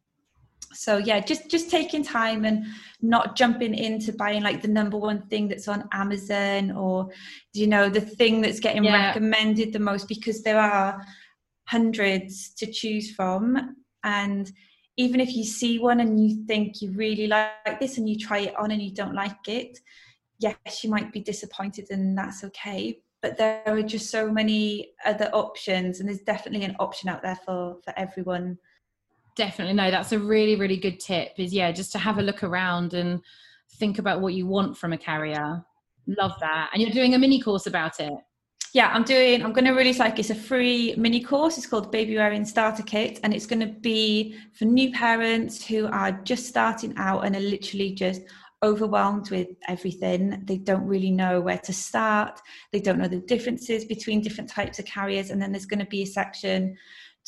So 0.72 0.98
yeah, 0.98 1.20
just 1.20 1.50
just 1.50 1.70
taking 1.70 2.02
time 2.02 2.44
and 2.44 2.66
not 3.00 3.36
jumping 3.36 3.74
into 3.74 4.12
buying 4.12 4.42
like 4.42 4.62
the 4.62 4.68
number 4.68 4.98
one 4.98 5.22
thing 5.28 5.48
that's 5.48 5.68
on 5.68 5.88
Amazon 5.92 6.70
or 6.72 7.08
you 7.52 7.66
know 7.66 7.88
the 7.88 8.00
thing 8.00 8.42
that's 8.42 8.60
getting 8.60 8.84
yeah. 8.84 9.08
recommended 9.08 9.72
the 9.72 9.78
most 9.78 10.08
because 10.08 10.42
there 10.42 10.60
are 10.60 11.00
hundreds 11.66 12.50
to 12.54 12.66
choose 12.70 13.14
from 13.14 13.76
and 14.04 14.52
even 14.98 15.20
if 15.20 15.34
you 15.34 15.44
see 15.44 15.78
one 15.78 16.00
and 16.00 16.20
you 16.22 16.44
think 16.46 16.80
you 16.80 16.92
really 16.92 17.26
like 17.26 17.80
this 17.80 17.98
and 17.98 18.08
you 18.08 18.16
try 18.18 18.38
it 18.38 18.56
on 18.56 18.70
and 18.70 18.80
you 18.80 18.94
don't 18.94 19.14
like 19.14 19.48
it 19.48 19.78
yes, 20.38 20.84
you 20.84 20.90
might 20.90 21.12
be 21.12 21.20
disappointed 21.20 21.86
and 21.90 22.16
that's 22.16 22.44
okay. 22.44 23.00
But 23.26 23.38
there 23.38 23.62
are 23.66 23.82
just 23.82 24.08
so 24.10 24.30
many 24.30 24.92
other 25.04 25.28
options, 25.32 25.98
and 25.98 26.08
there's 26.08 26.20
definitely 26.20 26.64
an 26.64 26.76
option 26.78 27.08
out 27.08 27.22
there 27.22 27.34
for 27.44 27.76
for 27.82 27.92
everyone. 27.96 28.56
Definitely, 29.34 29.74
no, 29.74 29.90
that's 29.90 30.12
a 30.12 30.18
really, 30.18 30.54
really 30.54 30.76
good 30.76 31.00
tip. 31.00 31.32
Is 31.36 31.52
yeah, 31.52 31.72
just 31.72 31.90
to 31.92 31.98
have 31.98 32.18
a 32.18 32.22
look 32.22 32.44
around 32.44 32.94
and 32.94 33.20
think 33.78 33.98
about 33.98 34.20
what 34.20 34.34
you 34.34 34.46
want 34.46 34.78
from 34.78 34.92
a 34.92 34.96
carrier. 34.96 35.64
Love 36.06 36.34
that, 36.38 36.70
and 36.72 36.80
you're 36.80 36.92
doing 36.92 37.14
a 37.14 37.18
mini 37.18 37.40
course 37.40 37.66
about 37.66 37.98
it. 37.98 38.12
Yeah, 38.72 38.92
I'm 38.92 39.02
doing. 39.02 39.42
I'm 39.42 39.52
going 39.52 39.64
to 39.64 39.72
release 39.72 39.98
like 39.98 40.20
it's 40.20 40.30
a 40.30 40.34
free 40.36 40.94
mini 40.96 41.20
course. 41.20 41.58
It's 41.58 41.66
called 41.66 41.90
Baby 41.90 42.16
Wearing 42.16 42.44
Starter 42.44 42.84
Kit, 42.84 43.18
and 43.24 43.34
it's 43.34 43.46
going 43.46 43.58
to 43.58 43.80
be 43.80 44.36
for 44.52 44.66
new 44.66 44.92
parents 44.92 45.66
who 45.66 45.88
are 45.88 46.12
just 46.12 46.46
starting 46.46 46.94
out 46.96 47.26
and 47.26 47.34
are 47.34 47.40
literally 47.40 47.90
just 47.92 48.22
overwhelmed 48.62 49.30
with 49.30 49.48
everything. 49.68 50.42
They 50.44 50.58
don't 50.58 50.86
really 50.86 51.10
know 51.10 51.40
where 51.40 51.58
to 51.58 51.72
start. 51.72 52.40
They 52.72 52.80
don't 52.80 52.98
know 52.98 53.08
the 53.08 53.20
differences 53.20 53.84
between 53.84 54.20
different 54.20 54.50
types 54.50 54.78
of 54.78 54.86
carriers. 54.86 55.30
And 55.30 55.40
then 55.40 55.52
there's 55.52 55.66
going 55.66 55.80
to 55.80 55.86
be 55.86 56.02
a 56.02 56.06
section 56.06 56.76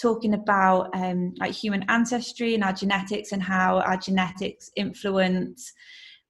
talking 0.00 0.34
about 0.34 0.90
um, 0.94 1.34
like 1.38 1.52
human 1.52 1.84
ancestry 1.88 2.54
and 2.54 2.64
our 2.64 2.72
genetics 2.72 3.32
and 3.32 3.42
how 3.42 3.80
our 3.80 3.96
genetics 3.96 4.70
influence 4.76 5.72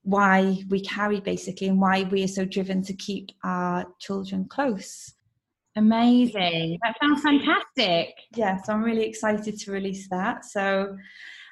why 0.02 0.56
we 0.70 0.80
carry 0.80 1.20
basically 1.20 1.68
and 1.68 1.80
why 1.80 2.04
we 2.04 2.24
are 2.24 2.28
so 2.28 2.44
driven 2.44 2.82
to 2.82 2.94
keep 2.94 3.28
our 3.44 3.84
children 4.00 4.46
close. 4.48 5.12
Amazing. 5.76 6.78
That 6.82 6.96
sounds 7.00 7.22
fantastic. 7.22 8.14
Yeah, 8.34 8.56
so 8.62 8.72
I'm 8.72 8.82
really 8.82 9.04
excited 9.04 9.58
to 9.60 9.70
release 9.70 10.08
that. 10.08 10.44
So 10.44 10.96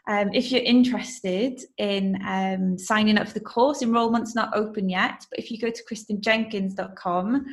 um, 0.09 0.31
if 0.33 0.53
you're 0.53 0.63
interested 0.63 1.61
in 1.79 2.21
um, 2.27 2.79
signing 2.79 3.19
up 3.19 3.27
for 3.29 3.35
the 3.35 3.41
course, 3.41 3.83
enrollment's 3.83 4.35
not 4.35 4.57
open 4.57 4.89
yet, 4.89 5.27
but 5.31 5.39
if 5.39 5.51
you 5.51 5.59
go 5.59 5.71
to 5.71 5.83
kristinjenkins.com, 5.85 7.45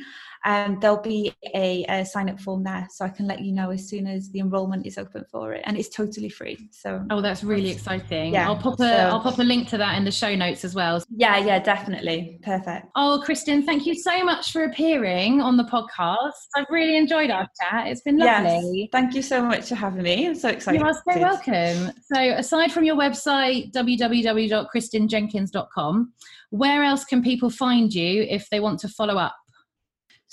um, 0.44 0.78
there'll 0.80 1.00
be 1.00 1.32
a, 1.54 1.84
a, 1.88 2.04
sign 2.04 2.28
up 2.28 2.38
form 2.38 2.64
there, 2.64 2.86
so 2.90 3.02
I 3.04 3.08
can 3.08 3.26
let 3.26 3.40
you 3.40 3.52
know 3.52 3.70
as 3.70 3.88
soon 3.88 4.06
as 4.06 4.30
the 4.30 4.40
enrollment 4.40 4.86
is 4.86 4.98
open 4.98 5.24
for 5.30 5.54
it, 5.54 5.62
and 5.64 5.78
it's 5.78 5.88
totally 5.88 6.28
free. 6.28 6.68
So 6.70 7.02
oh, 7.10 7.22
that's 7.22 7.42
really 7.42 7.70
exciting. 7.70 8.34
Yeah, 8.34 8.48
I'll 8.48 8.56
pop 8.56 8.78
a 8.80 9.08
will 9.10 9.20
pop 9.20 9.38
a 9.38 9.42
link 9.42 9.68
to 9.68 9.78
that 9.78 9.96
in 9.96 10.04
the 10.04 10.10
show 10.10 10.34
notes 10.34 10.62
as 10.64 10.74
well. 10.74 11.02
Yeah, 11.16 11.38
yeah, 11.38 11.60
definitely, 11.60 12.38
perfect. 12.42 12.88
Oh, 12.94 13.22
Kristen 13.24 13.64
thank 13.64 13.86
you 13.86 13.94
so 13.94 14.22
much 14.22 14.52
for 14.52 14.64
appearing 14.64 15.40
on 15.40 15.56
the 15.56 15.64
podcast. 15.64 16.32
I've 16.54 16.66
really 16.68 16.98
enjoyed 16.98 17.30
our 17.30 17.48
chat. 17.60 17.86
It's 17.86 18.02
been 18.02 18.18
lovely. 18.18 18.82
Yes, 18.82 18.90
thank 18.92 19.14
you 19.14 19.22
so 19.22 19.42
much 19.42 19.70
for 19.70 19.76
having 19.76 20.02
me. 20.02 20.26
I'm 20.26 20.34
so 20.34 20.50
excited. 20.50 20.80
You 20.80 20.86
are 20.86 20.92
so 20.92 21.20
welcome. 21.20 21.90
So, 22.12 22.20
aside 22.20 22.70
from 22.70 22.84
your 22.84 22.96
website 22.96 23.72
www.kristinjenkins.com, 23.72 26.12
where 26.50 26.84
else 26.84 27.04
can 27.04 27.22
people 27.22 27.48
find 27.48 27.94
you 27.94 28.26
if 28.28 28.50
they 28.50 28.60
want 28.60 28.78
to 28.80 28.88
follow 28.88 29.16
up? 29.16 29.34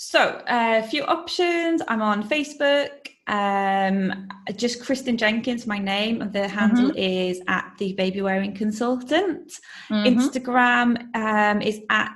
So, 0.04 0.18
uh, 0.20 0.82
a 0.84 0.88
few 0.88 1.04
options. 1.04 1.80
I'm 1.86 2.02
on 2.02 2.28
Facebook. 2.28 2.90
Um, 3.28 4.28
just 4.56 4.84
Kristen 4.84 5.16
Jenkins, 5.16 5.64
my 5.64 5.78
name. 5.78 6.20
And 6.20 6.32
the 6.32 6.48
handle 6.48 6.90
mm-hmm. 6.90 6.98
is 6.98 7.40
at 7.46 7.72
the 7.78 7.92
baby 7.92 8.20
wearing 8.20 8.52
consultant. 8.52 9.52
Mm-hmm. 9.88 10.18
Instagram 10.18 11.14
um, 11.14 11.62
is 11.62 11.82
at 11.88 12.10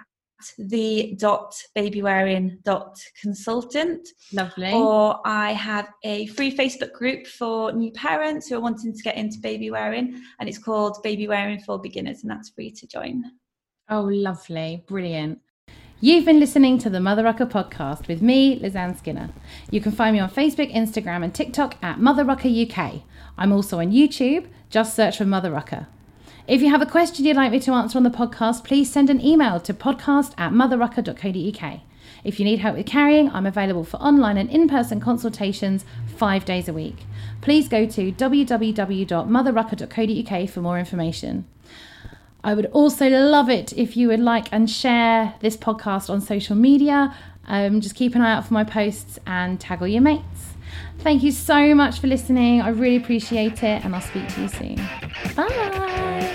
the 0.59 1.15
dot 1.17 1.55
baby 1.77 2.03
wearing 2.03 2.59
dot 2.65 2.99
consultant. 3.23 4.09
Lovely. 4.33 4.73
Or 4.73 5.21
I 5.25 5.53
have 5.53 5.89
a 6.03 6.27
free 6.27 6.55
Facebook 6.55 6.93
group 6.93 7.29
for 7.29 7.71
new 7.71 7.93
parents 7.93 8.49
who 8.49 8.57
are 8.57 8.61
wanting 8.61 8.97
to 8.97 9.03
get 9.03 9.17
into 9.17 9.39
baby 9.39 9.71
wearing, 9.71 10.21
and 10.41 10.49
it's 10.49 10.59
called 10.59 11.01
Baby 11.05 11.29
Wearing 11.29 11.61
for 11.61 11.81
Beginners, 11.81 12.23
and 12.23 12.31
that's 12.33 12.51
free 12.51 12.73
to 12.73 12.87
join. 12.89 13.23
Oh, 13.89 14.03
lovely. 14.03 14.83
Brilliant. 14.89 15.39
You've 15.99 16.27
been 16.27 16.39
listening 16.39 16.79
to 16.79 16.89
the 16.89 17.01
Mother 17.01 17.25
Rucker 17.25 17.47
podcast 17.47 18.07
with 18.07 18.23
me, 18.23 18.61
Lizanne 18.61 18.97
Skinner. 18.97 19.31
You 19.73 19.81
can 19.81 19.91
find 19.91 20.15
me 20.15 20.21
on 20.21 20.31
Facebook, 20.31 20.73
Instagram, 20.73 21.25
and 21.25 21.35
TikTok 21.35 21.75
at 21.83 21.99
Mother 21.99 22.23
Rucker 22.23 22.49
UK. 22.49 23.03
I'm 23.37 23.51
also 23.51 23.81
on 23.81 23.91
YouTube. 23.91 24.47
Just 24.71 24.95
search 24.95 25.19
for 25.19 25.25
Mother 25.25 25.51
Rucker. 25.51 25.89
If 26.47 26.63
you 26.63 26.71
have 26.71 26.81
a 26.81 26.87
question 26.87 27.25
you'd 27.25 27.35
like 27.35 27.51
me 27.51 27.59
to 27.59 27.73
answer 27.73 27.99
on 27.99 28.05
the 28.05 28.11
podcast, 28.11 28.63
please 28.63 28.89
send 28.89 29.11
an 29.11 29.21
email 29.21 29.59
to 29.59 29.75
podcast 29.75 30.33
at 30.39 30.53
motherrucker.co.uk. 30.53 31.81
If 32.23 32.39
you 32.39 32.45
need 32.45 32.61
help 32.61 32.77
with 32.77 32.87
carrying, 32.87 33.29
I'm 33.31 33.47
available 33.47 33.83
for 33.83 33.97
online 33.97 34.37
and 34.37 34.49
in 34.49 34.69
person 34.69 35.01
consultations 35.01 35.85
five 36.07 36.45
days 36.45 36.69
a 36.69 36.73
week. 36.73 36.99
Please 37.41 37.69
go 37.69 37.85
to 37.85 38.13
www.motherrucker.co.uk 38.13 40.51
for 40.51 40.61
more 40.61 40.79
information. 40.79 41.47
I 42.47 42.55
would 42.55 42.67
also 42.67 43.09
love 43.09 43.51
it 43.51 43.73
if 43.77 43.97
you 43.97 44.07
would 44.07 44.21
like 44.21 44.47
and 44.53 44.71
share 44.71 45.35
this 45.41 45.57
podcast 45.57 46.09
on 46.09 46.21
social 46.21 46.55
media. 46.55 47.13
Um, 47.49 47.81
just 47.81 47.97
keep 47.97 48.15
an 48.15 48.21
eye 48.21 48.35
out 48.35 48.47
for 48.47 48.55
my 48.55 48.63
posts 48.63 49.19
and 49.27 49.59
tag 49.59 49.83
all 49.83 49.89
your 49.89 50.01
mates. 50.01 50.55
Thank 51.01 51.25
you 51.25 51.33
so 51.33 51.75
much 51.75 51.99
for 51.99 52.07
listening. 52.07 52.63
I 52.63 52.69
really 52.69 52.97
appreciate 52.97 53.65
it, 53.65 53.85
and 53.85 53.97
I'll 53.97 54.01
speak 54.01 54.29
to 54.35 54.43
you 54.43 54.49
soon. 54.49 54.77
Bye. 55.35 56.33